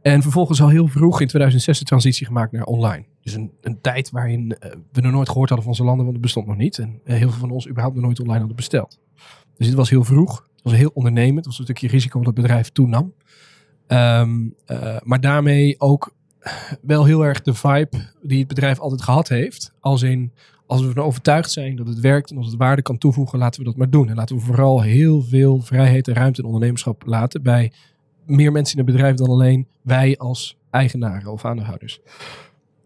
En 0.03 0.23
vervolgens 0.23 0.61
al 0.63 0.69
heel 0.69 0.87
vroeg 0.87 1.21
in 1.21 1.27
2006 1.27 1.79
de 1.79 1.85
transitie 1.85 2.27
gemaakt 2.27 2.53
naar 2.53 2.65
online. 2.65 3.05
Dus 3.23 3.35
een, 3.35 3.53
een 3.61 3.81
tijd 3.81 4.11
waarin 4.11 4.57
we 4.93 5.01
nog 5.01 5.13
nooit 5.13 5.29
gehoord 5.29 5.49
hadden 5.49 5.67
van 5.67 5.77
onze 5.77 5.85
landen, 5.85 6.05
want 6.05 6.17
het 6.17 6.25
bestond 6.25 6.47
nog 6.47 6.57
niet. 6.57 6.79
En 6.79 7.01
heel 7.05 7.31
veel 7.31 7.41
van 7.41 7.51
ons 7.51 7.69
überhaupt 7.69 7.95
nog 7.95 8.05
nooit 8.05 8.21
online 8.21 8.39
hadden 8.39 8.57
besteld. 8.57 8.99
Dus 9.57 9.67
dit 9.67 9.77
was 9.77 9.91
heel 9.91 10.05
vroeg. 10.05 10.37
Het 10.55 10.63
was 10.63 10.73
heel 10.73 10.91
ondernemend. 10.95 11.37
Het 11.37 11.47
was 11.47 11.59
een 11.59 11.65
stukje 11.65 11.89
risico 11.89 12.19
wat 12.19 12.27
het 12.27 12.35
bedrijf 12.35 12.71
toenam. 12.71 13.13
Eh, 13.87 14.27
maar 15.03 15.21
daarmee 15.21 15.81
ook 15.81 16.15
wel 16.83 17.05
heel 17.05 17.25
erg 17.25 17.43
de 17.43 17.55
vibe 17.55 18.11
die 18.23 18.39
het 18.39 18.49
bedrijf 18.49 18.79
altijd 18.79 19.03
gehad 19.03 19.29
heeft. 19.29 19.73
Als 19.81 20.03
in, 20.03 20.33
als 20.67 20.81
we 20.81 20.87
ervan 20.89 21.05
overtuigd 21.05 21.51
zijn 21.51 21.77
dat 21.77 21.87
het 21.87 22.01
werkt 22.01 22.31
en 22.31 22.37
als 22.37 22.47
het 22.47 22.57
waarde 22.57 22.83
kan 22.83 22.99
toevoegen, 22.99 23.39
laten 23.39 23.61
we 23.61 23.67
dat 23.67 23.77
maar 23.77 23.91
doen. 23.91 24.09
En 24.09 24.17
laten 24.17 24.37
we 24.37 24.43
vooral 24.43 24.83
heel 24.83 25.23
veel 25.23 25.61
vrijheid 25.61 26.09
en 26.09 26.15
ruimte 26.15 26.41
en 26.41 26.47
ondernemerschap 26.47 27.03
laten 27.07 27.43
bij 27.43 27.73
meer 28.27 28.53
mensen 28.53 28.79
in 28.79 28.85
het 28.85 28.95
bedrijf 28.95 29.17
dan 29.17 29.29
alleen 29.29 29.67
wij 29.83 30.19
als 30.19 30.59
eigenaren 30.71 31.33
of 31.33 31.45
aandeelhouders. 31.45 32.01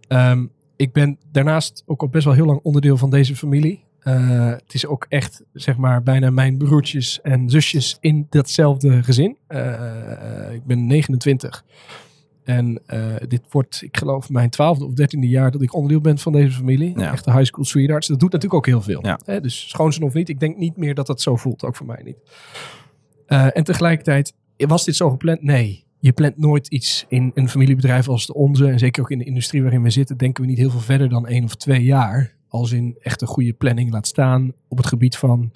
Ehm, 0.09 0.46
ik 0.76 0.92
ben 0.92 1.18
daarnaast 1.33 1.83
ook 1.87 2.00
al 2.00 2.09
best 2.09 2.24
wel 2.24 2.35
heel 2.35 2.46
lang 2.46 2.61
onderdeel 2.62 2.96
van 2.96 3.11
deze 3.11 3.37
familie. 3.37 3.85
Uh, 4.09 4.51
het 4.51 4.75
is 4.75 4.87
ook 4.87 5.07
echt, 5.09 5.42
zeg 5.53 5.77
maar, 5.77 6.03
bijna 6.03 6.31
mijn 6.31 6.57
broertjes 6.57 7.21
en 7.21 7.51
zusjes 7.51 7.97
in 8.01 8.27
datzelfde 8.31 9.03
gezin. 9.03 9.37
Uh, 9.49 10.53
ik 10.53 10.64
ben 10.64 10.87
29. 10.87 11.64
En 12.45 12.81
uh, 12.87 13.14
dit 13.29 13.42
wordt, 13.51 13.83
ik 13.83 13.97
geloof, 13.97 14.31
mijn 14.31 14.51
twaalfde 14.51 14.85
of 14.85 14.92
dertiende 14.92 15.29
jaar 15.29 15.51
dat 15.51 15.62
ik 15.62 15.75
onderdeel 15.75 16.01
ben 16.01 16.19
van 16.19 16.33
deze 16.33 16.57
familie. 16.57 16.99
Ja. 16.99 17.12
Echt 17.12 17.25
de 17.25 17.33
high 17.33 17.45
school 17.45 17.64
sweethearts. 17.64 18.07
Dat 18.07 18.21
doet 18.21 18.33
natuurlijk 18.33 18.61
ook 18.61 18.66
heel 18.66 18.83
veel. 18.83 19.07
Ja. 19.07 19.19
Hè? 19.25 19.40
Dus 19.40 19.69
schoonzoon 19.69 20.09
of 20.09 20.14
niet, 20.14 20.29
ik 20.29 20.40
denk 20.40 20.57
niet 20.57 20.77
meer 20.77 20.95
dat 20.95 21.07
dat 21.07 21.21
zo 21.21 21.37
voelt. 21.37 21.64
Ook 21.64 21.77
voor 21.77 21.87
mij 21.87 22.03
niet. 22.05 22.16
en 23.27 23.64
tegelijkertijd, 23.64 24.35
was 24.57 24.85
dit 24.85 24.97
zo 24.97 25.11
gepland? 25.11 25.42
Nee. 25.42 25.85
Je 25.99 26.12
plant 26.12 26.38
nooit 26.38 26.69
iets 26.69 27.05
in 27.09 27.31
een 27.35 27.49
familiebedrijf 27.49 28.09
als 28.09 28.27
de 28.27 28.35
onze. 28.35 28.66
En 28.66 28.79
zeker 28.79 29.03
ook 29.03 29.11
in 29.11 29.19
de 29.19 29.25
industrie 29.25 29.62
waarin 29.62 29.83
we 29.83 29.90
zitten, 29.90 30.16
denken 30.16 30.42
we 30.42 30.49
niet 30.49 30.59
heel 30.59 30.71
veel 30.71 30.81
verder 30.81 31.09
dan 31.09 31.27
één 31.27 31.45
of 31.45 31.55
twee 31.55 31.83
jaar 31.83 32.36
als 32.49 32.73
in 32.73 32.97
echt 33.01 33.21
een 33.23 33.29
goede 33.29 33.53
planning 33.53 33.93
laat 33.93 34.07
staan 34.07 34.53
op 34.69 34.77
het 34.77 34.87
gebied 34.87 35.17
van 35.17 35.53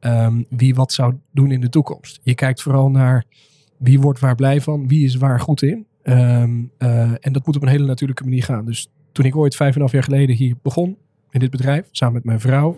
um, 0.00 0.46
wie 0.48 0.74
wat 0.74 0.92
zou 0.92 1.14
doen 1.32 1.50
in 1.50 1.60
de 1.60 1.68
toekomst. 1.68 2.20
Je 2.22 2.34
kijkt 2.34 2.62
vooral 2.62 2.90
naar 2.90 3.24
wie 3.76 4.00
wordt 4.00 4.20
waar 4.20 4.34
blij 4.34 4.60
van, 4.60 4.88
wie 4.88 5.04
is 5.04 5.14
waar 5.14 5.40
goed 5.40 5.62
in. 5.62 5.86
Um, 6.02 6.70
uh, 6.78 7.00
en 7.00 7.32
dat 7.32 7.46
moet 7.46 7.56
op 7.56 7.62
een 7.62 7.68
hele 7.68 7.86
natuurlijke 7.86 8.24
manier 8.24 8.44
gaan. 8.44 8.64
Dus 8.64 8.90
toen 9.12 9.24
ik 9.24 9.36
ooit 9.36 9.56
vijf 9.56 9.70
en 9.70 9.74
een 9.74 9.80
half 9.80 9.92
jaar 9.92 10.02
geleden 10.02 10.36
hier 10.36 10.56
begon 10.62 10.96
in 11.30 11.40
dit 11.40 11.50
bedrijf, 11.50 11.88
samen 11.90 12.14
met 12.14 12.24
mijn 12.24 12.40
vrouw, 12.40 12.76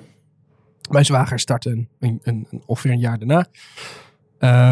mijn 0.90 1.04
zwager 1.04 1.38
startte 1.38 1.70
een, 1.70 1.88
een, 1.98 2.20
een, 2.22 2.62
ongeveer 2.66 2.90
een 2.90 2.98
jaar 2.98 3.18
daarna. 3.18 3.46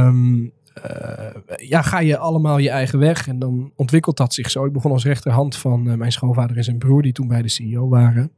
Um, 0.07 0.53
uh, 0.91 1.69
ja, 1.69 1.83
ga 1.83 2.01
je 2.01 2.19
allemaal 2.19 2.59
je 2.59 2.71
eigen 2.71 2.99
weg 2.99 3.29
en 3.29 3.39
dan 3.39 3.73
ontwikkelt 3.77 4.17
dat 4.17 4.35
zich 4.35 4.51
zo. 4.51 4.65
Ik 4.65 4.73
begon 4.73 4.93
als 4.93 5.05
rechterhand 5.05 5.57
van 5.57 5.89
uh, 5.89 5.95
mijn 5.95 6.13
schoonvader 6.13 6.57
en 6.57 6.65
zijn 6.65 6.79
broer, 6.79 7.03
die 7.03 7.13
toen 7.13 7.29
bij 7.29 7.43
de 7.43 7.49
CEO 7.49 7.89
waren. 7.89 8.33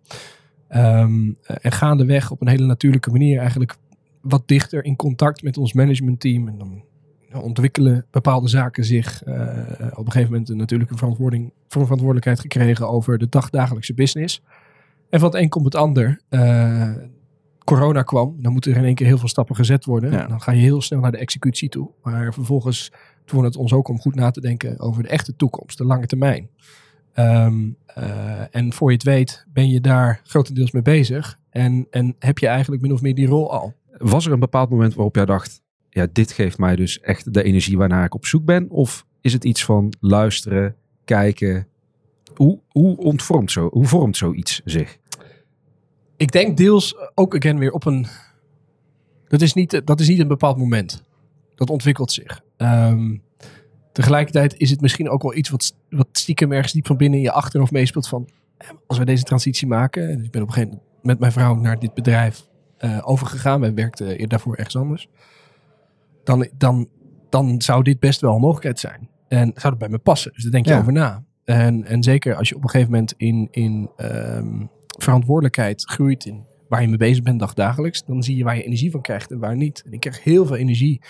Um, 0.76 1.36
en 1.44 1.72
gaandeweg 1.72 2.30
op 2.30 2.40
een 2.40 2.48
hele 2.48 2.66
natuurlijke 2.66 3.10
manier 3.10 3.38
eigenlijk 3.38 3.76
wat 4.20 4.48
dichter 4.48 4.84
in 4.84 4.96
contact 4.96 5.42
met 5.42 5.56
ons 5.56 5.72
managementteam. 5.72 6.48
En 6.48 6.58
dan 6.58 6.82
ontwikkelen 7.42 8.06
bepaalde 8.10 8.48
zaken 8.48 8.84
zich 8.84 9.26
uh, 9.26 9.34
op 9.94 10.06
een 10.06 10.12
gegeven 10.12 10.30
moment 10.30 10.48
een 10.48 10.56
natuurlijke 10.56 10.96
verantwoording, 10.96 11.52
verantwoordelijkheid 11.68 12.40
gekregen 12.40 12.88
over 12.88 13.18
de 13.18 13.28
dagdagelijkse 13.28 13.94
business. 13.94 14.42
En 15.10 15.20
van 15.20 15.28
het 15.28 15.38
een 15.38 15.48
komt 15.48 15.64
het 15.64 15.74
ander. 15.74 16.20
Uh, 16.30 16.90
corona 17.64 18.02
kwam, 18.02 18.36
dan 18.40 18.52
moeten 18.52 18.72
er 18.72 18.78
in 18.78 18.84
één 18.84 18.94
keer 18.94 19.06
heel 19.06 19.18
veel 19.18 19.28
stappen 19.28 19.56
gezet 19.56 19.84
worden. 19.84 20.10
Ja. 20.10 20.26
Dan 20.26 20.40
ga 20.40 20.52
je 20.52 20.60
heel 20.60 20.82
snel 20.82 21.00
naar 21.00 21.12
de 21.12 21.18
executie 21.18 21.68
toe. 21.68 21.90
Maar 22.02 22.34
vervolgens 22.34 22.92
toen 23.24 23.44
het 23.44 23.56
ons 23.56 23.72
ook 23.72 23.88
om 23.88 24.00
goed 24.00 24.14
na 24.14 24.30
te 24.30 24.40
denken 24.40 24.80
over 24.80 25.02
de 25.02 25.08
echte 25.08 25.36
toekomst, 25.36 25.78
de 25.78 25.84
lange 25.84 26.06
termijn. 26.06 26.48
Um, 27.14 27.76
uh, 27.98 28.54
en 28.54 28.72
voor 28.72 28.88
je 28.88 28.96
het 28.96 29.04
weet 29.04 29.46
ben 29.52 29.68
je 29.68 29.80
daar 29.80 30.20
grotendeels 30.24 30.70
mee 30.70 30.82
bezig. 30.82 31.38
En, 31.50 31.86
en 31.90 32.16
heb 32.18 32.38
je 32.38 32.46
eigenlijk 32.46 32.82
min 32.82 32.92
of 32.92 33.02
meer 33.02 33.14
die 33.14 33.26
rol 33.26 33.52
al. 33.52 33.74
Was 33.98 34.26
er 34.26 34.32
een 34.32 34.40
bepaald 34.40 34.70
moment 34.70 34.94
waarop 34.94 35.16
jij 35.16 35.24
dacht, 35.24 35.62
ja, 35.90 36.06
dit 36.12 36.32
geeft 36.32 36.58
mij 36.58 36.76
dus 36.76 37.00
echt 37.00 37.34
de 37.34 37.42
energie 37.42 37.78
waarnaar 37.78 38.04
ik 38.04 38.14
op 38.14 38.26
zoek 38.26 38.44
ben? 38.44 38.70
Of 38.70 39.06
is 39.20 39.32
het 39.32 39.44
iets 39.44 39.64
van 39.64 39.92
luisteren, 40.00 40.76
kijken? 41.04 41.66
Hoe, 42.34 42.58
hoe 42.68 42.96
ontvormt 42.96 43.50
zo, 43.50 43.68
hoe 43.72 43.86
vormt 43.86 44.16
zoiets 44.16 44.60
zich? 44.64 44.98
Ik 46.16 46.32
denk 46.32 46.56
deels 46.56 46.96
ook 47.14 47.36
again 47.36 47.58
weer 47.58 47.72
op 47.72 47.86
een. 47.86 48.06
Dat 49.28 49.40
is 49.40 49.52
niet, 49.52 49.82
dat 49.84 50.00
is 50.00 50.08
niet 50.08 50.18
een 50.18 50.28
bepaald 50.28 50.56
moment. 50.56 51.04
Dat 51.54 51.70
ontwikkelt 51.70 52.12
zich. 52.12 52.40
Um, 52.56 53.22
tegelijkertijd 53.92 54.54
is 54.56 54.70
het 54.70 54.80
misschien 54.80 55.08
ook 55.08 55.22
wel 55.22 55.34
iets 55.34 55.50
wat, 55.50 55.74
wat 55.90 56.08
stiekem 56.12 56.52
ergens 56.52 56.72
diep 56.72 56.86
van 56.86 56.96
binnen 56.96 57.18
in 57.18 57.24
je 57.24 57.32
achterhoofd 57.32 57.72
meespeelt 57.72 58.08
van 58.08 58.28
als 58.86 58.98
we 58.98 59.04
deze 59.04 59.24
transitie 59.24 59.66
maken. 59.66 60.10
En 60.10 60.24
ik 60.24 60.30
ben 60.30 60.42
op 60.42 60.48
een 60.48 60.54
gegeven 60.54 60.74
moment 60.74 61.02
met 61.02 61.18
mijn 61.18 61.32
vrouw 61.32 61.54
naar 61.54 61.78
dit 61.78 61.94
bedrijf 61.94 62.46
uh, 62.78 62.98
overgegaan. 63.02 63.60
Wij 63.60 63.74
werkten 63.74 64.28
daarvoor 64.28 64.56
ergens 64.56 64.76
anders. 64.76 65.08
Dan, 66.24 66.48
dan, 66.58 66.88
dan 67.28 67.62
zou 67.62 67.82
dit 67.82 68.00
best 68.00 68.20
wel 68.20 68.34
een 68.34 68.40
mogelijkheid 68.40 68.78
zijn. 68.78 69.08
En 69.28 69.52
zou 69.54 69.68
het 69.68 69.78
bij 69.78 69.88
me 69.88 69.98
passen. 69.98 70.32
Dus 70.34 70.42
daar 70.42 70.52
denk 70.52 70.66
je 70.66 70.72
ja. 70.72 70.78
over 70.78 70.92
na. 70.92 71.24
En, 71.44 71.84
en 71.84 72.02
zeker 72.02 72.34
als 72.34 72.48
je 72.48 72.56
op 72.56 72.62
een 72.62 72.70
gegeven 72.70 72.92
moment 72.92 73.14
in, 73.16 73.48
in 73.50 73.90
um, 73.96 74.70
verantwoordelijkheid 74.98 75.84
groeit 75.84 76.24
in 76.24 76.44
waar 76.68 76.82
je 76.82 76.88
mee 76.88 76.96
bezig 76.96 77.22
bent 77.22 77.40
dagdagelijks, 77.40 78.04
dan 78.04 78.22
zie 78.22 78.36
je 78.36 78.44
waar 78.44 78.56
je 78.56 78.62
energie 78.62 78.90
van 78.90 79.00
krijgt 79.00 79.30
en 79.30 79.38
waar 79.38 79.56
niet. 79.56 79.82
En 79.86 79.92
ik 79.92 80.00
krijg 80.00 80.22
heel 80.22 80.46
veel 80.46 80.56
energie 80.56 81.00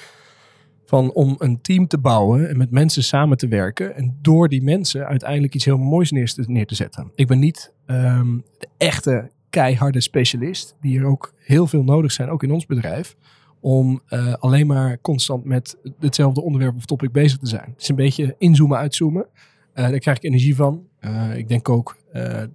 van 0.92 1.12
om 1.12 1.34
een 1.38 1.60
team 1.60 1.86
te 1.86 1.98
bouwen 1.98 2.48
en 2.48 2.56
met 2.56 2.70
mensen 2.70 3.02
samen 3.02 3.36
te 3.36 3.48
werken 3.48 3.96
en 3.96 4.18
door 4.20 4.48
die 4.48 4.62
mensen 4.62 5.06
uiteindelijk 5.06 5.54
iets 5.54 5.64
heel 5.64 5.78
moois 5.78 6.10
neer 6.10 6.66
te, 6.66 6.74
zetten. 6.74 7.10
Ik 7.14 7.26
ben 7.26 7.38
niet 7.38 7.72
um, 7.86 8.44
de 8.58 8.68
echte 8.76 9.30
keiharde 9.50 10.00
specialist, 10.00 10.76
die 10.80 10.98
er 10.98 11.04
ook 11.04 11.34
heel 11.38 11.66
veel 11.66 11.82
nodig 11.82 12.12
zijn, 12.12 12.28
ook 12.28 12.42
in 12.42 12.50
ons 12.50 12.66
bedrijf, 12.66 13.16
om 13.60 14.00
uh, 14.08 14.32
alleen 14.32 14.66
maar 14.66 15.00
constant 15.00 15.44
met 15.44 15.76
hetzelfde 15.98 16.42
onderwerp 16.42 16.76
of 16.76 16.84
topic 16.84 17.12
bezig 17.12 17.38
te 17.38 17.48
zijn. 17.48 17.70
Het 17.72 17.82
is 17.82 17.88
een 17.88 17.96
beetje 17.96 18.34
inzoomen, 18.38 18.78
uitzoomen. 18.78 19.26
Uh, 19.74 19.88
daar 19.88 19.98
krijg 19.98 20.16
ik 20.16 20.24
energie 20.24 20.56
van. 20.56 20.86
Uh, 21.00 21.36
ik 21.36 21.48
denk 21.48 21.68
ook 21.68 21.96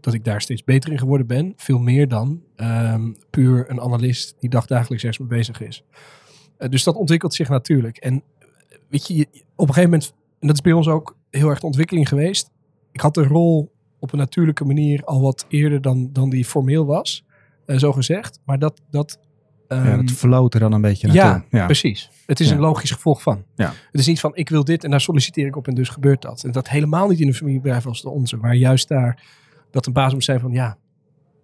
dat 0.02 0.14
ik 0.14 0.24
daar 0.24 0.42
steeds 0.42 0.64
beter 0.64 0.92
in 0.92 1.00
geworden 1.00 1.28
ben. 1.28 1.54
Veel 1.56 1.80
meer 1.80 2.08
dan 2.08 2.42
um, 2.56 3.16
puur 3.30 3.70
een 3.70 3.82
analist 3.82 4.36
die 4.40 4.50
dagdagelijks 4.50 5.04
ergens 5.04 5.28
mee 5.28 5.38
bezig 5.38 5.62
is. 5.62 5.84
Uh, 6.60 6.70
dus 6.70 6.84
dat 6.84 6.96
ontwikkelt 6.96 7.34
zich 7.34 7.50
natuurlijk. 7.50 7.98
En 7.98 8.24
weet 8.90 9.08
je, 9.08 9.28
op 9.56 9.68
een 9.68 9.74
gegeven 9.74 9.90
moment, 9.90 10.14
en 10.40 10.48
dat 10.48 10.56
is 10.56 10.62
bij 10.62 10.74
ons 10.74 10.88
ook 10.88 11.18
heel 11.30 11.50
erg 11.50 11.60
de 11.60 11.66
ontwikkeling 11.66 12.08
geweest. 12.08 12.50
Ik 12.92 13.02
had 13.02 13.14
de 13.14 13.24
rol 13.24 13.72
op 14.00 14.12
een 14.12 14.18
natuurlijke 14.18 14.66
manier 14.66 15.04
al 15.04 15.22
wat 15.22 15.46
eerder 15.50 15.82
dan, 15.82 16.10
dan 16.14 16.30
die 16.30 16.46
formeel 16.46 16.86
was, 16.86 17.26
zo 17.66 17.92
gezegd. 17.92 18.40
Maar 18.46 18.60
dat, 18.60 18.82
dat 18.90 19.20
Um, 19.68 19.86
ja, 19.86 19.98
het 19.98 20.12
verloopt 20.12 20.54
er 20.54 20.60
dan 20.60 20.72
een 20.72 20.82
beetje 20.82 21.08
naartoe. 21.08 21.46
Ja, 21.50 21.60
ja. 21.60 21.66
precies. 21.66 22.10
Het 22.26 22.40
is 22.40 22.48
ja. 22.48 22.54
een 22.54 22.60
logisch 22.60 22.92
gevolg 22.92 23.22
van. 23.22 23.44
Ja. 23.56 23.74
Het 23.92 24.00
is 24.00 24.08
niet 24.08 24.20
van 24.20 24.36
ik 24.36 24.50
wil 24.50 24.64
dit 24.64 24.84
en 24.84 24.90
daar 24.90 25.02
solliciteer 25.02 25.48
ik 25.48 25.56
op 25.56 25.68
en 25.68 25.76
dus 25.76 25.90
gebeurt 25.90 26.22
dat. 26.22 26.44
En 26.44 26.52
dat 26.52 26.70
helemaal 26.70 27.08
niet 27.08 27.20
in 27.20 27.28
een 27.28 27.34
familiebedrijf 27.34 27.86
als 27.86 28.02
de 28.02 28.10
onze. 28.10 28.38
Waar 28.38 28.56
juist 28.56 28.88
daar 28.88 29.24
dat 29.72 29.86
een 29.86 29.94
baas 29.94 30.14
moet 30.14 30.24
zijn 30.24 30.40
van 30.40 30.52
ja, 30.52 30.78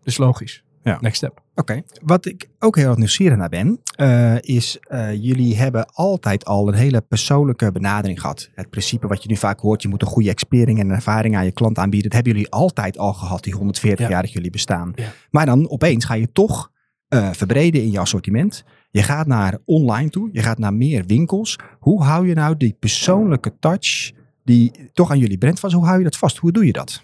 dus 0.04 0.17
logisch. 0.17 0.63
Ja. 0.84 0.98
Next 1.02 1.17
step. 1.17 1.41
Oké. 1.56 1.62
Okay. 1.62 1.84
Wat 2.02 2.26
ik 2.26 2.50
ook 2.60 2.76
heel 2.76 2.88
erg 2.88 2.98
nieuwsgierig 2.98 3.38
naar 3.38 3.50
ben, 3.50 3.80
uh, 3.98 4.36
is 4.41 4.80
uh, 4.89 5.13
jullie 5.13 5.58
hebben 5.58 5.86
altijd 5.93 6.46
al 6.46 6.67
een 6.67 6.74
hele 6.74 7.02
persoonlijke 7.02 7.72
benadering 7.72 8.22
gehad. 8.22 8.50
Het 8.56 8.69
principe 8.69 9.08
wat 9.08 9.24
je 9.24 9.30
nu 9.30 9.36
vaak 9.36 9.60
hoort, 9.60 9.82
je 9.82 9.88
moet 9.88 10.02
een 10.02 10.08
goede 10.08 10.30
experience 10.30 10.82
en 10.82 10.89
ervaring 10.89 11.36
aan 11.36 11.46
je 11.46 11.52
klant 11.52 11.78
aanbieden. 11.78 12.10
Dat 12.10 12.13
hebben 12.13 12.34
jullie 12.34 12.52
altijd 12.52 12.98
al 12.98 13.13
gehad, 13.13 13.43
die 13.43 13.54
140 13.54 14.10
jaar 14.10 14.22
dat 14.22 14.32
jullie 14.32 14.50
bestaan. 14.50 14.93
Maar 15.30 15.46
dan 15.46 15.69
opeens 15.69 16.06
ga 16.06 16.13
je 16.13 16.32
toch 16.32 16.72
uh, 17.10 17.32
verbreden 17.32 17.82
in 17.82 17.91
je 17.91 18.00
assortiment. 18.00 18.63
Je 18.91 19.04
gaat 19.04 19.28
naar 19.28 19.58
online 19.65 20.10
toe, 20.10 20.30
je 20.32 20.41
gaat 20.41 20.58
naar 20.58 20.74
meer 20.74 21.06
winkels. 21.06 21.60
Hoe 21.80 22.04
hou 22.04 22.28
je 22.28 22.34
nou 22.34 22.58
die 22.58 22.76
persoonlijke 22.80 23.54
touch 23.60 24.12
die 24.43 24.72
toch 24.93 25.12
aan 25.12 25.19
jullie 25.19 25.38
brand 25.38 25.60
was, 25.60 25.74
hoe 25.74 25.86
hou 25.86 25.98
je 25.98 26.04
dat 26.04 26.17
vast? 26.17 26.38
Hoe 26.38 26.52
doe 26.52 26.65
je 26.65 26.74
dat? 26.74 27.04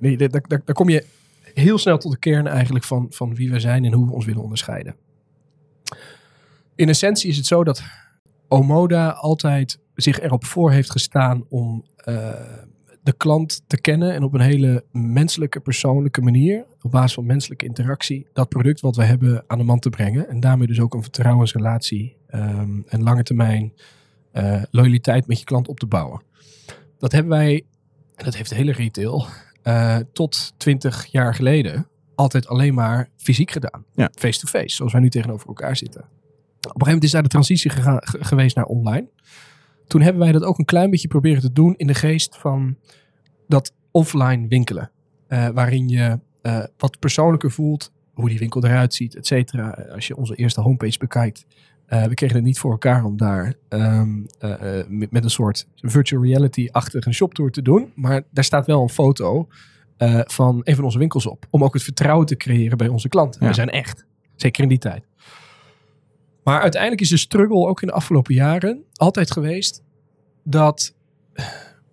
Nee, 0.00 0.16
daar, 0.16 0.28
daar, 0.28 0.62
daar 0.64 0.74
kom 0.74 0.88
je 0.88 1.04
heel 1.54 1.78
snel 1.78 1.98
tot 1.98 2.12
de 2.12 2.18
kern 2.18 2.46
eigenlijk 2.46 2.84
van, 2.84 3.06
van 3.10 3.34
wie 3.34 3.50
we 3.50 3.60
zijn 3.60 3.84
en 3.84 3.92
hoe 3.92 4.06
we 4.06 4.12
ons 4.12 4.24
willen 4.24 4.42
onderscheiden. 4.42 4.96
In 6.74 6.88
essentie 6.88 7.30
is 7.30 7.36
het 7.36 7.46
zo 7.46 7.64
dat 7.64 7.82
Omoda 8.48 9.10
altijd 9.10 9.78
zich 9.94 10.20
erop 10.20 10.44
voor 10.44 10.70
heeft 10.70 10.90
gestaan 10.90 11.44
om 11.48 11.84
uh, 12.08 12.30
de 13.02 13.12
klant 13.12 13.62
te 13.66 13.80
kennen 13.80 14.14
en 14.14 14.22
op 14.22 14.34
een 14.34 14.40
hele 14.40 14.84
menselijke, 14.92 15.60
persoonlijke 15.60 16.20
manier, 16.20 16.64
op 16.82 16.90
basis 16.90 17.14
van 17.14 17.26
menselijke 17.26 17.64
interactie, 17.64 18.26
dat 18.32 18.48
product 18.48 18.80
wat 18.80 18.96
we 18.96 19.04
hebben 19.04 19.44
aan 19.46 19.58
de 19.58 19.64
man 19.64 19.78
te 19.78 19.90
brengen. 19.90 20.28
En 20.28 20.40
daarmee 20.40 20.66
dus 20.66 20.80
ook 20.80 20.94
een 20.94 21.02
vertrouwensrelatie 21.02 22.16
um, 22.34 22.84
en 22.88 23.02
lange 23.02 23.22
termijn 23.22 23.72
uh, 24.32 24.62
loyaliteit 24.70 25.26
met 25.26 25.38
je 25.38 25.44
klant 25.44 25.68
op 25.68 25.78
te 25.78 25.86
bouwen. 25.86 26.22
Dat 26.98 27.12
hebben 27.12 27.32
wij, 27.32 27.64
en 28.14 28.24
dat 28.24 28.36
heeft 28.36 28.48
de 28.48 28.56
hele 28.56 28.72
retail, 28.72 29.26
uh, 29.64 29.96
tot 30.12 30.54
20 30.56 31.06
jaar 31.06 31.34
geleden 31.34 31.86
altijd 32.14 32.48
alleen 32.48 32.74
maar 32.74 33.08
fysiek 33.16 33.50
gedaan. 33.50 33.84
Face-to-face, 33.94 34.46
-face, 34.46 34.76
zoals 34.76 34.92
wij 34.92 35.00
nu 35.00 35.08
tegenover 35.08 35.48
elkaar 35.48 35.76
zitten. 35.76 36.00
Op 36.00 36.08
een 36.64 36.70
gegeven 36.70 36.86
moment 36.86 37.04
is 37.04 37.10
daar 37.10 37.22
de 37.22 37.28
transitie 37.28 37.70
gegaan, 37.70 37.98
geweest 38.00 38.56
naar 38.56 38.64
online. 38.64 39.08
Toen 39.86 40.00
hebben 40.00 40.22
wij 40.22 40.32
dat 40.32 40.44
ook 40.44 40.58
een 40.58 40.64
klein 40.64 40.90
beetje 40.90 41.08
proberen 41.08 41.40
te 41.40 41.52
doen 41.52 41.74
in 41.76 41.86
de 41.86 41.94
geest 41.94 42.36
van 42.36 42.76
dat 43.48 43.74
offline 43.90 44.48
winkelen. 44.48 44.90
Uh, 45.28 45.48
waarin 45.48 45.88
je 45.88 46.18
uh, 46.42 46.64
wat 46.76 46.98
persoonlijker 46.98 47.50
voelt, 47.50 47.92
hoe 48.12 48.28
die 48.28 48.38
winkel 48.38 48.64
eruit 48.64 48.94
ziet, 48.94 49.16
et 49.16 49.26
cetera. 49.26 49.70
Als 49.70 50.06
je 50.06 50.16
onze 50.16 50.34
eerste 50.34 50.60
homepage 50.60 50.98
bekijkt, 50.98 51.46
Eh, 51.92 52.04
we 52.04 52.14
kregen 52.14 52.36
het 52.36 52.44
niet 52.44 52.58
voor 52.58 52.70
elkaar 52.70 53.04
om 53.04 53.16
daar 53.16 53.54
ehm, 53.68 54.08
eh, 54.38 54.78
eh, 54.78 54.86
met, 54.88 55.10
met 55.10 55.24
een 55.24 55.30
soort 55.30 55.66
virtual 55.76 56.22
reality-achtige 56.22 57.12
shoptour 57.12 57.50
te 57.50 57.62
doen. 57.62 57.92
Maar 57.94 58.22
daar 58.30 58.44
staat 58.44 58.66
wel 58.66 58.82
een 58.82 58.88
foto 58.88 59.48
van 60.26 60.60
een 60.64 60.74
van 60.74 60.84
onze 60.84 60.98
winkels 60.98 61.26
op. 61.26 61.46
Om 61.50 61.64
ook 61.64 61.74
het 61.74 61.82
vertrouwen 61.82 62.26
te 62.26 62.36
creëren 62.36 62.78
bij 62.78 62.88
onze 62.88 63.08
klanten. 63.08 63.40
Ja. 63.40 63.48
We 63.48 63.54
zijn 63.54 63.70
echt. 63.70 64.06
Zeker 64.36 64.62
in 64.62 64.68
die 64.68 64.78
tijd. 64.78 65.04
Maar 66.44 66.60
uiteindelijk 66.60 67.02
is 67.02 67.08
de 67.08 67.16
struggle 67.16 67.66
ook 67.66 67.80
in 67.82 67.88
de 67.88 67.94
afgelopen 67.94 68.34
jaren 68.34 68.84
altijd 68.94 69.30
geweest 69.30 69.82
dat, 70.42 70.94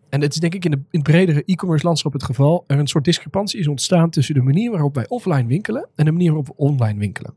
en 0.09 0.21
het 0.21 0.33
is 0.33 0.39
denk 0.39 0.53
ik 0.53 0.65
in, 0.65 0.71
de, 0.71 0.77
in 0.77 0.99
het 0.99 1.03
bredere 1.03 1.43
e-commerce 1.45 1.85
landschap 1.85 2.13
het 2.13 2.23
geval, 2.23 2.63
er 2.67 2.79
een 2.79 2.87
soort 2.87 3.05
discrepantie 3.05 3.59
is 3.59 3.67
ontstaan 3.67 4.09
tussen 4.09 4.35
de 4.35 4.41
manier 4.41 4.71
waarop 4.71 4.95
wij 4.95 5.07
offline 5.07 5.47
winkelen 5.47 5.89
en 5.95 6.05
de 6.05 6.11
manier 6.11 6.27
waarop 6.27 6.47
we 6.47 6.63
online 6.63 6.99
winkelen. 6.99 7.33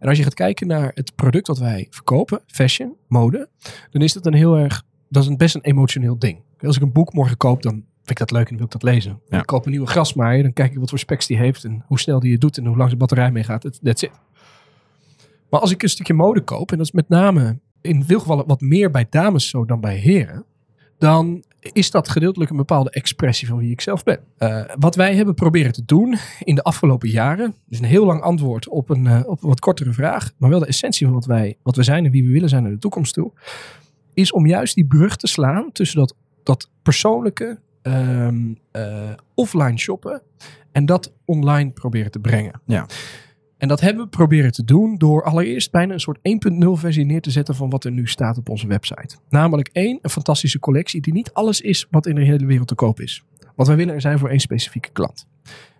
En 0.00 0.08
als 0.08 0.16
je 0.18 0.22
gaat 0.24 0.34
kijken 0.34 0.66
naar 0.66 0.90
het 0.94 1.14
product 1.14 1.46
dat 1.46 1.58
wij 1.58 1.86
verkopen, 1.90 2.40
fashion, 2.46 2.96
mode, 3.08 3.48
dan 3.90 4.02
is 4.02 4.12
dat 4.12 4.26
een 4.26 4.34
heel 4.34 4.56
erg, 4.56 4.82
dat 5.08 5.22
is 5.22 5.28
een 5.28 5.36
best 5.36 5.54
een 5.54 5.60
emotioneel 5.60 6.18
ding. 6.18 6.38
Als 6.60 6.76
ik 6.76 6.82
een 6.82 6.92
boek 6.92 7.12
morgen 7.12 7.36
koop, 7.36 7.62
dan 7.62 7.72
vind 7.72 8.10
ik 8.10 8.18
dat 8.18 8.30
leuk 8.30 8.48
en 8.50 8.56
wil 8.56 8.64
ik 8.64 8.70
dat 8.72 8.82
lezen. 8.82 9.20
Ja. 9.28 9.38
Ik 9.38 9.46
koop 9.46 9.64
een 9.64 9.70
nieuwe 9.70 9.86
grasmaaier, 9.86 10.42
dan 10.42 10.52
kijk 10.52 10.72
ik 10.72 10.78
wat 10.78 10.88
voor 10.88 10.98
specs 10.98 11.26
die 11.26 11.36
heeft 11.36 11.64
en 11.64 11.84
hoe 11.86 11.98
snel 12.00 12.20
die 12.20 12.32
het 12.32 12.40
doet 12.40 12.58
en 12.58 12.64
hoe 12.66 12.76
lang 12.76 12.86
zijn 12.88 12.98
batterij 13.00 13.30
meegaat. 13.32 13.62
Dat- 13.62 13.80
That's 13.82 14.02
it. 14.02 14.10
Maar 15.50 15.60
als 15.60 15.70
ik 15.70 15.82
een 15.82 15.88
stukje 15.88 16.14
mode 16.14 16.40
koop, 16.40 16.70
en 16.70 16.76
dat 16.76 16.86
is 16.86 16.92
met 16.92 17.08
name 17.08 17.58
in 17.80 18.04
veel 18.04 18.20
gevallen 18.20 18.46
wat 18.46 18.60
meer 18.60 18.90
bij 18.90 19.06
dames 19.10 19.48
zo 19.48 19.64
dan 19.64 19.80
bij 19.80 19.96
heren, 19.96 20.44
dan 20.98 21.44
is 21.60 21.90
dat 21.90 22.08
gedeeltelijk 22.08 22.50
een 22.50 22.56
bepaalde 22.56 22.90
expressie 22.90 23.48
van 23.48 23.58
wie 23.58 23.70
ik 23.70 23.80
zelf 23.80 24.02
ben. 24.02 24.20
Eh, 24.36 24.62
wat 24.78 24.94
wij 24.94 25.14
hebben 25.14 25.34
proberen 25.34 25.72
te 25.72 25.84
doen 25.84 26.16
in 26.40 26.54
de 26.54 26.62
afgelopen 26.62 27.08
jaren, 27.08 27.54
dus 27.66 27.78
een 27.78 27.84
heel 27.84 28.06
lang 28.06 28.22
antwoord 28.22 28.68
op 28.68 28.90
een, 28.90 29.06
eh, 29.06 29.20
op 29.26 29.40
wat 29.40 29.60
kortere 29.60 29.92
vraag, 29.92 30.32
maar 30.36 30.50
wel 30.50 30.58
de 30.58 30.66
essentie 30.66 31.06
van 31.06 31.14
wat 31.14 31.26
wij, 31.26 31.56
wat 31.62 31.76
we 31.76 31.82
zijn 31.82 32.04
en 32.04 32.10
wie 32.10 32.24
we 32.26 32.32
willen 32.32 32.48
zijn 32.48 32.62
naar 32.62 32.72
de 32.72 32.78
toekomst 32.78 33.14
toe, 33.14 33.32
is 34.14 34.32
om 34.32 34.46
juist 34.46 34.74
die 34.74 34.86
brug 34.86 35.16
te 35.16 35.26
slaan 35.26 35.72
tussen 35.72 35.98
dat, 35.98 36.14
dat 36.42 36.70
persoonlijke 36.82 37.58
ehm, 37.82 38.54
eh, 38.70 39.10
offline 39.34 39.78
shoppen 39.78 40.22
en 40.72 40.86
dat 40.86 41.12
online 41.24 41.70
proberen 41.70 42.10
te 42.10 42.18
brengen. 42.18 42.60
Ja. 42.66 42.86
En 43.60 43.68
dat 43.68 43.80
hebben 43.80 44.04
we 44.04 44.10
proberen 44.10 44.52
te 44.52 44.64
doen 44.64 44.96
door 44.96 45.24
allereerst 45.24 45.70
bijna 45.70 45.92
een 45.92 46.00
soort 46.00 46.18
1.0 46.18 46.68
versie 46.72 47.04
neer 47.04 47.20
te 47.20 47.30
zetten 47.30 47.54
van 47.54 47.70
wat 47.70 47.84
er 47.84 47.90
nu 47.90 48.06
staat 48.06 48.38
op 48.38 48.48
onze 48.48 48.66
website. 48.66 49.16
Namelijk 49.28 49.70
één, 49.72 49.98
een 50.02 50.10
fantastische 50.10 50.58
collectie 50.58 51.00
die 51.00 51.12
niet 51.12 51.32
alles 51.32 51.60
is 51.60 51.86
wat 51.90 52.06
in 52.06 52.14
de 52.14 52.24
hele 52.24 52.46
wereld 52.46 52.68
te 52.68 52.74
koop 52.74 53.00
is. 53.00 53.24
Want 53.56 53.68
wij 53.68 53.76
willen 53.76 53.94
er 53.94 54.00
zijn 54.00 54.18
voor 54.18 54.28
één 54.28 54.40
specifieke 54.40 54.90
klant. 54.92 55.26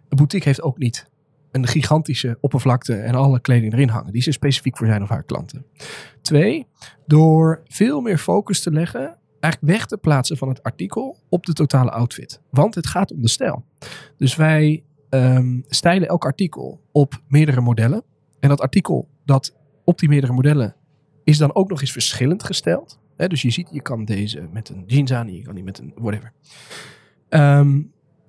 Een 0.09 0.17
boutique 0.17 0.49
heeft 0.49 0.63
ook 0.63 0.79
niet 0.79 1.11
een 1.51 1.67
gigantische 1.67 2.39
oppervlakte 2.41 2.95
en 2.95 3.15
alle 3.15 3.41
kleding 3.41 3.73
erin 3.73 3.89
hangen. 3.89 4.13
Die 4.13 4.27
is 4.27 4.35
specifiek 4.35 4.77
voor 4.77 4.87
zijn 4.87 5.03
of 5.03 5.09
haar 5.09 5.23
klanten. 5.23 5.65
Twee, 6.23 6.67
door 7.07 7.63
veel 7.69 8.01
meer 8.01 8.19
focus 8.19 8.63
te 8.63 8.73
leggen, 8.73 9.17
eigenlijk 9.41 9.73
weg 9.73 9.87
te 9.87 9.97
plaatsen 9.97 10.37
van 10.37 10.49
het 10.49 10.63
artikel 10.63 11.17
op 11.29 11.47
de 11.47 11.53
totale 11.53 11.91
outfit. 11.91 12.41
Want 12.51 12.75
het 12.75 12.87
gaat 12.87 13.13
om 13.13 13.23
de 13.23 13.29
stijl. 13.29 13.65
Dus 14.17 14.37
wij 14.37 14.83
ehm, 15.11 15.61
stijlen 15.69 16.09
elk 16.09 16.25
artikel 16.25 16.81
op 16.93 17.23
meerdere 17.29 17.61
modellen. 17.61 18.03
En 18.41 18.49
dat 18.49 18.61
artikel 18.61 19.09
dat 19.25 19.57
op 19.85 19.99
die 19.99 20.09
meerdere 20.09 20.33
modellen 20.33 20.77
is 21.25 21.39
dan 21.39 21.55
ook 21.55 21.69
nog 21.69 21.81
eens 21.81 21.93
verschillend 21.93 22.43
gesteld. 22.43 22.99
Dus 23.17 23.43
je 23.43 23.51
ziet, 23.51 23.69
je 23.73 23.83
kan 23.83 24.05
deze 24.05 24.49
met 24.53 24.69
een 24.69 24.85
jeans 24.87 25.13
aan, 25.13 25.33
je 25.33 25.43
kan 25.43 25.55
die 25.55 25.65
met 25.65 25.79
een 25.79 25.93
whatever. 25.97 26.33
Ehm, 27.29 27.81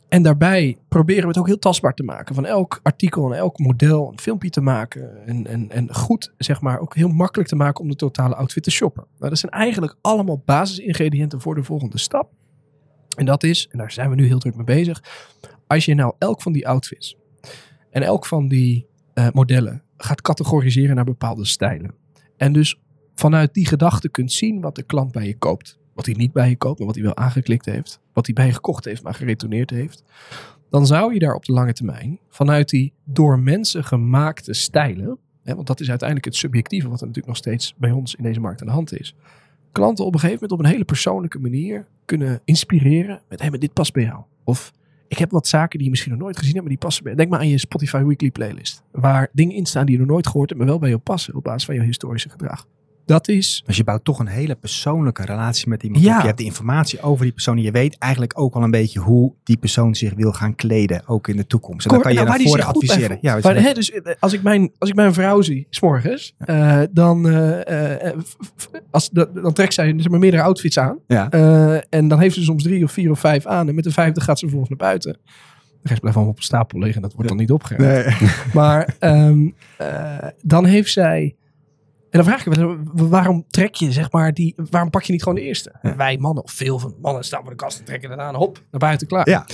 en 0.10 0.22
daarbij 0.22 0.78
proberen 0.88 1.22
we 1.22 1.28
het 1.28 1.38
ook 1.38 1.48
heel 1.48 1.60
tastbaar 1.60 1.94
te 1.94 2.04
maken. 2.04 2.36
Van 2.36 2.46
elk 2.46 2.80
artikel 2.84 3.32
en 3.32 3.38
elk 3.38 3.60
model 3.60 4.12
een 4.12 4.20
filmpje 4.20 4.50
te 4.50 4.62
maken. 4.62 5.26
En, 5.26 5.48
en, 5.48 5.72
en 5.72 5.96
goed, 5.96 6.34
zeg 6.38 6.62
maar, 6.62 6.80
ook 6.80 6.96
heel 6.96 7.08
makkelijk 7.08 7.50
te 7.50 7.56
maken 7.56 7.84
om 7.84 7.90
de 7.90 7.96
totale 7.96 8.36
outfit 8.36 8.64
te 8.64 8.72
shoppen. 8.72 9.06
Nou, 9.18 9.30
dat 9.30 9.40
zijn 9.40 9.52
eigenlijk 9.52 9.96
allemaal 10.02 10.42
basisingrediënten 10.46 11.42
voor 11.42 11.56
de 11.56 11.64
volgende 11.64 11.98
stap. 11.98 12.32
En 13.18 13.26
dat 13.26 13.44
is, 13.44 13.68
en 13.72 13.78
daar 13.78 13.92
zijn 13.92 14.10
we 14.10 14.16
nu 14.16 14.26
heel 14.26 14.40
druk 14.40 14.56
mee 14.56 14.66
bezig. 14.66 15.04
Als 15.72 15.86
je 15.86 15.96
nou 15.96 16.14
elk 16.18 16.42
van 16.42 16.52
die 16.52 16.68
outfits 16.68 17.18
en 17.90 18.02
elk 18.02 18.26
van 18.26 18.48
die 18.48 18.88
eh, 19.14 19.28
modellen 19.34 19.84
gaat 19.98 20.22
categoriseren 20.22 20.96
naar 20.96 21.06
bepaalde 21.06 21.46
stijlen. 21.46 21.94
En 22.38 22.54
dus 22.54 22.80
vanuit 23.14 23.54
die 23.54 23.66
gedachte 23.66 24.10
kunt 24.10 24.32
zien 24.32 24.62
wat 24.62 24.76
de 24.76 24.84
klant 24.84 25.12
bij 25.12 25.26
je 25.26 25.38
koopt. 25.38 25.80
Wat 25.94 26.06
hij 26.06 26.16
niet 26.16 26.32
bij 26.32 26.50
je 26.50 26.58
koopt, 26.58 26.78
maar 26.78 26.88
wat 26.88 26.96
hij 26.96 27.06
wel 27.06 27.16
aangeklikt 27.16 27.66
heeft. 27.66 28.00
Wat 28.14 28.26
hij 28.26 28.36
bij 28.36 28.46
je 28.46 28.54
gekocht 28.54 28.86
heeft, 28.86 29.04
maar 29.04 29.14
geretourneerd 29.14 29.70
heeft. 29.70 30.04
Dan 30.70 30.86
zou 30.86 31.14
je 31.14 31.20
daar 31.20 31.36
op 31.36 31.46
de 31.46 31.54
lange 31.54 31.74
termijn, 31.74 32.20
vanuit 32.30 32.70
die 32.70 32.94
door 33.04 33.40
mensen 33.40 33.84
gemaakte 33.84 34.54
stijlen. 34.54 35.18
Hè, 35.44 35.56
want 35.56 35.68
dat 35.68 35.80
is 35.80 35.90
uiteindelijk 35.90 36.28
het 36.28 36.38
subjectieve, 36.38 36.90
wat 36.90 37.02
er 37.02 37.08
natuurlijk 37.08 37.34
nog 37.34 37.44
steeds 37.44 37.76
bij 37.78 37.92
ons 37.92 38.16
in 38.16 38.24
deze 38.24 38.40
markt 38.40 38.62
aan 38.62 38.68
de 38.68 38.74
hand 38.74 39.00
is. 39.00 39.16
Klanten 39.72 40.06
op 40.06 40.14
een 40.14 40.20
gegeven 40.20 40.42
moment 40.42 40.60
op 40.60 40.66
een 40.66 40.72
hele 40.72 40.86
persoonlijke 40.86 41.40
manier 41.40 41.88
kunnen 42.06 42.42
inspireren 42.44 43.22
met, 43.30 43.42
hé, 43.42 43.50
maar 43.50 43.60
dit 43.60 43.74
past 43.74 43.94
bij 43.94 44.04
jou. 44.04 44.24
Of 44.44 44.72
ik 45.12 45.18
heb 45.18 45.32
wat 45.32 45.48
zaken 45.48 45.78
die 45.78 45.84
je 45.84 45.90
misschien 45.90 46.12
nog 46.12 46.22
nooit 46.22 46.38
gezien 46.38 46.54
hebt, 46.54 46.66
maar 46.66 46.74
die 46.76 46.84
passen 46.84 47.04
bij. 47.04 47.16
Denk 47.16 47.30
maar 47.30 47.40
aan 47.40 47.48
je 47.48 47.58
Spotify 47.58 48.04
Weekly 48.04 48.32
playlist. 48.32 48.84
Waar 48.92 49.30
dingen 49.32 49.56
in 49.56 49.66
staan 49.66 49.86
die 49.86 49.96
je 49.96 50.02
nog 50.02 50.10
nooit 50.10 50.28
gehoord 50.28 50.50
hebt, 50.50 50.62
maar 50.62 50.70
wel 50.70 50.80
bij 50.80 50.90
jou 50.90 51.02
passen 51.02 51.36
op 51.36 51.44
basis 51.44 51.66
van 51.66 51.76
je 51.76 51.82
historische 51.82 52.30
gedrag. 52.30 52.68
Dat 53.12 53.28
is 53.28 53.64
Dus 53.66 53.78
je 53.78 53.84
bouwt 53.84 54.04
toch 54.04 54.20
een 54.20 54.28
hele 54.28 54.56
persoonlijke 54.56 55.26
relatie 55.26 55.70
met 55.70 55.84
iemand 55.84 56.04
Ja. 56.04 56.14
op. 56.16 56.20
Je 56.20 56.26
hebt 56.26 56.38
de 56.38 56.44
informatie 56.44 57.02
over 57.02 57.24
die 57.24 57.34
persoon. 57.34 57.58
en 57.58 57.64
Je 57.64 57.72
weet 57.72 57.98
eigenlijk 57.98 58.40
ook 58.40 58.56
al 58.56 58.64
een 58.64 58.72
beetje 58.72 59.00
hoe 59.00 59.34
die 59.44 59.58
persoon 59.58 59.96
zich 59.96 60.14
wil 60.14 60.32
gaan 60.32 60.56
kleden. 60.56 61.08
Ook 61.08 61.28
in 61.28 61.38
de 61.38 61.48
toekomst. 61.48 61.86
En 61.86 61.92
dan 61.92 62.02
kan 62.02 62.14
je 62.14 62.24
Nou, 62.24 62.42
goed 62.44 62.54
bij 62.56 62.66
adviseren. 62.66 63.18
Ja, 63.22 63.40
Maar, 63.42 63.56
hè, 63.56 63.74
dus 63.74 63.92
eh, 63.92 64.14
als 64.20 64.34
ik, 64.34 64.42
mijn, 64.44 64.72
als 64.78 64.90
ik 64.90 64.96
mijn 64.96 65.14
vrouw 65.14 65.42
zie, 65.42 65.68
s'morgens, 65.70 66.34
eh 66.38 66.82
dan, 66.92 67.30
eh, 67.30 68.12
als, 68.92 69.10
dan, 69.10 69.54
trekt 69.54 69.74
zij 69.74 69.94
zeg 69.98 70.10
maar, 70.10 70.20
meerdere 70.20 70.44
outfits 70.44 70.78
aan. 70.80 70.98
ja. 71.08 71.30
En 71.90 72.08
dan 72.08 72.20
heeft 72.20 72.36
ze 72.36 72.44
soms 72.44 72.64
drie 72.64 72.84
of 72.84 72.92
vier 72.92 73.12
of 73.12 73.20
vijf 73.20 73.46
aan. 73.46 73.68
En 73.68 73.76
met 73.76 73.84
de 73.84 73.92
vijfde 73.92 74.22
gaat 74.22 74.40
ze 74.40 74.46
vervolgens 74.46 74.70
naar 74.80 74.90
buiten. 74.90 75.12
De 75.82 75.88
rest 75.88 76.00
blijft 76.00 76.18
allemaal 76.18 76.34
op 76.34 76.40
een 76.40 76.46
stapel 76.46 76.80
liggen. 76.80 76.96
En 76.96 77.02
dat 77.02 77.14
wordt 77.14 77.30
dan 77.30 77.38
niet 77.38 77.52
opgeruimd. 77.52 78.20
Nee. 78.20 78.30
Maar 78.54 78.96
ehm, 79.00 79.50
eh, 79.78 80.18
dan 80.42 80.66
heeft 80.66 80.92
zij. 80.92 81.36
En 82.12 82.20
dan 82.20 82.24
vraag 82.24 82.46
ik 82.46 82.58
me, 82.58 82.82
waarom 82.94 83.46
trek 83.50 83.76
je, 83.76 83.92
zeg 83.92 84.12
maar, 84.12 84.34
die, 84.34 84.56
waarom 84.70 84.90
pak 84.90 85.04
je 85.04 85.12
niet 85.12 85.24
gewoon 85.24 85.38
de 85.38 85.44
eerste? 85.44 85.74
Ja. 85.82 85.96
Wij 85.96 86.18
mannen, 86.18 86.44
of 86.44 86.52
veel 86.52 86.80
van 86.80 86.96
mannen 87.02 87.24
staan 87.24 87.42
voor 87.42 87.50
de 87.50 87.56
kast 87.56 87.80
en 87.80 87.86
trekken 87.86 88.22
aan, 88.22 88.36
hop, 88.36 88.64
naar 88.72 88.80
buiten, 88.80 89.08
klaar. 89.08 89.30
Ja. 89.30 89.46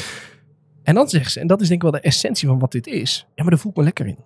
En 0.84 0.96
dan 0.96 1.10
zegt 1.10 1.32
ze, 1.32 1.40
en 1.40 1.48
dat 1.48 1.62
is 1.62 1.68
denk 1.68 1.84
ik 1.84 1.92
wel 1.92 2.02
de 2.02 2.08
essentie 2.08 2.48
van 2.48 2.60
wat 2.60 2.72
dit 2.72 2.88
is. 2.88 3.28
Ja, 3.36 3.42
maar 3.42 3.52
daar 3.52 3.60
voel 3.60 3.72
ik 3.72 3.78
me 3.78 3.84
lekker 3.84 4.08
in. 4.08 4.18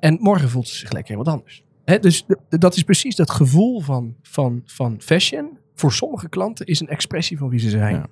En 0.00 0.18
morgen 0.20 0.48
voelt 0.48 0.68
ze 0.68 0.76
zich 0.76 0.92
lekker 0.92 1.12
in 1.12 1.18
wat 1.18 1.28
anders. 1.28 1.64
Dus 2.00 2.24
dat 2.48 2.76
is 2.76 2.82
precies 2.82 3.16
dat 3.16 3.30
gevoel 3.30 3.80
van, 3.80 4.16
van, 4.22 4.62
van 4.64 5.00
fashion. 5.00 5.58
Voor 5.74 5.92
sommige 5.92 6.28
klanten 6.28 6.66
is 6.66 6.80
een 6.80 6.88
expressie 6.88 7.38
van 7.38 7.48
wie 7.48 7.60
ze 7.60 7.70
zijn. 7.70 7.94
Ja. 7.94 8.06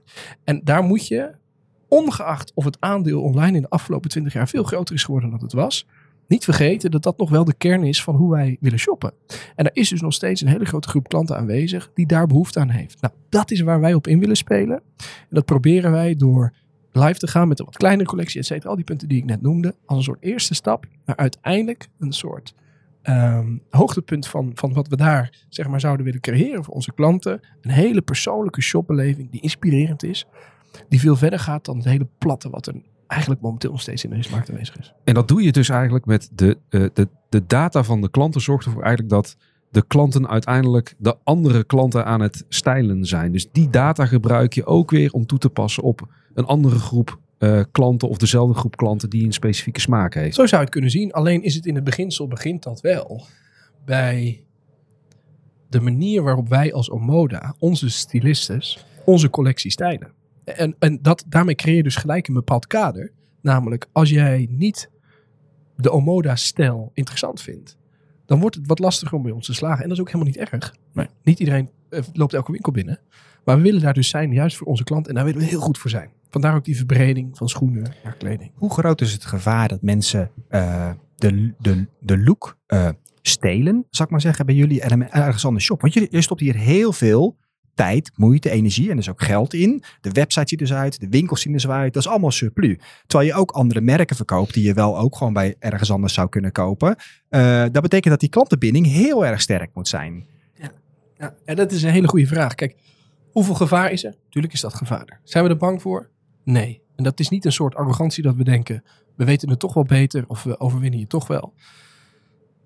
En 0.44 0.61
daar 0.64 0.82
moet 0.82 1.07
je, 1.07 1.34
ongeacht 1.88 2.52
of 2.54 2.64
het 2.64 2.76
aandeel 2.80 3.22
online 3.22 3.57
in 3.57 3.62
de 3.62 3.68
afgelopen 3.68 4.11
twintig 4.11 4.32
jaar 4.32 4.48
veel 4.48 4.64
groter 4.64 4.94
is 4.94 5.04
geworden 5.04 5.30
dan 5.30 5.42
het 5.42 5.52
was, 5.52 5.86
niet 6.29 6.45
vergeten 6.45 6.91
dat 6.91 7.03
dat 7.03 7.18
nog 7.18 7.31
wel 7.31 7.45
de 7.45 7.55
kern 7.55 7.85
is 7.85 8.03
van 8.03 8.14
hoe 8.14 8.31
wij 8.31 8.57
willen 8.61 8.79
shoppen. 8.79 9.12
En 9.55 9.64
er 9.64 9.77
is 9.77 9.89
dus 9.89 10.01
nog 10.01 10.12
steeds 10.12 10.41
een 10.41 10.49
hele 10.49 10.64
grote 10.64 10.89
groep 10.89 11.09
klanten 11.09 11.37
aanwezig 11.37 11.91
die 11.95 12.07
daar 12.07 12.27
behoefte 12.27 12.61
aan 12.61 12.68
heeft. 12.68 13.01
Nou, 13.01 13.14
dat 13.29 13.51
is 13.51 13.61
waar 13.61 13.81
wij 13.81 13.95
op 13.95 14.07
in 14.07 14.18
willen 14.18 14.37
spelen. 14.37 14.83
En 14.99 15.29
dat 15.31 15.45
proberen 15.45 15.91
wij 15.91 16.14
door 16.14 16.53
live 16.93 17.18
te 17.18 17.27
gaan 17.27 17.49
met 17.49 17.59
een 17.59 17.64
wat 17.64 17.77
kleinere 17.77 18.09
collectie, 18.09 18.41
et 18.41 18.47
cetera. 18.47 18.68
Al 18.68 18.77
die 18.77 18.85
punten 18.85 19.09
die 19.09 19.18
ik 19.18 19.24
net 19.24 19.43
noemde, 19.43 19.74
als 19.85 19.99
een 19.99 20.05
soort 20.05 20.22
eerste 20.22 20.55
stap 20.55 20.87
naar 21.05 21.16
uiteindelijk 21.16 21.89
een 21.99 22.12
soort 22.12 22.55
ehm, 23.03 23.57
hoogtepunt 23.70 24.29
van, 24.29 24.51
van 24.55 24.72
wat 24.72 24.89
we 24.89 24.97
daar 24.97 25.45
zeg 25.49 25.68
maar 25.68 25.81
zouden 25.81 26.05
willen 26.05 26.20
creëren 26.20 26.64
voor 26.64 26.74
onze 26.74 26.93
klanten. 26.93 27.41
Een 27.61 27.70
hele 27.70 28.03
persoonlijke 28.03 28.62
shopbeleving 28.62 29.31
die 29.31 29.41
inspirerend 29.41 30.03
is. 30.03 30.27
Die 30.89 31.01
veel 31.01 31.16
verder 31.16 31.39
gaat 31.39 31.64
dan 31.64 31.77
het 31.77 31.85
hele 31.85 32.09
platte 32.18 32.51
wat 32.51 32.66
er 32.66 32.74
eigenlijk 33.07 33.40
momenteel 33.40 33.70
nog 33.70 33.80
steeds 33.80 34.04
in 34.04 34.11
deze 34.11 34.30
markt 34.30 34.50
aanwezig 34.50 34.78
is. 34.78 34.94
En 35.04 35.14
dat 35.14 35.28
doe 35.28 35.42
je 35.42 35.52
dus 35.52 35.68
eigenlijk 35.68 36.07
met 36.07 36.30
de, 36.32 36.59
eh, 36.68 36.84
de, 36.92 37.09
de 37.28 37.46
data 37.46 37.82
van 37.82 38.00
de 38.00 38.11
klanten. 38.11 38.40
Zorgt 38.40 38.66
ervoor 38.66 38.82
eigenlijk 38.82 39.12
dat 39.12 39.36
de 39.70 39.84
klanten 39.86 40.28
uiteindelijk 40.28 40.94
de 40.98 41.16
andere 41.24 41.64
klanten 41.64 42.04
aan 42.04 42.20
het 42.20 42.44
stijlen 42.48 43.04
zijn. 43.04 43.32
Dus 43.32 43.50
die 43.52 43.70
data 43.70 44.07
gebruik 44.07 44.52
je 44.52 44.66
ook 44.66 44.90
weer 44.90 45.12
om 45.12 45.26
toe 45.26 45.38
te 45.38 45.50
passen 45.50 45.82
op 45.82 46.09
een 46.34 46.46
andere 46.46 46.78
groep 46.78 47.18
eh, 47.38 47.61
klanten 47.72 48.09
of 48.09 48.16
dezelfde 48.16 48.54
groep 48.54 48.76
klanten 48.76 49.11
die 49.11 49.24
een 49.24 49.32
specifieke 49.32 49.80
smaak 49.80 50.14
heeft. 50.14 50.34
Zo 50.34 50.46
zou 50.46 50.57
je 50.57 50.66
het 50.66 50.70
kunnen 50.70 50.90
zien. 50.90 51.12
Alleen 51.12 51.42
is 51.42 51.54
het 51.54 51.66
in 51.66 51.74
het 51.74 51.84
beginsel 51.84 52.28
begint 52.28 52.62
dat 52.62 52.80
wel 52.80 53.24
bij 53.84 54.44
de 55.68 55.80
manier 55.80 56.22
waarop 56.22 56.48
wij 56.48 56.72
als 56.72 56.90
Omoda, 56.90 57.54
onze 57.59 57.90
stylistes, 57.90 58.84
onze 59.04 59.30
collectie 59.30 59.70
stijlen. 59.70 60.12
En, 60.55 60.76
en 60.78 60.99
dat, 61.03 61.24
daarmee 61.28 61.55
creëer 61.55 61.76
je 61.76 61.82
dus 61.82 61.97
gelijk 61.97 62.28
een 62.28 62.34
bepaald 62.34 62.66
kader. 62.66 63.12
Namelijk, 63.40 63.86
als 63.92 64.11
jij 64.11 64.47
niet 64.51 64.90
de 65.76 65.90
Omoda-stijl 65.90 66.90
interessant 66.94 67.40
vindt, 67.40 67.76
dan 68.26 68.40
wordt 68.40 68.57
het 68.57 68.66
wat 68.66 68.78
lastiger 68.78 69.16
om 69.16 69.22
bij 69.22 69.32
ons 69.32 69.47
te 69.47 69.55
slagen. 69.55 69.82
En 69.82 69.88
dat 69.88 69.92
is 69.92 70.01
ook 70.01 70.11
helemaal 70.11 70.32
niet 70.32 70.51
erg. 70.51 70.74
Nee. 70.92 71.07
Niet 71.22 71.38
iedereen 71.38 71.70
eh, 71.88 72.03
loopt 72.12 72.34
elke 72.34 72.53
winkel 72.53 72.72
binnen. 72.72 72.99
Maar 73.44 73.57
we 73.57 73.62
willen 73.62 73.80
daar 73.80 73.94
dus 73.94 74.09
zijn, 74.09 74.32
juist 74.32 74.57
voor 74.57 74.66
onze 74.66 74.84
klant. 74.84 75.09
En 75.09 75.14
daar 75.14 75.24
willen 75.24 75.40
we 75.40 75.47
heel 75.47 75.61
goed 75.61 75.78
voor 75.78 75.90
zijn. 75.90 76.11
Vandaar 76.30 76.55
ook 76.55 76.64
die 76.64 76.76
verbreding 76.76 77.36
van 77.36 77.49
schoenen 77.49 77.92
naar 78.05 78.16
kleding. 78.16 78.51
Hoe 78.55 78.70
groot 78.70 79.01
is 79.01 79.12
het 79.12 79.24
gevaar 79.24 79.68
dat 79.68 79.82
mensen 79.82 80.30
eh, 80.49 80.90
de, 81.16 81.55
de, 81.59 81.86
de 82.01 82.18
look 82.18 82.57
eh, 82.66 82.88
stelen, 83.22 83.86
zal 83.90 84.05
ik 84.05 84.11
maar 84.11 84.20
zeggen, 84.20 84.47
bij 84.47 84.55
jullie 84.55 84.84
element- 84.84 85.11
ergens 85.11 85.47
anders 85.47 85.64
shop? 85.64 85.80
Want 85.80 85.92
jullie, 85.92 86.09
je 86.12 86.20
stopt 86.20 86.40
hier 86.40 86.57
heel 86.57 86.92
veel 86.92 87.36
tijd, 87.77 88.11
moeite, 88.14 88.51
energie 88.51 88.91
en 88.91 88.97
dus 88.97 89.11
ook 89.11 89.22
geld 89.22 89.55
in. 89.55 89.83
De 90.01 90.11
website 90.11 90.49
ziet 90.49 90.70
er 90.70 90.77
uit, 90.77 91.01
de 91.01 91.09
winkels 91.09 91.41
zien 91.41 91.55
er 91.55 91.61
zo 91.61 91.70
uit. 91.70 91.93
Dat 91.93 92.03
is 92.03 92.09
allemaal 92.09 92.31
surplus. 92.31 92.77
Terwijl 93.07 93.31
je 93.31 93.37
ook 93.37 93.51
andere 93.51 93.81
merken 93.81 94.16
verkoopt 94.16 94.55
die 94.55 94.64
je 94.64 94.74
wel 94.74 94.99
ook 94.99 95.16
gewoon 95.16 95.33
bij 95.33 95.55
ergens 95.59 95.91
anders 95.91 96.14
zou 96.14 96.29
kunnen 96.29 96.53
kopen. 96.53 96.97
Eh, 97.29 97.64
dat 97.72 97.83
betekent 97.83 98.11
dat 98.11 98.20
die 98.20 98.29
klantenbinding 98.29 98.87
heel 98.87 99.27
erg 99.27 99.41
sterk 99.41 99.70
moet 99.74 99.89
zijn. 99.89 100.24
Ja, 101.18 101.35
en 101.45 101.57
dat 101.57 101.72
is 101.72 101.83
een 101.83 101.91
hele 101.91 102.09
goede 102.09 102.27
vraag. 102.27 102.55
Kijk, 102.55 102.77
hoeveel 103.33 103.55
gevaar 103.55 103.91
is 103.91 104.05
er? 104.05 104.14
Tuurlijk 104.29 104.55
is 104.55 104.61
dat 104.61 104.74
gevaar. 104.74 105.20
Zijn 105.24 105.45
we 105.45 105.51
er 105.51 105.57
bang 105.57 105.83
voor? 105.83 106.09
Nee. 106.45 106.83
En 106.97 107.05
dat 107.05 107.20
is 107.20 107.29
niet 107.29 107.45
een 107.45 107.53
soort 107.53 107.74
arrogantie 107.74 108.22
dat 108.22 108.35
we 108.35 108.45
denken, 108.45 108.85
we 109.16 109.24
weten 109.24 109.51
het 109.51 109.59
toch 109.59 109.74
wel 109.74 109.85
beter 109.85 110.24
of 110.27 110.43
we 110.43 110.61
overwinnen 110.61 111.01
je 111.01 111.07
toch 111.07 111.27
wel. 111.27 111.55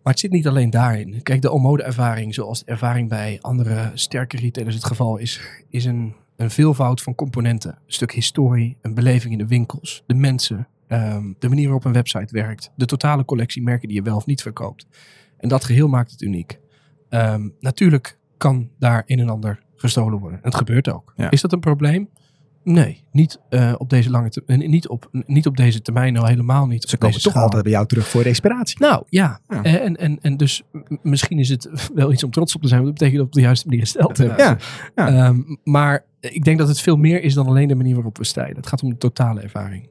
Maar 0.03 0.13
het 0.13 0.19
zit 0.19 0.31
niet 0.31 0.47
alleen 0.47 0.71
daarin. 0.71 1.23
Kijk, 1.23 1.43
de 1.43 1.51
Omode-ervaring, 1.51 2.35
zoals 2.35 2.59
de 2.59 2.71
ervaring 2.71 3.09
bij 3.09 3.39
andere 3.41 3.91
sterke 3.95 4.37
retailers 4.37 4.77
het 4.77 4.85
geval 4.85 5.17
is, 5.17 5.41
is 5.69 5.85
een, 5.85 6.15
een 6.37 6.51
veelvoud 6.51 7.03
van 7.03 7.15
componenten. 7.15 7.71
Een 7.71 7.93
stuk 7.93 8.13
historie, 8.13 8.77
een 8.83 8.95
beleving 8.95 9.33
in 9.33 9.39
de 9.39 9.47
winkels, 9.47 10.03
de 10.07 10.15
mensen, 10.15 10.69
ehm, 10.87 11.33
de 11.39 11.49
manier 11.49 11.65
waarop 11.65 11.85
een 11.85 11.93
website 11.93 12.35
werkt, 12.35 12.73
de 12.75 12.87
totale 12.87 13.25
collectie 13.25 13.63
merken 13.63 13.89
die 13.89 13.97
je 13.97 14.03
wel 14.03 14.17
of 14.17 14.27
niet 14.27 14.43
verkoopt. 14.43 14.87
En 15.37 15.49
dat 15.49 15.65
geheel 15.65 15.89
maakt 15.89 16.11
het 16.11 16.23
uniek. 16.23 16.59
Ehm, 17.09 17.49
natuurlijk 17.61 18.19
kan 18.37 18.71
daar 18.79 19.03
een 19.07 19.19
en 19.19 19.29
ander 19.29 19.63
gestolen 19.77 20.19
worden. 20.19 20.39
En 20.39 20.45
het 20.45 20.55
gebeurt 20.55 20.91
ook. 20.91 21.13
Ja. 21.17 21.31
Is 21.31 21.41
dat 21.41 21.53
een 21.53 21.61
probleem? 21.61 22.09
Nee, 22.65 23.05
niet, 23.13 23.41
eh, 23.49 23.75
op 23.79 23.91
deze 23.91 24.11
lange 24.11 24.29
te- 24.29 24.43
eh, 24.47 24.59
niet, 24.69 24.89
op, 24.89 25.09
niet 25.27 25.47
op 25.47 25.57
deze 25.57 25.83
termijn, 25.83 26.13
nou 26.13 26.29
helemaal 26.29 26.67
niet. 26.67 26.89
Ze 26.89 26.99
komen 26.99 27.21
toch 27.21 27.33
schaal. 27.33 27.43
altijd 27.45 27.63
bij 27.63 27.73
jou 27.73 27.87
terug 27.87 28.09
voor 28.09 28.23
de 28.23 28.29
inspiratie. 28.29 28.79
Nou 28.81 29.03
ja, 29.09 29.41
Ja. 29.49 29.63
Eh, 29.63 29.75
En, 29.85 29.97
en, 29.97 30.19
en 30.21 30.37
dus 30.37 30.63
misschien 31.03 31.39
is 31.39 31.49
het 31.49 31.71
wel 31.95 32.13
iets 32.13 32.25
om 32.25 32.31
trots 32.31 32.55
op 32.55 32.63
te 32.63 32.69
zijn. 32.69 32.83
Want 32.83 32.99
dat 32.99 33.09
betekent 33.09 33.25
dat 33.25 33.35
we 33.35 33.39
op 33.39 33.43
de 33.43 33.47
juiste 33.49 33.67
manier 33.67 33.83
gesteld 33.83 34.19
hebben. 34.19 34.37
Ja, 34.39 34.57
ja. 34.95 35.09
Ehm, 35.27 35.41
maar 35.65 36.05
ik 36.21 36.45
denk 36.45 36.59
dat 36.59 36.69
het 36.69 36.81
veel 36.81 36.97
meer 36.97 37.23
is 37.23 37.35
dan 37.35 37.47
alleen 37.47 37.69
de 37.69 37.75
manier 37.75 37.95
waarop 37.95 38.19
we 38.19 38.25
stijlen. 38.25 38.57
Het 38.57 38.67
gaat 38.67 38.83
om 38.83 38.91
de 38.91 38.97
totale 38.99 39.41
ervaring. 39.41 39.89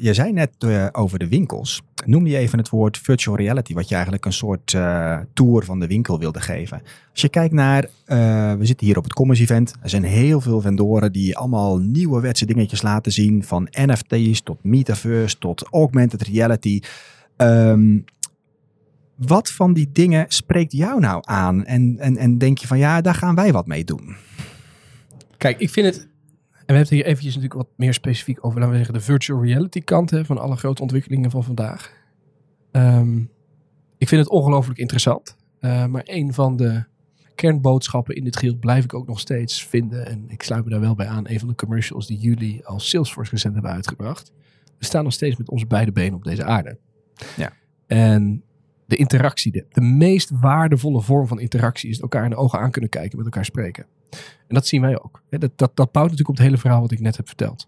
Je 0.00 0.14
zei 0.14 0.32
net 0.32 0.50
eh, 0.58 0.86
over 0.92 1.18
de 1.18 1.28
winkels. 1.28 1.82
Noem 2.04 2.26
je 2.26 2.36
even 2.36 2.58
het 2.58 2.68
woord 2.68 2.98
virtual 2.98 3.36
reality, 3.36 3.74
wat 3.74 3.88
je 3.88 3.94
eigenlijk 3.94 4.24
een 4.24 4.32
soort 4.32 4.74
eh, 4.74 5.18
tour 5.32 5.64
van 5.64 5.80
de 5.80 5.86
winkel 5.86 6.18
wilde 6.18 6.40
geven. 6.40 6.82
Als 7.12 7.20
je 7.20 7.28
kijkt 7.28 7.54
naar, 7.54 7.84
eh, 8.04 8.54
we 8.54 8.66
zitten 8.66 8.86
hier 8.86 8.96
op 8.96 9.04
het 9.04 9.12
Commerce 9.12 9.42
Event. 9.42 9.74
Er 9.82 9.88
zijn 9.88 10.02
heel 10.02 10.40
veel 10.40 10.60
vendoren 10.60 11.12
die 11.12 11.36
allemaal 11.36 11.78
nieuwe 11.78 12.32
dingetjes 12.32 12.82
laten 12.82 13.12
zien. 13.12 13.44
Van 13.44 13.68
NFT's 13.70 14.42
tot 14.42 14.64
metaverse 14.64 15.38
tot 15.38 15.68
augmented 15.70 16.22
reality. 16.22 16.80
Ehm, 17.36 17.98
wat 19.16 19.50
van 19.50 19.72
die 19.72 19.88
dingen 19.92 20.24
spreekt 20.28 20.72
jou 20.72 21.00
nou 21.00 21.22
aan? 21.26 21.64
En, 21.64 21.96
en, 21.98 22.16
en 22.16 22.38
denk 22.38 22.58
je 22.58 22.66
van 22.66 22.78
ja, 22.78 23.00
daar 23.00 23.14
gaan 23.14 23.34
wij 23.34 23.52
wat 23.52 23.66
mee 23.66 23.84
doen? 23.84 24.16
Kijk, 25.36 25.58
ik 25.58 25.70
vind 25.70 25.86
het... 25.86 26.09
En 26.70 26.76
we 26.76 26.82
hebben 26.82 26.98
het 26.98 27.06
hier 27.06 27.14
eventjes 27.14 27.42
natuurlijk 27.42 27.68
wat 27.68 27.78
meer 27.78 27.94
specifiek 27.94 28.44
over, 28.44 28.58
laten 28.58 28.70
we 28.70 28.76
zeggen, 28.76 28.94
de 28.94 29.04
virtual 29.04 29.44
reality 29.44 29.80
kant 29.80 30.10
hè, 30.10 30.24
van 30.24 30.38
alle 30.38 30.56
grote 30.56 30.82
ontwikkelingen 30.82 31.30
van 31.30 31.44
vandaag. 31.44 31.92
Ehm, 32.70 33.18
ik 33.98 34.08
vind 34.08 34.20
het 34.20 34.28
ongelooflijk 34.28 34.78
interessant. 34.78 35.36
Eh, 35.60 35.86
maar 35.86 36.02
een 36.04 36.34
van 36.34 36.56
de 36.56 36.84
kernboodschappen 37.34 38.14
in 38.14 38.24
dit 38.24 38.36
geheel 38.36 38.56
blijf 38.56 38.84
ik 38.84 38.94
ook 38.94 39.06
nog 39.06 39.20
steeds 39.20 39.66
vinden. 39.66 40.06
En 40.06 40.24
ik 40.28 40.42
sluit 40.42 40.64
me 40.64 40.70
daar 40.70 40.80
wel 40.80 40.94
bij 40.94 41.06
aan. 41.06 41.28
Een 41.28 41.38
van 41.38 41.48
de 41.48 41.54
commercials 41.54 42.06
die 42.06 42.18
jullie 42.18 42.66
als 42.66 42.88
Salesforce 42.88 43.30
recent 43.30 43.54
hebben 43.54 43.72
uitgebracht. 43.72 44.32
We 44.78 44.84
staan 44.84 45.04
nog 45.04 45.12
steeds 45.12 45.36
met 45.36 45.50
onze 45.50 45.66
beide 45.66 45.92
benen 45.92 46.14
op 46.14 46.24
deze 46.24 46.44
aarde. 46.44 46.78
Ja. 47.36 47.52
En 47.86 48.42
de 48.86 48.96
interactie, 48.96 49.52
de, 49.52 49.66
de 49.68 49.80
meest 49.80 50.30
waardevolle 50.30 51.00
vorm 51.00 51.26
van 51.26 51.40
interactie 51.40 51.90
is 51.90 52.00
elkaar 52.00 52.24
in 52.24 52.30
de 52.30 52.36
ogen 52.36 52.58
aan 52.58 52.70
kunnen 52.70 52.90
kijken, 52.90 53.16
met 53.16 53.26
elkaar 53.26 53.44
spreken. 53.44 53.86
En 54.46 54.54
dat 54.54 54.66
zien 54.66 54.80
wij 54.80 55.00
ook. 55.02 55.22
Dat, 55.28 55.40
dat, 55.40 55.76
dat 55.76 55.92
bouwt 55.92 56.10
natuurlijk 56.10 56.28
op 56.28 56.36
het 56.36 56.44
hele 56.44 56.58
verhaal 56.58 56.80
wat 56.80 56.90
ik 56.90 57.00
net 57.00 57.16
heb 57.16 57.26
verteld. 57.26 57.66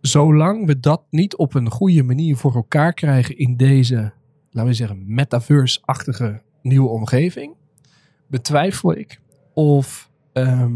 Zolang 0.00 0.66
we 0.66 0.80
dat 0.80 1.02
niet 1.10 1.36
op 1.36 1.54
een 1.54 1.70
goede 1.70 2.02
manier 2.02 2.36
voor 2.36 2.54
elkaar 2.54 2.92
krijgen 2.92 3.38
in 3.38 3.56
deze, 3.56 4.12
laten 4.50 4.70
we 4.70 4.76
zeggen, 4.76 5.14
metaverse-achtige 5.14 6.42
nieuwe 6.62 6.88
omgeving, 6.88 7.54
betwijfel 8.26 8.96
ik 8.96 9.20
of 9.54 10.10
ehm, 10.32 10.74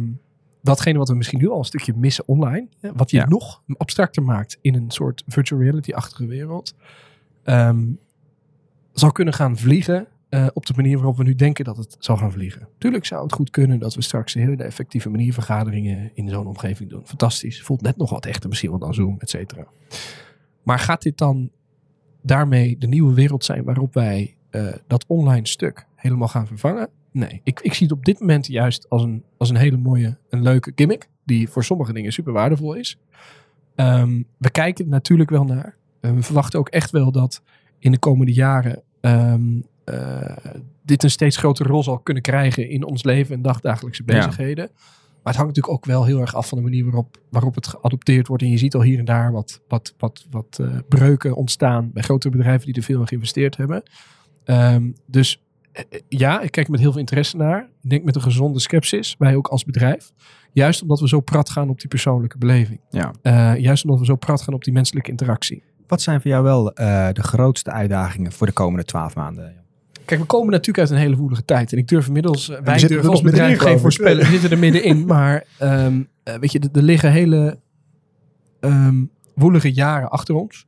datgene 0.62 0.98
wat 0.98 1.08
we 1.08 1.14
misschien 1.14 1.38
nu 1.38 1.48
al 1.48 1.58
een 1.58 1.64
stukje 1.64 1.94
missen 1.96 2.28
online, 2.28 2.68
wat 2.94 3.10
je 3.10 3.16
Ja. 3.16 3.28
nog 3.28 3.62
abstracter 3.76 4.22
maakt 4.22 4.58
in 4.60 4.74
een 4.74 4.90
soort 4.90 5.22
virtual 5.26 5.60
reality-achtige 5.60 6.26
wereld, 6.26 6.74
ehm, 7.42 7.84
zal 8.92 9.12
kunnen 9.12 9.34
gaan 9.34 9.56
vliegen 9.56 10.06
eh, 10.32 10.46
op 10.52 10.66
de 10.66 10.72
manier 10.76 10.96
waarop 10.96 11.16
we 11.16 11.22
nu 11.22 11.34
denken 11.34 11.64
dat 11.64 11.76
het 11.76 11.96
zal 11.98 12.16
gaan 12.16 12.32
vliegen. 12.32 12.68
Tuurlijk 12.78 13.04
zou 13.04 13.22
het 13.22 13.32
goed 13.32 13.50
kunnen 13.50 13.78
dat 13.78 13.94
we 13.94 14.02
straks 14.02 14.34
een 14.34 14.40
hele 14.40 14.62
effectieve 14.62 15.10
manier 15.10 15.32
vergaderingen 15.32 16.10
in 16.14 16.28
zo'n 16.28 16.46
omgeving 16.46 16.90
doen. 16.90 17.06
Fantastisch. 17.06 17.62
Voelt 17.62 17.80
net 17.80 17.96
nog 17.96 18.10
wat 18.10 18.26
echter 18.26 18.48
misschien 18.48 18.70
wel 18.70 18.78
dan 18.78 18.94
Zoom, 18.94 19.16
et 19.18 19.30
cetera. 19.30 19.66
Maar 20.62 20.78
gaat 20.78 21.02
dit 21.02 21.18
dan 21.18 21.50
daarmee 22.22 22.78
de 22.78 22.86
nieuwe 22.86 23.14
wereld 23.14 23.44
zijn 23.44 23.64
waarop 23.64 23.94
wij 23.94 24.36
eh, 24.50 24.66
dat 24.86 25.04
online 25.06 25.46
stuk 25.46 25.86
helemaal 25.94 26.28
gaan 26.28 26.46
vervangen? 26.46 26.88
Nee, 27.10 27.40
ik, 27.44 27.60
ik 27.60 27.74
zie 27.74 27.86
het 27.86 27.96
op 27.96 28.04
dit 28.04 28.20
moment 28.20 28.46
juist 28.46 28.88
als 28.88 29.02
een, 29.02 29.24
als 29.36 29.50
een 29.50 29.56
hele 29.56 29.76
mooie, 29.76 30.18
een 30.30 30.42
leuke 30.42 30.72
gimmick. 30.74 31.08
Die 31.24 31.48
voor 31.48 31.64
sommige 31.64 31.92
dingen 31.92 32.12
super 32.12 32.32
waardevol 32.32 32.74
is. 32.74 32.98
Ehm, 33.74 34.22
we 34.36 34.50
kijken 34.50 34.88
natuurlijk 34.88 35.30
wel 35.30 35.44
naar. 35.44 35.76
We 36.00 36.22
verwachten 36.22 36.58
ook 36.58 36.68
echt 36.68 36.90
wel 36.90 37.12
dat 37.12 37.42
in 37.78 37.90
de 37.90 37.98
komende 37.98 38.32
jaren 38.32 38.82
ehm, 39.00 39.56
eh, 39.56 39.70
dit 40.84 41.02
een 41.02 41.10
steeds 41.10 41.36
grotere 41.36 41.68
rol 41.68 41.82
zal 41.82 41.98
kunnen 41.98 42.22
krijgen 42.22 42.68
in 42.68 42.84
ons 42.84 43.02
leven 43.02 43.34
en 43.34 43.42
dagdagelijkse 43.42 44.02
Ja. 44.06 44.14
bezigheden. 44.14 44.70
Maar 45.22 45.32
het 45.32 45.42
hangt 45.42 45.56
natuurlijk 45.56 45.74
ook 45.84 45.84
wel 45.94 46.04
heel 46.04 46.20
erg 46.20 46.34
af 46.34 46.48
van 46.48 46.58
de 46.58 46.64
manier 46.64 46.84
waarop, 46.84 47.16
waarop 47.30 47.54
het 47.54 47.66
geadopteerd 47.66 48.26
wordt. 48.26 48.42
En 48.42 48.50
je 48.50 48.58
ziet 48.58 48.74
al 48.74 48.82
hier 48.82 48.98
en 48.98 49.04
daar 49.04 49.32
wat, 49.32 49.60
wat, 49.68 49.94
wat, 49.98 50.26
wat 50.30 50.58
eh, 50.60 50.66
breuken 50.88 51.34
ontstaan 51.34 51.90
bij 51.92 52.02
grotere 52.02 52.36
bedrijven 52.36 52.66
die 52.66 52.74
er 52.74 52.82
veel 52.82 53.00
in 53.00 53.06
geïnvesteerd 53.08 53.56
hebben. 53.56 53.82
Ehm, 54.44 54.90
dus 55.06 55.42
eh, 55.72 55.84
eh, 55.90 56.00
ja, 56.08 56.40
ik 56.40 56.50
kijk 56.50 56.68
met 56.68 56.80
heel 56.80 56.90
veel 56.90 57.00
interesse 57.00 57.36
naar. 57.36 57.68
Ik 57.82 57.90
denk 57.90 58.04
met 58.04 58.14
een 58.16 58.22
gezonde 58.22 58.60
scepsis, 58.60 59.14
wij 59.18 59.36
ook 59.36 59.48
als 59.48 59.64
bedrijf. 59.64 60.12
Juist 60.52 60.82
omdat 60.82 61.00
we 61.00 61.08
zo 61.08 61.20
prat 61.20 61.50
gaan 61.50 61.68
op 61.68 61.80
die 61.80 61.88
persoonlijke 61.88 62.38
beleving. 62.38 62.80
Ja. 62.90 63.12
Eh, 63.22 63.56
juist 63.56 63.84
omdat 63.84 63.98
we 63.98 64.04
zo 64.06 64.16
prat 64.16 64.42
gaan 64.42 64.54
op 64.54 64.64
die 64.64 64.72
menselijke 64.72 65.10
interactie. 65.10 65.62
Wat 65.86 66.02
zijn 66.02 66.20
voor 66.20 66.30
jou 66.30 66.42
wel 66.42 66.72
eh, 66.72 67.08
de 67.12 67.22
grootste 67.22 67.70
uitdagingen 67.70 68.32
voor 68.32 68.46
de 68.46 68.52
komende 68.52 68.84
twaalf 68.84 69.14
maanden? 69.14 69.61
Kijk, 70.04 70.20
we 70.20 70.26
komen 70.26 70.50
natuurlijk 70.50 70.78
uit 70.78 70.90
een 70.90 70.96
hele 71.04 71.16
woelige 71.16 71.44
tijd. 71.44 71.72
En 71.72 71.78
ik 71.78 71.88
durf 71.88 72.06
inmiddels, 72.06 72.48
eh, 72.48 72.60
wij 72.60 72.78
durven 72.78 73.10
als 73.10 73.22
bedrijf 73.22 73.48
geen 73.48 73.58
geloof 73.58 73.74
ik. 73.74 73.80
voorspellen. 73.80 74.18
We 74.24 74.30
zitten 74.30 74.50
er 74.50 74.58
middenin. 74.58 75.06
Maar 75.14 75.44
ehm, 75.58 76.02
eh, 76.22 76.34
weet 76.34 76.52
je, 76.52 76.68
er, 76.72 76.82
liggen 76.82 77.12
hele 77.12 77.58
ehm, 78.60 79.04
woelige 79.34 79.72
jaren 79.72 80.10
achter 80.10 80.34
ons. 80.34 80.66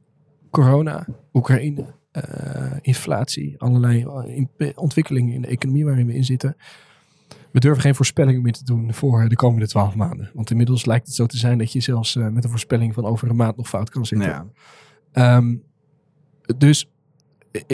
Corona, 0.50 1.06
Oekraïne, 1.32 1.94
eh, 2.10 2.22
inflatie, 2.80 3.54
allerlei 3.58 4.02
eh, 4.04 4.36
in- 4.58 4.72
ontwikkelingen 4.76 5.34
in 5.34 5.40
de 5.42 5.48
economie 5.48 5.84
waarin 5.84 6.06
we 6.06 6.14
in 6.14 6.24
zitten. 6.24 6.56
We 7.50 7.60
durven 7.60 7.82
geen 7.82 7.94
voorspellingen 7.94 8.42
meer 8.42 8.52
te 8.52 8.64
doen 8.64 8.94
voor 8.94 9.28
de 9.28 9.36
komende 9.36 9.66
twaalf 9.66 9.94
maanden. 9.94 10.30
Want 10.34 10.50
inmiddels 10.50 10.84
lijkt 10.84 11.06
het 11.06 11.14
zo 11.14 11.26
te 11.26 11.36
zijn 11.36 11.58
dat 11.58 11.72
je 11.72 11.80
zelfs 11.80 12.16
eh, 12.16 12.28
met 12.28 12.44
een 12.44 12.50
voorspelling 12.50 12.94
van 12.94 13.04
over 13.04 13.30
een 13.30 13.36
maand 13.36 13.56
nog 13.56 13.68
fout 13.68 13.90
kan 13.90 14.06
zitten. 14.06 14.28
Ja. 14.28 14.46
Ehm, 15.12 15.54
dus 16.58 16.82
eh, 16.84 16.90
eh, 16.90 16.93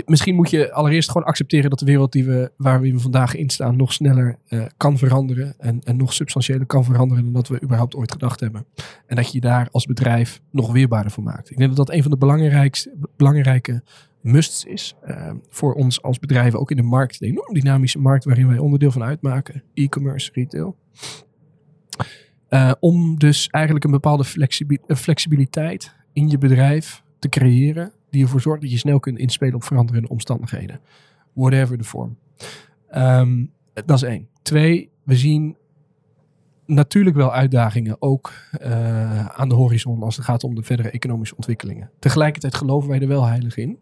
misschien 0.06 0.34
moet 0.34 0.50
je 0.50 0.72
allereerst 0.72 1.10
gewoon 1.10 1.26
accepteren 1.26 1.70
dat 1.70 1.78
de 1.78 1.84
wereld 1.84 2.12
die 2.12 2.24
we, 2.24 2.52
waar 2.56 2.80
we 2.80 2.98
vandaag 2.98 3.34
in 3.34 3.50
staan 3.50 3.76
nog 3.76 3.92
sneller 3.92 4.38
eh, 4.46 4.62
kan 4.76 4.98
veranderen. 4.98 5.54
En, 5.58 5.80
en 5.84 5.96
nog 5.96 6.12
substantiëler 6.12 6.66
kan 6.66 6.84
veranderen 6.84 7.24
dan 7.24 7.32
dat 7.32 7.48
we 7.48 7.62
überhaupt 7.62 7.94
ooit 7.94 8.12
gedacht 8.12 8.40
hebben. 8.40 8.66
En 9.06 9.16
dat 9.16 9.26
je 9.26 9.32
je 9.32 9.40
daar 9.40 9.68
als 9.70 9.86
bedrijf 9.86 10.40
nog 10.50 10.72
weerbaarder 10.72 11.12
voor 11.12 11.22
maakt. 11.22 11.50
Ik 11.50 11.56
denk 11.56 11.76
dat 11.76 11.86
dat 11.86 11.96
een 11.96 12.02
van 12.02 12.10
de 12.10 12.16
belangrijkste, 12.16 12.92
belangrijke 13.16 13.82
musts 14.20 14.64
is 14.64 14.94
eh, 15.02 15.30
voor 15.48 15.74
ons 15.74 16.02
als 16.02 16.18
bedrijven. 16.18 16.60
Ook 16.60 16.70
in 16.70 16.76
de 16.76 16.82
markt, 16.82 17.18
de 17.18 17.26
enorm 17.26 17.54
dynamische 17.54 17.98
markt 17.98 18.24
waarin 18.24 18.48
wij 18.48 18.58
onderdeel 18.58 18.90
van 18.90 19.02
uitmaken. 19.02 19.62
E-commerce, 19.74 20.30
retail. 20.34 20.76
Eh, 22.48 22.72
om 22.80 23.18
dus 23.18 23.48
eigenlijk 23.48 23.84
een 23.84 23.90
bepaalde 23.90 24.24
flexibi- 24.24 24.78
eh, 24.86 24.96
flexibiliteit 24.96 25.94
in 26.12 26.28
je 26.28 26.38
bedrijf 26.38 27.02
te 27.18 27.28
creëren. 27.28 27.92
Die 28.10 28.22
ervoor 28.22 28.40
zorgt 28.40 28.60
dat 28.60 28.70
je 28.70 28.78
snel 28.78 29.00
kunt 29.00 29.18
inspelen 29.18 29.54
op 29.54 29.64
veranderende 29.64 30.08
omstandigheden. 30.08 30.80
Whatever 31.32 31.78
de 31.78 31.84
vorm. 31.84 32.16
Ehm, 32.88 33.44
dat 33.72 33.96
is 33.96 34.02
één. 34.02 34.28
Twee, 34.42 34.90
we 35.02 35.16
zien 35.16 35.56
natuurlijk 36.66 37.16
wel 37.16 37.32
uitdagingen 37.32 38.02
ook 38.02 38.32
eh, 38.50 39.26
aan 39.26 39.48
de 39.48 39.54
horizon 39.54 40.02
als 40.02 40.16
het 40.16 40.24
gaat 40.24 40.44
om 40.44 40.54
de 40.54 40.62
verdere 40.62 40.90
economische 40.90 41.36
ontwikkelingen. 41.36 41.90
Tegelijkertijd 41.98 42.54
geloven 42.54 42.88
wij 42.88 43.00
er 43.00 43.08
wel 43.08 43.24
heilig 43.24 43.56
in. 43.56 43.78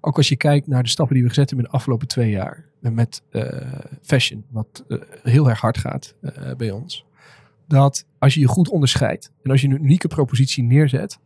Ook 0.00 0.16
als 0.16 0.28
je 0.28 0.36
kijkt 0.36 0.66
naar 0.66 0.82
de 0.82 0.88
stappen 0.88 1.14
die 1.14 1.24
we 1.24 1.28
gezet 1.28 1.48
hebben 1.48 1.66
in 1.66 1.70
de 1.70 1.76
afgelopen 1.76 2.08
twee 2.08 2.30
jaar. 2.30 2.64
En 2.82 2.94
met 2.94 3.22
eh, 3.30 3.72
fashion, 4.02 4.44
wat 4.50 4.84
eh, 4.88 4.98
heel 5.22 5.48
erg 5.48 5.60
hard 5.60 5.78
gaat 5.78 6.14
eh, 6.20 6.54
bij 6.56 6.70
ons. 6.70 7.04
Dat 7.66 8.06
als 8.18 8.34
je 8.34 8.40
je 8.40 8.46
goed 8.46 8.68
onderscheidt 8.68 9.32
en 9.42 9.50
als 9.50 9.60
je 9.60 9.68
een 9.68 9.82
unieke 9.84 10.08
propositie 10.08 10.62
neerzet, 10.62 11.18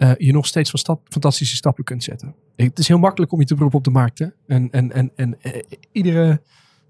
eh, 0.00 0.10
je 0.16 0.32
nog 0.32 0.46
steeds 0.46 0.70
van 0.70 0.78
stap, 0.78 1.06
fantastische 1.08 1.56
stappen 1.56 1.84
kunt 1.84 2.04
zetten. 2.04 2.34
Het 2.56 2.78
is 2.78 2.88
heel 2.88 2.98
makkelijk 2.98 3.32
om 3.32 3.40
je 3.40 3.46
te 3.46 3.54
beroepen 3.54 3.78
op 3.78 3.84
de 3.84 3.90
markt. 3.90 4.18
Hè? 4.18 4.26
En, 4.46 4.68
en, 4.70 4.92
en, 4.92 5.10
en 5.16 5.36
eh, 5.42 5.52
iedere, 5.92 6.40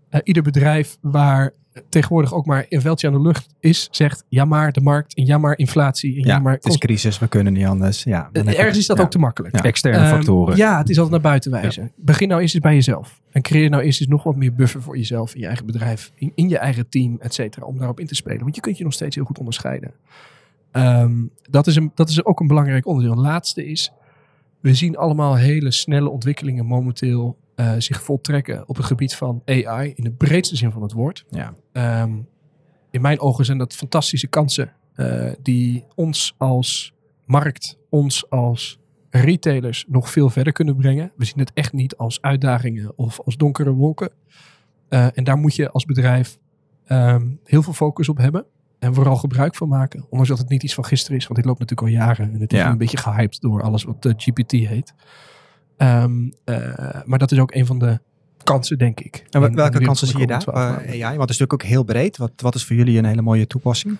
eh, 0.09 0.21
ieder 0.25 0.43
bedrijf 0.43 0.99
waar 1.01 1.53
tegenwoordig 1.89 2.35
ook 2.35 2.47
maar 2.47 2.67
een 2.69 2.81
veldje 2.81 3.07
aan 3.07 3.13
de 3.13 3.21
lucht 3.21 3.47
is, 3.61 3.89
zegt 3.91 4.25
ja 4.29 4.45
maar 4.45 4.73
de 4.73 4.81
markt 4.81 5.15
en 5.15 5.27
ja 5.27 5.39
maar 5.39 5.59
inflatie 5.59 6.15
en 6.15 6.21
ja, 6.21 6.35
Ja, 6.35 6.39
maar 6.39 6.53
het 6.53 6.67
is 6.67 6.79
crisis, 6.79 7.19
we 7.19 7.29
kunnen 7.29 7.53
niet 7.53 7.67
anders. 7.67 8.03
Ja, 8.03 8.29
dan 8.33 8.47
Ergens 8.47 8.79
is 8.79 8.87
dat 8.87 8.97
ja. 8.97 9.03
ook 9.03 9.11
te 9.11 9.19
makkelijk. 9.19 9.57
Ja. 9.57 9.63
Externe 9.63 9.99
Ehm, 9.99 10.09
factoren. 10.09 10.57
Ja, 10.57 10.79
het 10.79 10.89
is 10.89 10.97
altijd 10.97 11.23
naar 11.23 11.31
buiten 11.31 11.51
wijzen. 11.51 11.93
Begin 11.97 12.29
nou 12.29 12.41
eerst 12.41 12.55
eens 12.55 12.63
bij 12.63 12.75
jezelf. 12.75 13.21
En 13.31 13.43
creëer 13.43 13.71
nou 13.71 13.83
eerst 13.83 14.01
eens 14.01 14.11
nog 14.11 14.23
wat 14.23 14.37
meer 14.37 14.55
buffer 14.55 14.83
voor 14.83 14.97
jezelf 14.97 15.35
in 15.35 15.41
je 15.41 15.47
eigen 15.47 15.67
bedrijf, 15.67 16.13
in, 16.15 16.33
in 16.35 16.49
je 16.49 16.59
eigen 16.59 16.89
team, 16.89 17.17
et 17.21 17.35
cetera, 17.35 17.67
om 17.67 17.79
daarop 17.79 18.01
in 18.01 18.07
te 18.07 18.15
spelen. 18.15 18.41
Want 18.41 18.55
je 18.55 18.61
kunt 18.61 18.79
je 18.79 18.85
nog 18.85 18.93
steeds 18.93 19.15
heel 19.15 19.25
goed 19.25 19.39
onderscheiden. 19.39 19.93
Ehm, 20.73 21.27
dat, 21.51 21.66
is 21.66 21.77
een, 21.77 21.93
dat 21.95 22.09
is 22.09 22.25
ook 22.25 22.41
een 22.41 22.47
belangrijk 22.47 22.87
onderdeel. 22.87 23.12
Het 23.12 23.21
laatste 23.21 23.66
is, 23.66 23.93
we 24.61 24.75
zien 24.75 24.97
allemaal 24.97 25.37
hele 25.37 25.71
snelle 25.71 26.09
ontwikkelingen 26.09 26.66
momenteel 26.66 27.39
eh, 27.55 27.75
zich 27.79 28.03
voltrekken 28.03 28.68
op 28.68 28.77
het 28.77 28.87
gebied 28.87 29.14
van 29.14 29.43
AI, 29.45 29.93
in 29.95 30.05
de 30.05 30.12
breedste 30.12 30.57
zin 30.57 30.71
van 30.71 30.83
het 30.83 30.93
woord. 30.93 31.25
Ja. 31.29 31.55
Ehm, 31.73 32.12
in 32.91 33.01
mijn 33.01 33.21
ogen 33.21 33.45
zijn 33.45 33.59
dat 33.59 33.75
fantastische 33.75 34.27
kansen 34.27 34.73
eh, 34.95 35.33
die 35.43 35.85
ons 35.95 36.35
als 36.39 36.95
markt, 37.25 37.79
ons 37.89 38.31
als 38.31 38.79
retailers 39.11 39.85
nog 39.89 40.11
veel 40.11 40.31
verder 40.31 40.53
kunnen 40.53 40.77
brengen. 40.77 41.12
We 41.16 41.25
zien 41.25 41.39
het 41.39 41.53
echt 41.55 41.73
niet 41.73 41.97
als 41.97 42.21
uitdagingen 42.21 42.93
of 42.97 43.21
als 43.21 43.37
donkere 43.37 43.73
wolken. 43.73 44.11
Eh, 44.89 45.07
en 45.14 45.25
daar 45.25 45.37
moet 45.37 45.55
je 45.55 45.71
als 45.71 45.85
bedrijf 45.85 46.39
ehm, 46.85 47.27
heel 47.45 47.62
veel 47.62 47.73
focus 47.73 48.09
op 48.09 48.16
hebben. 48.16 48.47
En 48.81 48.95
vooral 48.95 49.16
gebruik 49.16 49.55
van 49.55 49.68
maken. 49.68 50.03
Ondanks 50.05 50.28
dat 50.28 50.39
het 50.39 50.49
niet 50.49 50.62
iets 50.62 50.74
van 50.74 50.85
gisteren 50.85 51.16
is. 51.18 51.24
Want 51.24 51.37
dit 51.37 51.45
loopt 51.45 51.59
natuurlijk 51.59 51.89
al 51.89 51.95
jaren. 51.95 52.33
En 52.35 52.41
het 52.41 52.53
is 52.53 52.59
Ja. 52.59 52.70
een 52.70 52.78
beetje 52.78 52.97
gehyped 52.97 53.41
door 53.41 53.62
alles 53.62 53.85
wat 53.85 54.05
eh, 54.05 54.12
GPT 54.16 54.51
heet. 54.51 54.95
Ehm, 55.76 56.28
eh, 56.45 57.01
maar 57.05 57.18
dat 57.18 57.33
is 57.33 57.39
ook 57.39 57.55
een 57.55 57.66
van 57.66 57.78
de 57.78 58.01
kansen, 58.45 58.78
denk 58.78 59.01
ik. 59.01 59.26
En 59.31 59.41
de 59.43 59.51
welke 59.51 59.81
kansen 59.81 60.07
zie 60.07 60.16
de 60.16 60.22
je 60.22 60.26
daar? 60.28 60.45
komende 60.45 60.66
12 60.68 60.76
maanden. 60.87 60.93
AI, 61.07 61.16
want 61.16 61.20
het 61.20 61.31
is 61.31 61.39
natuurlijk 61.39 61.53
ook 61.53 61.62
heel 61.62 61.85
breed. 61.85 62.16
Wat, 62.16 62.33
wat 62.37 62.55
is 62.55 62.64
voor 62.64 62.76
jullie 62.76 62.99
een 62.99 63.05
hele 63.05 63.22
mooie 63.22 63.47
toepassing? 63.47 63.97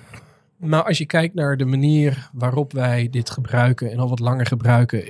Nou, 0.57 0.87
als 0.87 0.99
je 0.99 1.07
kijkt 1.07 1.35
naar 1.35 1.57
de 1.57 1.65
manier 1.65 2.31
waarop 2.33 2.73
wij 2.73 3.09
dit 3.11 3.31
gebruiken 3.31 3.91
en 3.91 3.99
al 3.99 4.09
wat 4.09 4.19
langer 4.19 4.47
gebruiken, 4.47 5.05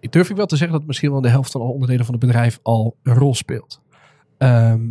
ik 0.00 0.12
durf 0.12 0.30
ik 0.30 0.36
wel 0.36 0.46
te 0.46 0.56
zeggen 0.56 0.78
dat 0.78 0.86
misschien 0.86 1.10
wel 1.10 1.20
de 1.20 1.28
helft 1.28 1.50
van 1.52 1.60
alle 1.60 1.72
onderdelen 1.72 2.04
van 2.04 2.14
het 2.14 2.24
bedrijf 2.24 2.58
al 2.62 2.96
een 3.02 3.14
rol 3.14 3.34
speelt. 3.34 3.80
Ehm, 4.38 4.82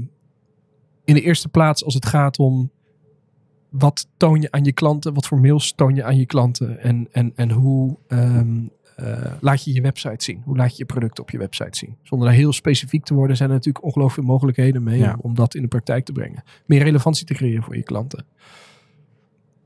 in 1.06 1.14
de 1.14 1.22
eerste 1.22 1.50
plaats 1.50 1.84
als 1.86 1.94
het 1.94 2.06
gaat 2.06 2.38
om 2.40 2.72
wat 3.70 4.08
toon 4.18 4.42
je 4.42 4.52
aan 4.52 4.64
je 4.64 4.72
klanten, 4.74 5.14
wat 5.14 5.28
voor 5.28 5.40
mails 5.40 5.72
toon 5.72 5.96
je 5.96 6.04
aan 6.04 6.18
je 6.18 6.26
klanten 6.26 6.80
en, 6.80 7.08
en, 7.12 7.32
en 7.36 7.52
hoe 7.52 7.98
ehm, 8.08 8.58
eh, 8.96 9.32
laat 9.40 9.64
je 9.64 9.74
je 9.74 9.82
website 9.82 10.24
zien, 10.24 10.42
hoe 10.46 10.58
laat 10.58 10.72
je 10.72 10.78
je 10.78 10.86
product 10.86 11.20
op 11.20 11.30
je 11.30 11.38
website 11.38 11.78
zien. 11.78 11.96
Zonder 12.04 12.28
daar 12.28 12.38
heel 12.38 12.54
specifiek 12.54 13.04
te 13.04 13.14
worden 13.14 13.38
zijn 13.38 13.50
er 13.50 13.56
natuurlijk 13.56 13.86
ongelooflijk 13.86 14.20
veel 14.22 14.34
mogelijkheden 14.34 14.84
mee 14.84 15.00
Ja. 15.00 15.18
om 15.22 15.36
dat 15.36 15.56
in 15.56 15.62
de 15.62 15.68
praktijk 15.68 16.06
te 16.06 16.12
brengen. 16.12 16.44
Meer 16.66 16.84
relevantie 16.84 17.26
te 17.26 17.34
creëren 17.34 17.64
voor 17.64 17.76
je 17.76 17.84
klanten. 17.84 18.26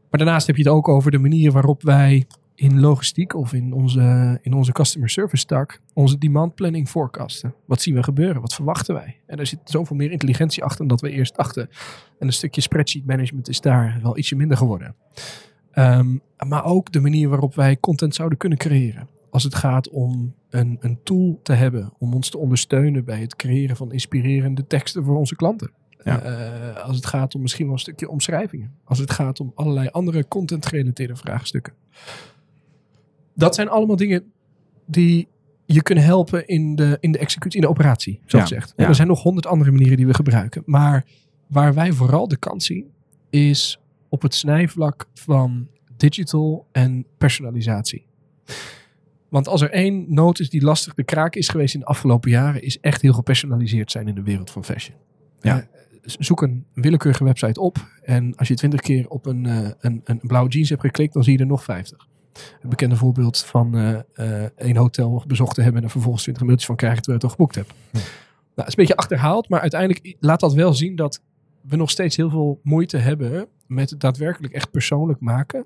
Maar 0.10 0.20
daarnaast 0.22 0.48
heb 0.48 0.56
je 0.56 0.64
het 0.64 0.72
ook 0.72 0.88
over 0.88 1.12
de 1.12 1.18
manier 1.18 1.52
waarop 1.52 1.82
wij 1.82 2.26
in 2.64 2.80
logistiek 2.80 3.36
of 3.36 3.54
in 3.54 3.74
onze, 3.74 4.40
in 4.42 4.54
onze 4.54 4.72
customer 4.72 5.10
service 5.10 5.46
tak 5.46 5.82
onze 5.94 6.18
demand 6.18 6.56
planning 6.56 6.90
forecasten. 6.90 7.54
Wat 7.66 7.82
zien 7.82 7.96
we 7.96 8.04
gebeuren? 8.04 8.42
Wat 8.42 8.54
verwachten 8.54 8.94
wij? 8.94 9.20
En 9.26 9.40
er 9.40 9.48
zit 9.48 9.60
zoveel 9.64 9.96
meer 9.96 10.12
intelligentie 10.12 10.64
achter 10.64 10.78
dan 10.78 10.88
dat 10.88 11.02
we 11.02 11.10
eerst 11.10 11.36
dachten. 11.36 11.70
En 12.20 12.28
een 12.28 12.34
stukje 12.34 12.62
spreadsheet 12.62 13.06
management 13.06 13.50
is 13.50 13.62
daar 13.62 14.00
wel 14.02 14.18
ietsje 14.18 14.36
minder 14.36 14.58
geworden. 14.58 14.96
Ehm, 15.72 16.18
maar 16.48 16.66
ook 16.66 16.92
de 16.92 17.00
manier 17.00 17.30
waarop 17.30 17.56
wij 17.56 17.78
content 17.78 18.16
zouden 18.16 18.38
kunnen 18.38 18.58
creëren. 18.58 19.08
Als 19.30 19.44
het 19.44 19.56
gaat 19.56 19.90
om 19.90 20.36
een, 20.50 20.78
een 20.80 21.00
tool 21.04 21.40
te 21.44 21.54
hebben 21.54 21.94
om 21.98 22.14
ons 22.14 22.30
te 22.30 22.38
ondersteunen 22.38 23.06
bij 23.06 23.20
het 23.20 23.36
creëren 23.36 23.76
van 23.76 23.92
inspirerende 23.92 24.68
teksten 24.68 25.04
voor 25.04 25.18
onze 25.18 25.36
klanten. 25.36 25.72
Ja. 26.04 26.22
Eh, 26.22 26.84
als 26.84 26.96
het 26.96 27.06
gaat 27.06 27.36
om 27.36 27.42
misschien 27.42 27.66
wel 27.66 27.74
een 27.74 27.80
stukje 27.80 28.10
omschrijvingen. 28.10 28.76
Als 28.84 29.00
het 29.00 29.12
gaat 29.12 29.40
om 29.40 29.52
allerlei 29.56 29.88
andere 29.88 30.28
content 30.28 30.66
gerelateerde 30.66 31.16
vraagstukken. 31.16 31.74
Dat 33.36 33.56
zijn 33.56 33.70
allemaal 33.70 33.96
dingen 33.96 34.32
die 34.86 35.28
je 35.66 35.82
kunnen 35.82 36.04
helpen 36.04 36.48
in 36.48 36.76
de, 36.76 36.98
in 37.00 37.12
de 37.12 37.18
executie, 37.18 37.60
in 37.60 37.66
de 37.66 37.72
operatie, 37.72 38.20
zoals 38.26 38.50
Ja, 38.50 38.56
gezegd. 38.56 38.74
ja. 38.78 38.88
Er 38.88 38.96
zijn 38.96 39.08
nog 39.08 39.22
honderd 39.22 39.46
andere 39.46 39.72
manieren 39.72 39.98
die 39.98 40.08
we 40.08 40.14
gebruiken. 40.14 40.64
Maar 40.66 41.06
waar 41.48 41.74
wij 41.74 41.92
vooral 41.92 42.28
de 42.28 42.38
kans 42.38 42.66
zien, 42.66 42.92
is 43.30 43.80
op 44.10 44.22
het 44.22 44.36
snijvlak 44.36 45.06
van 45.14 45.68
digital 45.98 46.68
en 46.72 47.06
personalisatie. 47.18 48.06
Want 49.30 49.48
als 49.48 49.62
er 49.62 49.70
één 49.72 50.06
noot 50.14 50.40
is 50.40 50.50
die 50.50 50.64
lastig 50.64 50.94
de 50.94 51.04
kraak 51.04 51.36
is 51.36 51.50
geweest 51.50 51.74
in 51.74 51.80
de 51.80 51.86
afgelopen 51.86 52.32
jaren, 52.32 52.62
is 52.64 52.80
echt 52.80 53.02
heel 53.02 53.14
gepersonaliseerd 53.14 53.92
zijn 53.92 54.08
in 54.08 54.16
de 54.16 54.24
wereld 54.24 54.52
van 54.52 54.64
fashion. 54.64 54.98
Ja. 55.42 55.60
Eh, 55.60 55.66
zoek 56.02 56.42
een 56.42 56.66
willekeurige 56.74 57.24
website 57.24 57.60
op 57.60 57.88
en 58.02 58.36
als 58.36 58.48
je 58.48 58.56
twintig 58.56 58.82
keer 58.82 59.10
op 59.10 59.26
een, 59.26 59.46
eh, 59.46 59.70
een, 59.80 60.02
een 60.04 60.20
blauwe 60.22 60.50
jeans 60.50 60.70
hebt 60.70 60.82
geklikt, 60.82 61.14
dan 61.14 61.24
zie 61.24 61.34
je 61.34 61.40
er 61.40 61.46
nog 61.46 61.64
vijftig. 61.64 62.08
Het 62.60 62.70
bekende 62.70 62.96
voorbeeld 62.96 63.38
van 63.38 63.78
eh, 63.78 64.00
eh, 64.44 64.50
een 64.56 64.76
hotel 64.76 65.24
bezocht 65.28 65.56
te 65.56 65.62
hebben 65.62 65.80
en 65.80 65.86
er 65.86 65.92
vervolgens 65.92 66.24
20 66.24 66.44
mailtjes 66.44 66.68
van 66.68 66.76
krijgen 66.76 67.02
terwijl 67.02 67.22
je 67.22 67.28
het 67.28 67.38
al 67.38 67.46
geboekt 67.46 67.68
hebt. 67.68 67.74
Nou, 68.56 68.68
het 68.68 68.68
is 68.68 68.78
een 68.78 68.86
beetje 68.86 68.96
achterhaald, 68.96 69.50
maar 69.50 69.62
uiteindelijk 69.62 70.16
laat 70.20 70.40
dat 70.40 70.54
wel 70.54 70.74
zien 70.74 70.96
dat 70.96 71.22
we 71.62 71.76
nog 71.76 71.90
steeds 71.90 72.16
heel 72.16 72.30
veel 72.30 72.60
moeite 72.64 72.98
hebben 72.98 73.48
met 73.68 73.90
het 73.90 74.00
daadwerkelijk 74.00 74.54
echt 74.54 74.72
persoonlijk 74.72 75.20
maken. 75.20 75.66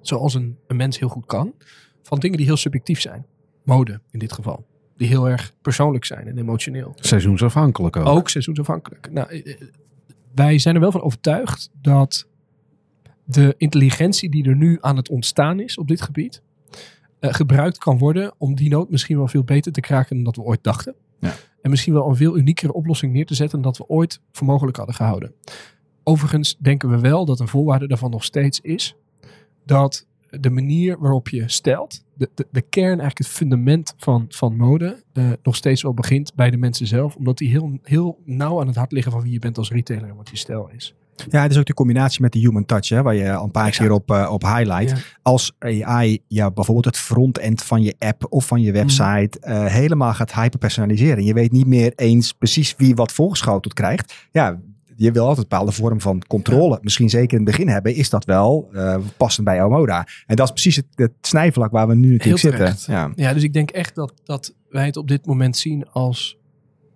Zoals 0.00 0.34
een, 0.34 0.58
een 0.66 0.76
mens 0.76 0.98
heel 0.98 1.08
goed 1.08 1.26
kan. 1.26 1.54
Van 2.02 2.18
dingen 2.18 2.36
die 2.36 2.46
heel 2.46 2.56
subjectief 2.56 3.00
zijn. 3.00 3.26
Mode 3.64 4.00
in 4.10 4.18
dit 4.18 4.32
geval. 4.32 4.66
Die 4.96 5.08
heel 5.08 5.28
erg 5.28 5.52
persoonlijk 5.62 6.04
zijn 6.04 6.26
en 6.26 6.38
emotioneel. 6.38 6.92
Seizoensafhankelijk 6.94 7.96
ook. 7.96 8.06
Ook 8.06 8.28
seizoensafhankelijk. 8.28 9.10
Nou, 9.10 9.28
eh, 9.28 9.52
eh, 9.52 9.60
wij 10.34 10.58
zijn 10.58 10.74
er 10.74 10.80
wel 10.80 10.92
van 10.92 11.02
overtuigd 11.02 11.70
dat 11.80 12.28
de 13.24 13.54
intelligentie 13.56 14.30
die 14.30 14.48
er 14.48 14.56
nu 14.56 14.78
aan 14.80 14.96
het 14.96 15.08
ontstaan 15.08 15.60
is 15.60 15.78
op 15.78 15.88
dit 15.88 16.02
gebied, 16.02 16.42
eh, 17.18 17.32
gebruikt 17.34 17.78
kan 17.78 17.98
worden 17.98 18.32
om 18.38 18.54
die 18.54 18.70
nood 18.70 18.90
misschien 18.90 19.16
wel 19.16 19.28
veel 19.28 19.44
beter 19.44 19.72
te 19.72 19.80
kraken 19.80 20.14
dan 20.14 20.24
dat 20.24 20.36
we 20.36 20.42
ooit 20.42 20.64
dachten. 20.64 20.94
Ja. 21.20 21.34
En 21.62 21.70
misschien 21.70 21.92
wel 21.92 22.08
een 22.08 22.16
veel 22.16 22.38
uniekere 22.38 22.72
oplossing 22.72 23.12
neer 23.12 23.26
te 23.26 23.34
zetten 23.34 23.62
dan 23.62 23.72
dat 23.72 23.78
we 23.78 23.94
ooit 23.94 24.20
voor 24.32 24.46
mogelijk 24.46 24.76
hadden 24.76 24.94
gehouden. 24.94 25.34
Overigens 26.02 26.56
denken 26.58 26.90
we 26.90 26.98
wel 26.98 27.24
dat 27.24 27.40
een 27.40 27.48
voorwaarde 27.48 27.88
daarvan 27.88 28.10
nog 28.10 28.24
steeds 28.24 28.60
is 28.60 28.96
dat 29.64 30.06
de 30.40 30.50
manier 30.50 30.98
waarop 30.98 31.28
je 31.28 31.48
stelt, 31.48 32.04
de, 32.14 32.30
de, 32.34 32.46
de 32.50 32.62
kern, 32.62 32.86
eigenlijk 32.86 33.18
het 33.18 33.28
fundament 33.28 33.94
van, 33.96 34.24
van 34.28 34.56
mode, 34.56 35.02
eh, 35.12 35.30
nog 35.42 35.56
steeds 35.56 35.82
wel 35.82 35.94
begint 35.94 36.34
bij 36.34 36.50
de 36.50 36.56
mensen 36.56 36.86
zelf. 36.86 37.16
Omdat 37.16 37.38
die 37.38 37.48
heel, 37.48 37.78
heel 37.82 38.18
nauw 38.24 38.60
aan 38.60 38.66
het 38.66 38.76
hart 38.76 38.92
liggen 38.92 39.12
van 39.12 39.22
wie 39.22 39.32
je 39.32 39.38
bent 39.38 39.58
als 39.58 39.70
retailer 39.70 40.08
en 40.08 40.16
wat 40.16 40.30
je 40.30 40.36
stijl 40.36 40.70
is. 40.74 40.94
Ja, 41.30 41.42
het 41.42 41.50
is 41.50 41.58
ook 41.58 41.64
de 41.64 41.74
combinatie 41.74 42.22
met 42.22 42.32
de 42.32 42.38
human 42.38 42.64
touch, 42.64 42.88
hè, 42.88 43.02
waar 43.02 43.14
je 43.14 43.32
al 43.32 43.44
een 43.44 43.50
paar 43.50 43.66
Exact. 43.66 43.88
keer 43.88 43.96
op, 43.96 44.10
eh, 44.10 44.32
op 44.32 44.42
highlight. 44.42 44.90
Ja. 44.90 44.96
Als 45.22 45.52
AI 45.58 46.22
ja, 46.28 46.50
bijvoorbeeld 46.50 46.86
het 46.86 46.98
frontend 46.98 47.62
van 47.62 47.82
je 47.82 47.94
app 47.98 48.26
of 48.28 48.46
van 48.46 48.60
je 48.60 48.72
website 48.72 49.40
eh, 49.40 49.66
helemaal 49.66 50.14
gaat 50.14 50.34
hyperpersonaliseren. 50.34 51.24
Je 51.24 51.34
weet 51.34 51.52
niet 51.52 51.66
meer 51.66 51.92
eens 51.96 52.32
precies 52.32 52.74
wie 52.76 52.94
wat 52.94 53.12
voorgeschoteld 53.12 53.74
krijgt. 53.74 54.14
Ja, 54.30 54.60
je 54.96 55.12
wil 55.12 55.26
altijd 55.26 55.38
een 55.38 55.48
bepaalde 55.48 55.72
vorm 55.72 56.00
van 56.00 56.22
controle. 56.26 56.78
Misschien 56.82 57.10
zeker 57.10 57.38
in 57.38 57.44
het 57.44 57.56
begin 57.56 57.68
hebben, 57.68 57.94
is 57.94 58.10
dat 58.10 58.24
wel 58.24 58.68
eh, 58.72 58.96
passend 59.16 59.46
bij 59.46 59.62
Omoda. 59.62 60.06
En 60.26 60.36
dat 60.36 60.46
is 60.46 60.52
precies 60.52 60.76
het, 60.76 60.86
het 60.94 61.12
snijvlak 61.20 61.70
waar 61.70 61.88
we 61.88 61.94
nu 61.94 62.12
natuurlijk 62.12 62.42
zitten. 62.42 62.74
Ja. 62.86 63.12
Ja, 63.14 63.32
dus 63.34 63.42
ik 63.42 63.52
denk 63.52 63.70
echt 63.70 63.94
dat, 63.94 64.12
dat 64.24 64.54
wij 64.68 64.86
het 64.86 64.96
op 64.96 65.08
dit 65.08 65.26
moment 65.26 65.56
zien 65.56 65.88
als 65.88 66.38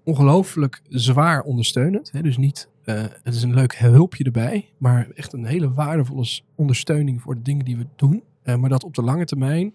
ongelooflijk 0.04 0.80
zwaar 0.88 1.42
ondersteunend. 1.42 2.12
Hè? 2.12 2.22
Dus 2.22 2.36
niet, 2.36 2.68
eh, 2.86 3.02
het 3.22 3.34
is 3.34 3.42
een 3.42 3.54
leuk 3.54 3.76
hulpje 3.78 4.24
erbij, 4.24 4.68
maar 4.78 5.08
echt 5.14 5.32
een 5.32 5.44
hele 5.44 5.72
waardevolle 5.72 6.40
ondersteuning 6.54 7.22
voor 7.22 7.34
de 7.34 7.42
dingen 7.42 7.64
die 7.64 7.76
we 7.76 7.86
doen. 7.96 8.22
Eh, 8.42 8.56
maar 8.56 8.70
dat 8.70 8.84
op 8.84 8.94
de 8.94 9.02
lange 9.02 9.24
termijn, 9.24 9.74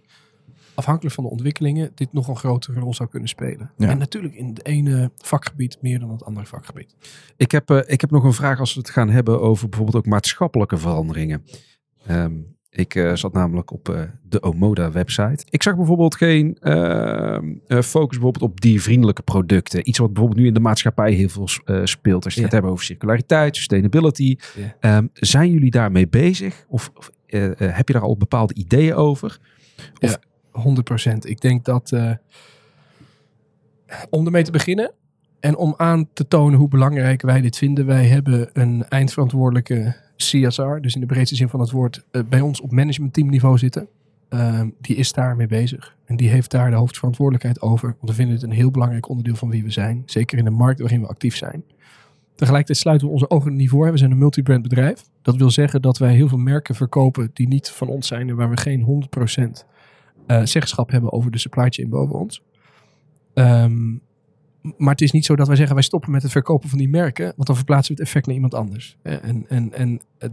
afhankelijk 0.74 1.16
van 1.16 1.24
de 1.24 1.30
ontwikkelingen, 1.30 1.92
dit 1.96 2.14
nog 2.14 2.28
een 2.28 2.36
grotere 2.36 2.80
rol 2.80 2.94
zou 2.94 3.10
kunnen 3.10 3.30
spelen. 3.30 3.72
Ja. 3.78 3.90
En 3.90 3.98
natuurlijk 3.98 4.34
in 4.34 4.48
het 4.48 4.66
ene 4.66 5.12
vakgebied 5.18 5.78
meer 5.82 6.00
dan 6.00 6.12
het 6.12 6.24
andere 6.24 6.46
vakgebied. 6.46 6.96
Ik 7.38 7.52
heb, 7.52 7.70
eh, 7.70 7.80
ik 7.86 8.02
heb 8.02 8.12
nog 8.12 8.24
een 8.24 8.34
vraag 8.34 8.60
als 8.60 8.74
we 8.74 8.80
het 8.80 8.90
gaan 8.90 9.10
hebben 9.10 9.42
over 9.42 9.70
bijvoorbeeld 9.70 9.98
ook 9.98 10.12
maatschappelijke 10.12 10.78
veranderingen. 10.78 11.46
Ehm, 12.06 12.34
ik 12.72 12.96
eh, 12.96 13.16
zat 13.16 13.34
namelijk 13.34 13.72
op 13.72 13.90
eh, 13.90 14.02
de 14.24 14.42
Omoda 14.42 14.92
website. 14.92 15.46
Ik 15.50 15.64
zag 15.64 15.76
bijvoorbeeld 15.76 16.16
geen 16.16 16.58
ehm, 16.60 17.54
eh, 17.68 17.82
focus 17.82 18.18
bijvoorbeeld 18.18 18.52
op 18.52 18.62
diervriendelijke 18.62 19.22
producten. 19.22 19.90
Iets 19.90 19.98
wat 19.98 20.14
bijvoorbeeld 20.14 20.42
nu 20.42 20.48
in 20.48 20.54
de 20.54 20.60
maatschappij 20.60 21.12
heel 21.12 21.30
veel 21.30 21.48
speelt. 21.84 22.26
Als 22.26 22.34
je 22.34 22.40
Ja. 22.40 22.46
het 22.46 22.56
hebt 22.56 22.68
over 22.68 22.86
circulariteit, 22.86 23.56
sustainability. 23.56 24.38
Ja. 24.56 24.76
Ehm, 24.80 25.08
zijn 25.14 25.52
jullie 25.52 25.72
daarmee 25.72 26.08
bezig? 26.08 26.66
Of, 26.68 26.92
of 26.96 27.12
heb 27.58 27.88
je 27.88 27.94
daar 27.94 28.02
al 28.02 28.18
bepaalde 28.18 28.54
ideeën 28.54 28.94
over? 28.94 29.40
100%. 30.52 31.26
Ik 31.26 31.42
denk 31.42 31.66
dat 31.66 31.94
om 34.10 34.26
ermee 34.26 34.44
te 34.44 34.52
beginnen 34.52 34.94
en 35.42 35.56
om 35.58 35.74
aan 35.78 36.08
te 36.14 36.28
tonen 36.28 36.60
hoe 36.60 36.68
belangrijk 36.68 37.22
wij 37.22 37.42
dit 37.42 37.58
vinden, 37.58 37.86
wij 37.86 38.06
hebben 38.06 38.50
een 38.54 38.86
eindverantwoordelijke 38.90 39.96
CSR, 40.16 40.80
dus 40.82 40.96
in 40.96 41.02
de 41.02 41.08
breedste 41.08 41.36
zin 41.36 41.50
van 41.50 41.60
het 41.60 41.72
woord, 41.72 42.04
eh, 42.12 42.22
bij 42.30 42.42
ons 42.42 42.62
op 42.62 42.72
managementteamniveau 42.72 43.58
zitten. 43.58 43.88
ehm, 44.30 44.70
die 44.82 44.96
is 44.96 45.14
daarmee 45.14 45.48
bezig. 45.48 45.96
En 46.06 46.16
die 46.16 46.30
heeft 46.30 46.52
daar 46.52 46.70
de 46.70 46.76
hoofdverantwoordelijkheid 46.76 47.62
over. 47.62 47.88
Want 47.88 48.10
we 48.10 48.14
vinden 48.14 48.36
het 48.36 48.44
een 48.44 48.52
heel 48.52 48.72
belangrijk 48.72 49.10
onderdeel 49.10 49.36
van 49.36 49.50
wie 49.50 49.64
we 49.64 49.72
zijn. 49.72 50.04
Zeker 50.06 50.38
in 50.38 50.44
de 50.44 50.50
markt 50.50 50.80
waarin 50.80 51.02
we 51.02 51.08
actief 51.08 51.36
zijn. 51.36 51.64
Tegelijkertijd 52.36 52.78
sluiten 52.78 53.08
we 53.08 53.14
onze 53.14 53.30
ogen 53.30 53.56
niet 53.56 53.70
voor. 53.70 53.92
We 53.92 53.98
zijn 53.98 54.12
een 54.12 54.18
multibrand 54.18 54.62
bedrijf. 54.62 55.04
Dat 55.22 55.36
wil 55.36 55.50
zeggen 55.50 55.82
dat 55.82 55.98
wij 55.98 56.14
heel 56.14 56.28
veel 56.28 56.38
merken 56.38 56.76
verkopen 56.76 57.30
die 57.34 57.48
niet 57.48 57.70
van 57.70 57.88
ons 57.88 58.08
zijn 58.08 58.30
en 58.30 58.36
waar 58.36 58.50
we 58.50 58.58
geen 58.58 58.82
100% 58.82 59.66
eh 60.28 60.42
zeggenschap 60.44 60.92
hebben 60.92 61.12
over 61.12 61.32
de 61.32 61.38
supply 61.38 61.70
chain 61.70 61.90
boven 61.90 62.16
ons. 62.20 62.42
Ehm, 63.34 63.94
maar 64.78 64.92
het 64.92 65.02
is 65.02 65.12
niet 65.12 65.26
zo 65.26 65.36
dat 65.36 65.48
wij 65.48 65.56
zeggen 65.56 65.76
wij 65.76 65.84
stoppen 65.84 66.12
met 66.12 66.22
het 66.22 66.32
verkopen 66.32 66.70
van 66.70 66.78
die 66.78 66.90
merken, 66.90 67.26
want 67.36 67.48
dan 67.48 67.56
verplaatsen 67.56 67.96
we 67.96 68.00
het 68.00 68.10
effect 68.10 68.26
naar 68.26 68.36
iemand 68.36 68.54
anders. 68.54 68.98
En, 69.02 69.46
en, 69.48 69.74
en 69.74 70.02
eh, 70.18 70.30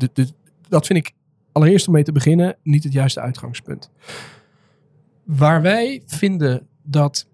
dat 0.69 0.87
vind 0.87 0.99
ik 0.99 1.15
allereerst 1.53 1.87
om 1.87 1.93
mee 1.93 2.03
te 2.03 2.13
beginnen 2.13 2.57
niet 2.63 2.85
het 2.85 2.93
juiste 2.93 3.21
uitgangspunt. 3.21 3.91
Waar 5.25 5.63
wij 5.63 6.03
vinden 6.07 6.67
dat 6.83 7.29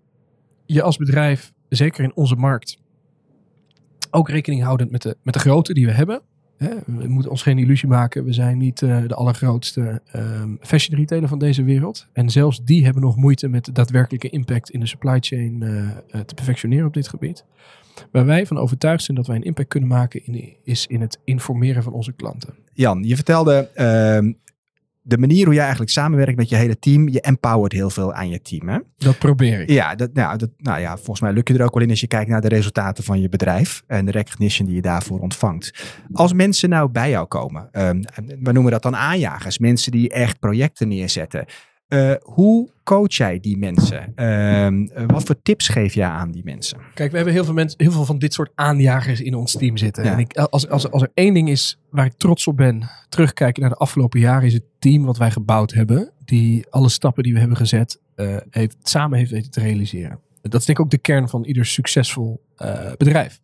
je 0.66 0.82
als 0.82 0.96
bedrijf, 0.96 1.52
zeker 1.68 2.04
in 2.04 2.14
onze 2.14 2.36
markt, 2.36 2.78
ook 4.10 4.28
rekening 4.28 4.62
houdend 4.62 4.90
met 4.90 5.02
de, 5.02 5.16
met 5.22 5.34
de 5.34 5.40
grootte 5.40 5.74
die 5.74 5.86
we 5.86 5.92
hebben. 5.92 6.22
We 6.86 7.08
moeten 7.08 7.30
ons 7.30 7.42
geen 7.42 7.58
illusie 7.58 7.88
maken. 7.88 8.24
We 8.24 8.32
zijn 8.32 8.58
niet 8.58 8.82
eh, 8.82 9.02
de 9.06 9.14
allergrootste 9.14 10.02
ehm, 10.12 10.54
fashion 10.60 10.98
retailer 10.98 11.28
van 11.28 11.38
deze 11.38 11.62
wereld. 11.62 12.06
En 12.12 12.30
zelfs 12.30 12.64
die 12.64 12.84
hebben 12.84 13.02
nog 13.02 13.16
moeite 13.16 13.48
met 13.48 13.64
de 13.64 13.72
daadwerkelijke 13.72 14.28
impact 14.28 14.70
in 14.70 14.80
de 14.80 14.86
supply 14.86 15.16
chain 15.20 15.62
eh, 15.62 15.88
eh, 15.88 16.20
te 16.20 16.34
perfectioneren 16.34 16.86
op 16.86 16.94
dit 16.94 17.08
gebied. 17.08 17.44
Waar 18.10 18.26
wij 18.26 18.46
van 18.46 18.58
overtuigd 18.58 19.04
zijn 19.04 19.16
dat 19.16 19.26
wij 19.26 19.36
een 19.36 19.42
impact 19.42 19.68
kunnen 19.68 19.88
maken, 19.88 20.26
in, 20.26 20.56
is 20.64 20.86
in 20.86 21.00
het 21.00 21.18
informeren 21.24 21.82
van 21.82 21.92
onze 21.92 22.12
klanten. 22.12 22.54
Jan, 22.72 23.02
je 23.02 23.14
vertelde 23.14 23.68
ehm, 23.74 24.32
de 25.06 25.18
manier 25.18 25.44
hoe 25.44 25.54
jij 25.54 25.62
eigenlijk 25.62 25.92
samenwerkt 25.92 26.36
met 26.36 26.48
je 26.48 26.56
hele 26.56 26.78
team. 26.78 27.08
Je 27.08 27.20
empowert 27.20 27.72
heel 27.72 27.90
veel 27.90 28.12
aan 28.12 28.28
je 28.28 28.42
team. 28.42 28.68
Hè? 28.68 28.78
Dat 28.96 29.18
probeer 29.18 29.60
ik. 29.60 29.70
Ja, 29.70 29.94
dat, 29.94 30.12
nou, 30.12 30.38
dat, 30.38 30.50
nou 30.56 30.80
ja, 30.80 30.96
volgens 30.96 31.20
mij 31.20 31.32
lukt 31.32 31.48
je 31.48 31.54
er 31.54 31.64
ook 31.64 31.74
wel 31.74 31.82
in 31.82 31.90
als 31.90 32.00
je 32.00 32.06
kijkt 32.06 32.30
naar 32.30 32.40
de 32.40 32.48
resultaten 32.48 33.04
van 33.04 33.20
je 33.20 33.28
bedrijf 33.28 33.82
en 33.86 34.04
de 34.04 34.10
recognition 34.10 34.66
die 34.66 34.76
je 34.76 34.82
daarvoor 34.82 35.20
ontvangt. 35.20 35.84
Als 36.12 36.32
mensen 36.32 36.68
nou 36.68 36.88
bij 36.88 37.10
jou 37.10 37.26
komen, 37.26 37.68
ehm, 37.72 38.02
we 38.40 38.52
noemen 38.52 38.72
dat 38.72 38.82
dan 38.82 38.96
aanjagers, 38.96 39.58
mensen 39.58 39.92
die 39.92 40.10
echt 40.10 40.38
projecten 40.38 40.88
neerzetten. 40.88 41.46
Eh, 41.94 42.14
hoe 42.22 42.68
coach 42.84 43.14
jij 43.14 43.40
die 43.40 43.58
mensen? 43.58 44.12
Ehm, 44.14 44.86
eh, 44.86 45.04
wat 45.06 45.22
voor 45.22 45.42
tips 45.42 45.68
geef 45.68 45.94
jij 45.94 46.08
aan 46.08 46.30
die 46.30 46.44
mensen? 46.44 46.78
Kijk, 46.94 47.10
we 47.10 47.16
hebben 47.16 47.34
heel 47.34 47.44
veel, 47.44 47.54
mensen, 47.54 47.82
heel 47.82 47.92
veel 47.92 48.04
van 48.04 48.18
dit 48.18 48.32
soort 48.32 48.50
aanjagers 48.54 49.20
in 49.20 49.34
ons 49.34 49.52
team 49.52 49.76
zitten. 49.76 50.04
Ja. 50.04 50.12
En 50.12 50.18
ik, 50.18 50.36
als, 50.36 50.68
als, 50.68 50.90
als 50.90 51.02
er 51.02 51.10
één 51.14 51.34
ding 51.34 51.48
is 51.48 51.78
waar 51.90 52.04
ik 52.04 52.12
trots 52.16 52.46
op 52.46 52.56
ben, 52.56 52.90
terugkijken 53.08 53.60
naar 53.60 53.70
de 53.70 53.76
afgelopen 53.76 54.20
jaren, 54.20 54.46
is 54.46 54.52
het 54.52 54.64
team 54.78 55.04
wat 55.04 55.18
wij 55.18 55.30
gebouwd 55.30 55.72
hebben. 55.72 56.10
Die 56.24 56.66
alle 56.70 56.88
stappen 56.88 57.22
die 57.22 57.32
we 57.32 57.38
hebben 57.38 57.56
gezet, 57.56 58.00
eh, 58.14 58.36
heeft, 58.50 58.76
samen 58.82 59.18
heeft 59.18 59.30
weten 59.30 59.50
te 59.50 59.60
realiseren. 59.60 60.18
Dat 60.42 60.60
is 60.60 60.66
denk 60.66 60.78
ik 60.78 60.84
ook 60.84 60.90
de 60.90 60.98
kern 60.98 61.28
van 61.28 61.44
ieder 61.44 61.66
succesvol 61.66 62.42
bedrijf. 62.96 63.40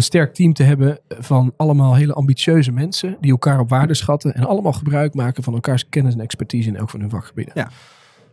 Een 0.00 0.06
sterk 0.06 0.34
team 0.34 0.52
te 0.52 0.62
hebben 0.62 0.98
van 1.08 1.52
allemaal 1.56 1.94
hele 1.94 2.12
ambitieuze 2.12 2.72
mensen 2.72 3.16
die 3.20 3.30
elkaar 3.30 3.60
op 3.60 3.68
waarde 3.68 3.94
schatten 3.94 4.34
en 4.34 4.44
allemaal 4.44 4.72
gebruik 4.72 5.14
maken 5.14 5.42
van 5.42 5.54
elkaars 5.54 5.88
kennis 5.88 6.14
en 6.14 6.20
expertise 6.20 6.68
in 6.68 6.76
elk 6.76 6.90
van 6.90 7.00
hun 7.00 7.10
vakgebieden. 7.10 7.52
Ja, 7.56 7.70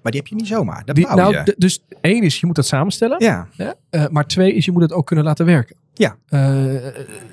Maar 0.01 0.11
die 0.11 0.21
heb 0.21 0.29
je 0.29 0.35
niet 0.35 0.47
zomaar. 0.47 0.85
Dat 0.85 0.95
Die, 0.95 1.05
bouw 1.07 1.15
nou, 1.15 1.53
dus 1.57 1.83
één 2.01 2.23
is, 2.23 2.39
je 2.39 2.45
moet 2.45 2.55
dat 2.55 2.65
samenstellen. 2.65 3.23
ja, 3.23 3.47
Ja, 3.51 3.75
eh, 3.89 4.07
maar 4.07 4.27
twee 4.27 4.53
is, 4.53 4.65
je 4.65 4.71
moet 4.71 4.81
het 4.81 4.91
ook 4.91 5.05
kunnen 5.05 5.25
laten 5.25 5.45
werken. 5.45 5.75
Ja. 5.93 6.17
Eh, 6.27 6.75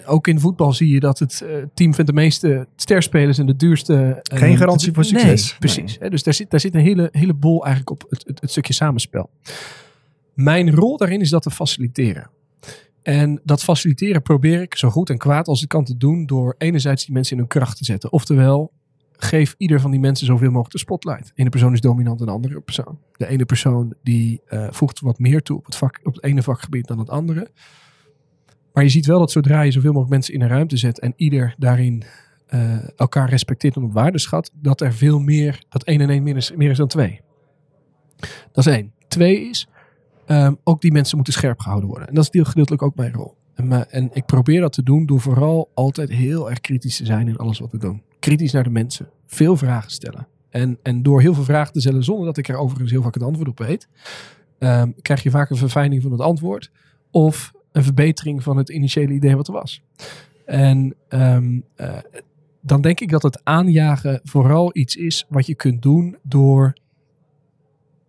ook 0.07 0.27
in 0.27 0.41
voetbal 0.41 0.73
zie 0.73 0.89
je 0.89 1.01
dat 1.01 1.19
het 1.19 1.41
eh, 1.41 1.57
team 1.75 1.95
vindt 1.95 2.11
de 2.11 2.17
meeste 2.17 2.67
sterspelers 2.77 3.39
en 3.39 3.47
de 3.47 3.57
duurste... 3.57 4.19
Geen 4.23 4.57
garantie 4.57 4.93
voor 4.93 5.03
nee, 5.03 5.11
succes. 5.11 5.57
precies. 5.59 5.97
Hè, 6.01 6.11
dus 6.11 6.23
daar 6.23 6.35
zit, 6.35 6.51
daar 6.51 6.61
zit 6.61 6.75
een 6.75 6.81
hele, 6.81 7.09
hele 7.13 7.35
bol 7.35 7.65
eigenlijk 7.65 7.91
op 7.91 8.11
het, 8.11 8.25
het, 8.27 8.41
het 8.41 8.51
stukje 8.51 8.73
samenspel. 8.73 9.31
Mijn 10.35 10.75
rol 10.75 10.97
daarin 10.97 11.21
is 11.21 11.31
dat 11.31 11.43
te 11.43 11.51
faciliteren. 11.51 12.31
En 13.05 13.41
dat 13.45 13.63
faciliteren 13.63 14.23
probeer 14.23 14.63
ik 14.63 14.75
zo 14.75 14.91
goed 14.91 15.11
en 15.11 15.19
kwaad 15.19 15.49
als 15.49 15.63
ik 15.63 15.69
kan 15.69 15.85
te 15.85 15.97
doen 15.97 16.27
door 16.27 16.55
enerzijds 16.59 17.05
die 17.05 17.15
mensen 17.15 17.33
in 17.33 17.39
hun 17.39 17.49
kracht 17.49 17.77
te 17.77 17.85
zetten. 17.85 18.13
Oftewel, 18.13 18.73
geef 19.13 19.55
ieder 19.59 19.81
van 19.81 19.91
die 19.91 20.01
mensen 20.01 20.27
zoveel 20.27 20.49
mogelijk 20.49 20.73
de 20.73 20.79
spotlight. 20.79 21.27
De 21.27 21.33
ene 21.35 21.51
persoon 21.51 21.73
is 21.73 21.81
dominant 21.81 22.19
dan 22.19 22.27
de 22.27 22.33
andere 22.33 22.61
persoon. 22.61 22.99
De 23.17 23.27
ene 23.27 23.45
persoon 23.45 23.95
die 24.03 24.41
eh, 24.47 24.67
voegt 24.71 25.01
wat 25.01 25.19
meer 25.19 25.43
toe 25.43 25.59
op 25.59 25.65
het, 25.65 25.77
vak, 25.77 26.01
op 26.03 26.15
het 26.15 26.25
ene 26.25 26.43
vakgebied 26.43 26.87
dan 26.87 26.99
het 26.99 27.11
andere. 27.11 27.51
Maar 28.73 28.83
je 28.83 28.91
ziet 28.91 29.07
wel 29.07 29.19
dat 29.19 29.31
zodra 29.31 29.61
je 29.61 29.71
zoveel 29.71 29.93
mogelijk 29.93 30.13
mensen 30.13 30.35
in 30.35 30.43
een 30.43 30.49
ruimte 30.49 30.77
zet 30.77 31.01
en 31.01 31.13
ieder 31.17 31.55
daarin 31.59 32.03
eh, 32.47 32.99
elkaar 32.99 33.29
respecteert 33.29 33.77
en 33.77 33.83
op 33.83 33.93
waarde 33.93 34.19
schat, 34.19 34.51
dat 34.55 34.81
er 34.81 34.93
veel 34.93 35.19
meer, 35.19 35.65
dat 35.69 35.85
één 35.85 36.01
en 36.01 36.11
één 36.11 36.23
meer 36.23 36.37
is, 36.37 36.53
meer 36.53 36.71
is 36.71 36.77
dan 36.77 36.89
twee. 36.89 37.21
Dat 38.53 38.67
is 38.67 38.73
één. 38.73 38.93
Twee 39.09 39.49
is, 39.49 39.69
ehm, 40.27 40.55
ook 40.65 40.81
die 40.81 40.93
mensen 40.93 41.17
moeten 41.17 41.35
scherp 41.35 41.61
gehouden 41.61 41.89
worden. 41.89 42.09
En 42.09 42.15
dat 42.15 42.25
is 42.25 42.31
deel, 42.31 42.45
gedeeltelijk 42.45 42.83
ook 42.83 42.97
mijn 42.97 43.13
rol. 43.13 43.35
En, 43.55 43.91
en 43.91 44.11
ik 44.13 44.27
probeer 44.27 44.61
dat 44.61 44.73
te 44.73 44.83
doen 44.83 45.07
door 45.07 45.21
vooral 45.21 45.71
altijd 45.75 46.11
heel 46.11 46.51
erg 46.51 46.61
kritisch 46.61 46.97
te 46.97 47.05
zijn 47.05 47.29
in 47.29 47.37
alles 47.37 47.59
wat 47.59 47.71
we 47.71 47.79
doen. 47.79 48.03
Kritisch 48.19 48.53
naar 48.53 48.65
de 48.65 48.71
mensen. 48.71 49.09
Veel 49.27 49.57
vragen 49.57 49.91
stellen. 49.91 50.27
En, 50.51 50.79
en 50.83 51.03
door 51.03 51.21
heel 51.21 51.35
veel 51.35 51.45
vragen 51.45 51.73
te 51.73 51.81
stellen 51.81 52.05
zonder 52.05 52.27
dat 52.27 52.37
ik 52.37 52.49
er 52.49 52.57
overigens 52.57 52.91
heel 52.91 53.03
vaak 53.03 53.15
het 53.15 53.23
antwoord 53.23 53.49
op 53.49 53.59
weet, 53.59 53.89
ehm, 54.59 54.91
krijg 55.03 55.23
je 55.23 55.31
vaak 55.31 55.51
een 55.51 55.57
verfijning 55.57 56.03
van 56.03 56.13
het 56.13 56.21
antwoord. 56.21 56.71
Of 57.11 57.53
een 57.73 57.83
verbetering 57.83 58.43
van 58.43 58.57
het 58.57 58.69
initiële 58.69 59.13
idee 59.13 59.37
wat 59.37 59.47
er 59.47 59.53
was. 59.53 59.83
En 60.45 60.95
ehm, 61.09 61.61
eh, 61.75 61.97
dan 62.61 62.81
denk 62.81 63.01
ik 63.01 63.11
dat 63.11 63.23
het 63.23 63.41
aanjagen 63.45 64.21
vooral 64.25 64.71
iets 64.77 64.97
is 64.97 65.27
wat 65.29 65.47
je 65.47 65.55
kunt 65.55 65.83
doen 65.83 66.17
door 66.23 66.73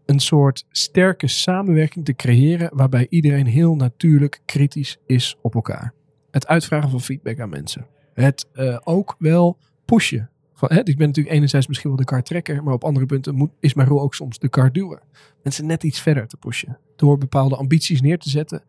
een 0.06 0.20
soort 0.20 0.66
sterke 0.70 1.28
samenwerking 1.28 2.06
te 2.06 2.14
creëren 2.14 2.70
waarbij 2.74 3.08
iedereen 3.10 3.46
heel 3.46 3.76
natuurlijk 3.76 4.42
kritisch 4.46 4.98
is 5.06 5.38
op 5.42 5.56
elkaar. 5.56 5.94
Het 6.32 6.48
uitvragen 6.48 6.90
van 6.90 7.02
feedback 7.02 7.40
aan 7.40 7.50
mensen. 7.50 7.88
Het 8.14 8.48
eh, 8.54 8.78
ook 8.84 9.16
wel 9.20 9.58
pushen. 9.86 10.30
Van, 10.54 10.70
hè, 10.72 10.80
ik 10.84 10.98
ben 10.98 11.08
natuurlijk 11.08 11.36
enerzijds 11.36 11.68
misschien 11.68 11.90
wel 11.90 12.00
de 12.00 12.06
kar 12.06 12.24
trekker, 12.24 12.64
maar 12.64 12.74
op 12.74 12.84
andere 12.84 13.06
punten 13.06 13.36
moet, 13.36 13.52
is 13.60 13.74
mijn 13.74 13.88
rol 13.88 14.02
ook 14.02 14.16
soms 14.16 14.40
de 14.40 14.50
kar 14.50 14.72
duwen. 14.72 15.02
Mensen 15.44 15.66
net 15.66 15.84
iets 15.84 16.02
verder 16.02 16.28
te 16.28 16.38
pushen. 16.38 16.78
Door 16.96 17.18
bepaalde 17.18 17.56
ambities 17.56 18.02
neer 18.02 18.18
te 18.18 18.30
zetten 18.30 18.64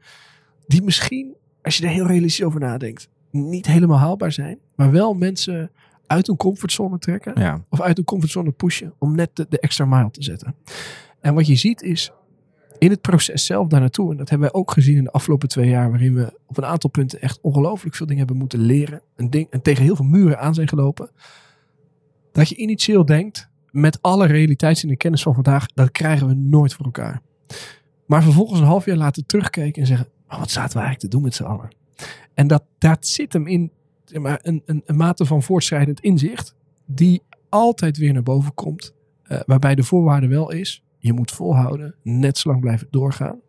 die 0.67 0.83
misschien, 0.83 1.37
als 1.63 1.77
je 1.77 1.85
er 1.85 1.93
heel 1.93 2.07
realistisch 2.07 2.47
over 2.47 2.61
nadenkt, 2.61 3.09
niet 3.31 3.67
helemaal 3.67 3.99
haalbaar 3.99 4.33
zijn. 4.33 4.59
Maar 4.75 4.91
wel 4.91 5.15
mensen 5.15 5.71
uit 6.07 6.27
hun 6.27 6.37
comfortzone 6.37 6.99
trekken 6.99 7.41
ja. 7.41 7.65
of 7.69 7.81
uit 7.81 7.97
de 7.97 8.05
comfortzone 8.05 8.51
pushen 8.51 8.95
om 8.99 9.15
net 9.15 9.31
de, 9.37 9.47
de 9.49 9.61
extra 9.61 9.85
mile 9.85 10.11
te 10.11 10.23
zetten. 10.23 10.55
En 11.27 11.35
wat 11.35 11.47
je 11.47 11.57
ziet 11.57 11.83
is 11.83 12.13
in 12.79 12.91
het 12.91 13.01
proces 13.01 13.47
zelf 13.47 13.69
daar 13.69 13.81
naartoe, 13.81 14.11
en 14.11 14.17
dat 14.17 14.29
hebben 14.29 14.51
wij 14.51 14.61
ook 14.61 14.71
gezien 14.71 14.97
in 14.97 15.05
de 15.05 15.11
afgelopen 15.11 15.49
twee 15.49 15.69
jaar, 15.69 15.91
waarin 15.91 16.15
we 16.15 16.39
op 16.47 16.57
een 16.57 16.65
aantal 16.65 16.91
punten 16.91 17.21
echt 17.21 17.41
ongelooflijk 17.41 17.95
veel 17.95 18.07
dingen 18.07 18.23
hebben 18.23 18.41
moeten 18.41 18.59
leren 18.59 19.03
en, 19.17 19.31
ding, 19.31 19.47
en 19.51 19.63
tegen 19.63 19.85
heel 19.85 19.97
veel 19.97 20.05
muren 20.05 20.39
aan 20.39 20.55
zijn 20.55 20.69
gelopen, 20.69 21.11
dat 22.33 22.49
je 22.49 22.57
initieel 22.57 23.05
denkt, 23.05 23.49
met 23.71 24.03
alle 24.03 24.27
realiteits 24.27 24.83
en 24.83 24.89
de 24.89 24.97
kennis 24.97 25.23
van 25.23 25.35
vandaag, 25.35 25.67
dat 25.67 25.91
krijgen 25.91 26.27
we 26.27 26.35
nooit 26.35 26.75
voor 26.75 26.85
elkaar. 26.85 27.23
Maar 28.07 28.23
vervolgens 28.23 28.61
een 28.61 28.67
half 28.67 28.85
jaar 28.85 28.97
later 28.97 29.27
terugkijken 29.27 29.81
en 29.81 29.89
zeggen, 29.89 30.09
maar 30.29 30.39
wat 30.39 30.51
zaten 30.51 30.77
we 30.77 30.85
eigenlijk 30.85 31.01
te 31.01 31.17
doen 31.17 31.23
met 31.23 31.35
z'n 31.35 31.45
allen? 31.45 31.69
En 32.35 32.47
dat, 32.47 32.65
dat 32.79 33.07
zit 33.07 33.33
hem 33.33 33.47
in 33.47 33.71
zeg 34.05 34.23
maar, 34.23 34.39
een, 34.43 34.63
een, 34.67 34.83
een 34.87 34.97
mate 34.97 35.27
van 35.27 35.43
voortschrijdend 35.43 36.01
inzicht, 36.01 36.55
die 36.85 37.23
altijd 37.49 37.97
weer 37.97 38.13
naar 38.13 38.23
boven 38.23 38.55
komt. 38.55 38.95
eh, 39.23 39.41
waarbij 39.47 39.75
de 39.75 39.83
voorwaarde 39.83 40.27
wel 40.27 40.53
is, 40.53 40.85
je 40.99 41.13
moet 41.13 41.31
volhouden, 41.31 41.95
net 42.03 42.39
zo 42.39 42.49
lang 42.49 42.61
blijven 42.61 42.87
doorgaan, 42.91 43.41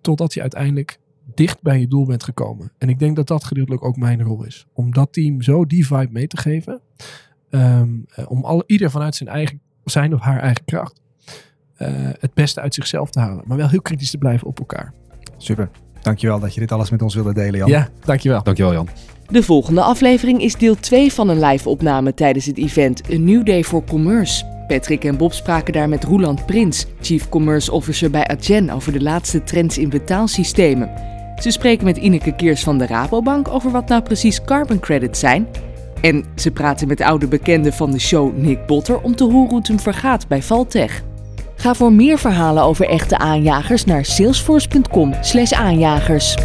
totdat 0.00 0.34
je 0.34 0.40
uiteindelijk 0.40 0.98
dicht 1.34 1.62
bij 1.62 1.80
je 1.80 1.88
doel 1.88 2.06
bent 2.06 2.22
gekomen. 2.24 2.72
En 2.78 2.88
ik 2.88 2.98
denk 2.98 3.16
dat 3.16 3.26
dat 3.26 3.44
gedeeltelijk 3.44 3.84
ook 3.84 3.96
mijn 3.96 4.22
rol 4.22 4.44
is. 4.44 4.66
Om 4.72 4.92
dat 4.92 5.12
team 5.12 5.42
zo 5.42 5.66
die 5.66 5.86
vibe 5.86 6.12
mee 6.12 6.26
te 6.26 6.36
geven. 6.36 6.80
ehm, 7.50 7.88
eh, 8.14 8.30
om 8.30 8.44
alle, 8.44 8.64
ieder 8.66 8.90
vanuit 8.90 9.14
zijn, 9.14 9.28
eigen, 9.28 9.60
zijn 9.84 10.14
of 10.14 10.20
haar 10.20 10.40
eigen 10.40 10.64
kracht 10.64 11.00
eh, 11.76 11.88
het 12.18 12.34
beste 12.34 12.60
uit 12.60 12.74
zichzelf 12.74 13.10
te 13.10 13.20
halen. 13.20 13.44
Maar 13.46 13.56
wel 13.56 13.68
heel 13.68 13.82
kritisch 13.82 14.10
te 14.10 14.18
blijven 14.18 14.46
op 14.46 14.58
elkaar. 14.58 14.92
Super. 15.36 15.70
Dankjewel 16.00 16.40
dat 16.40 16.54
je 16.54 16.60
dit 16.60 16.72
alles 16.72 16.90
met 16.90 17.02
ons 17.02 17.14
wilde 17.14 17.34
delen, 17.34 17.58
Jan. 17.58 17.68
Ja, 17.68 17.88
dankjewel. 18.04 18.42
Dankjewel 18.42 18.72
Jan. 18.72 18.88
De 19.32 19.42
volgende 19.42 19.82
aflevering 19.82 20.42
is 20.42 20.56
deel 20.56 20.74
2 20.74 21.12
van 21.12 21.28
een 21.28 21.44
live-opname 21.44 22.14
tijdens 22.14 22.46
het 22.46 22.58
event 22.58 23.02
A 23.12 23.18
New 23.18 23.46
Day 23.46 23.64
for 23.64 23.84
Commerce. 23.84 24.44
Patrick 24.66 25.04
en 25.04 25.16
Bob 25.16 25.32
spraken 25.32 25.72
daar 25.72 25.88
met 25.88 26.04
Roeland 26.04 26.46
Prins, 26.46 26.86
Chief 27.00 27.28
Commerce 27.28 27.72
Officer 27.72 28.10
bij 28.10 28.26
Adyen, 28.26 28.70
over 28.70 28.92
de 28.92 29.02
laatste 29.02 29.42
trends 29.42 29.78
in 29.78 29.88
betaalsystemen. 29.88 30.90
Ze 31.40 31.50
spreken 31.50 31.84
met 31.84 31.96
Ineke 31.96 32.34
Keers 32.34 32.62
van 32.62 32.78
de 32.78 32.86
Rabobank 32.86 33.48
over 33.48 33.70
wat 33.70 33.88
nou 33.88 34.02
precies 34.02 34.44
carbon 34.44 34.80
credits 34.80 35.20
zijn. 35.20 35.46
En 36.00 36.24
ze 36.36 36.50
praten 36.50 36.88
met 36.88 37.00
oude 37.00 37.28
bekende 37.28 37.72
van 37.72 37.90
de 37.90 38.00
show 38.00 38.36
Nick 38.36 38.66
Botter 38.66 39.00
om 39.00 39.16
te 39.16 39.24
horen 39.24 39.48
hoe 39.48 39.58
het 39.58 39.68
hem 39.68 39.80
vergaat 39.80 40.28
bij 40.28 40.42
Valtech. 40.42 41.02
Ga 41.54 41.74
voor 41.74 41.92
meer 41.92 42.18
verhalen 42.18 42.62
over 42.62 42.88
echte 42.88 43.18
aanjagers 43.18 43.84
naar 43.84 44.04
salesforce.com/aanjagers. 44.04 46.36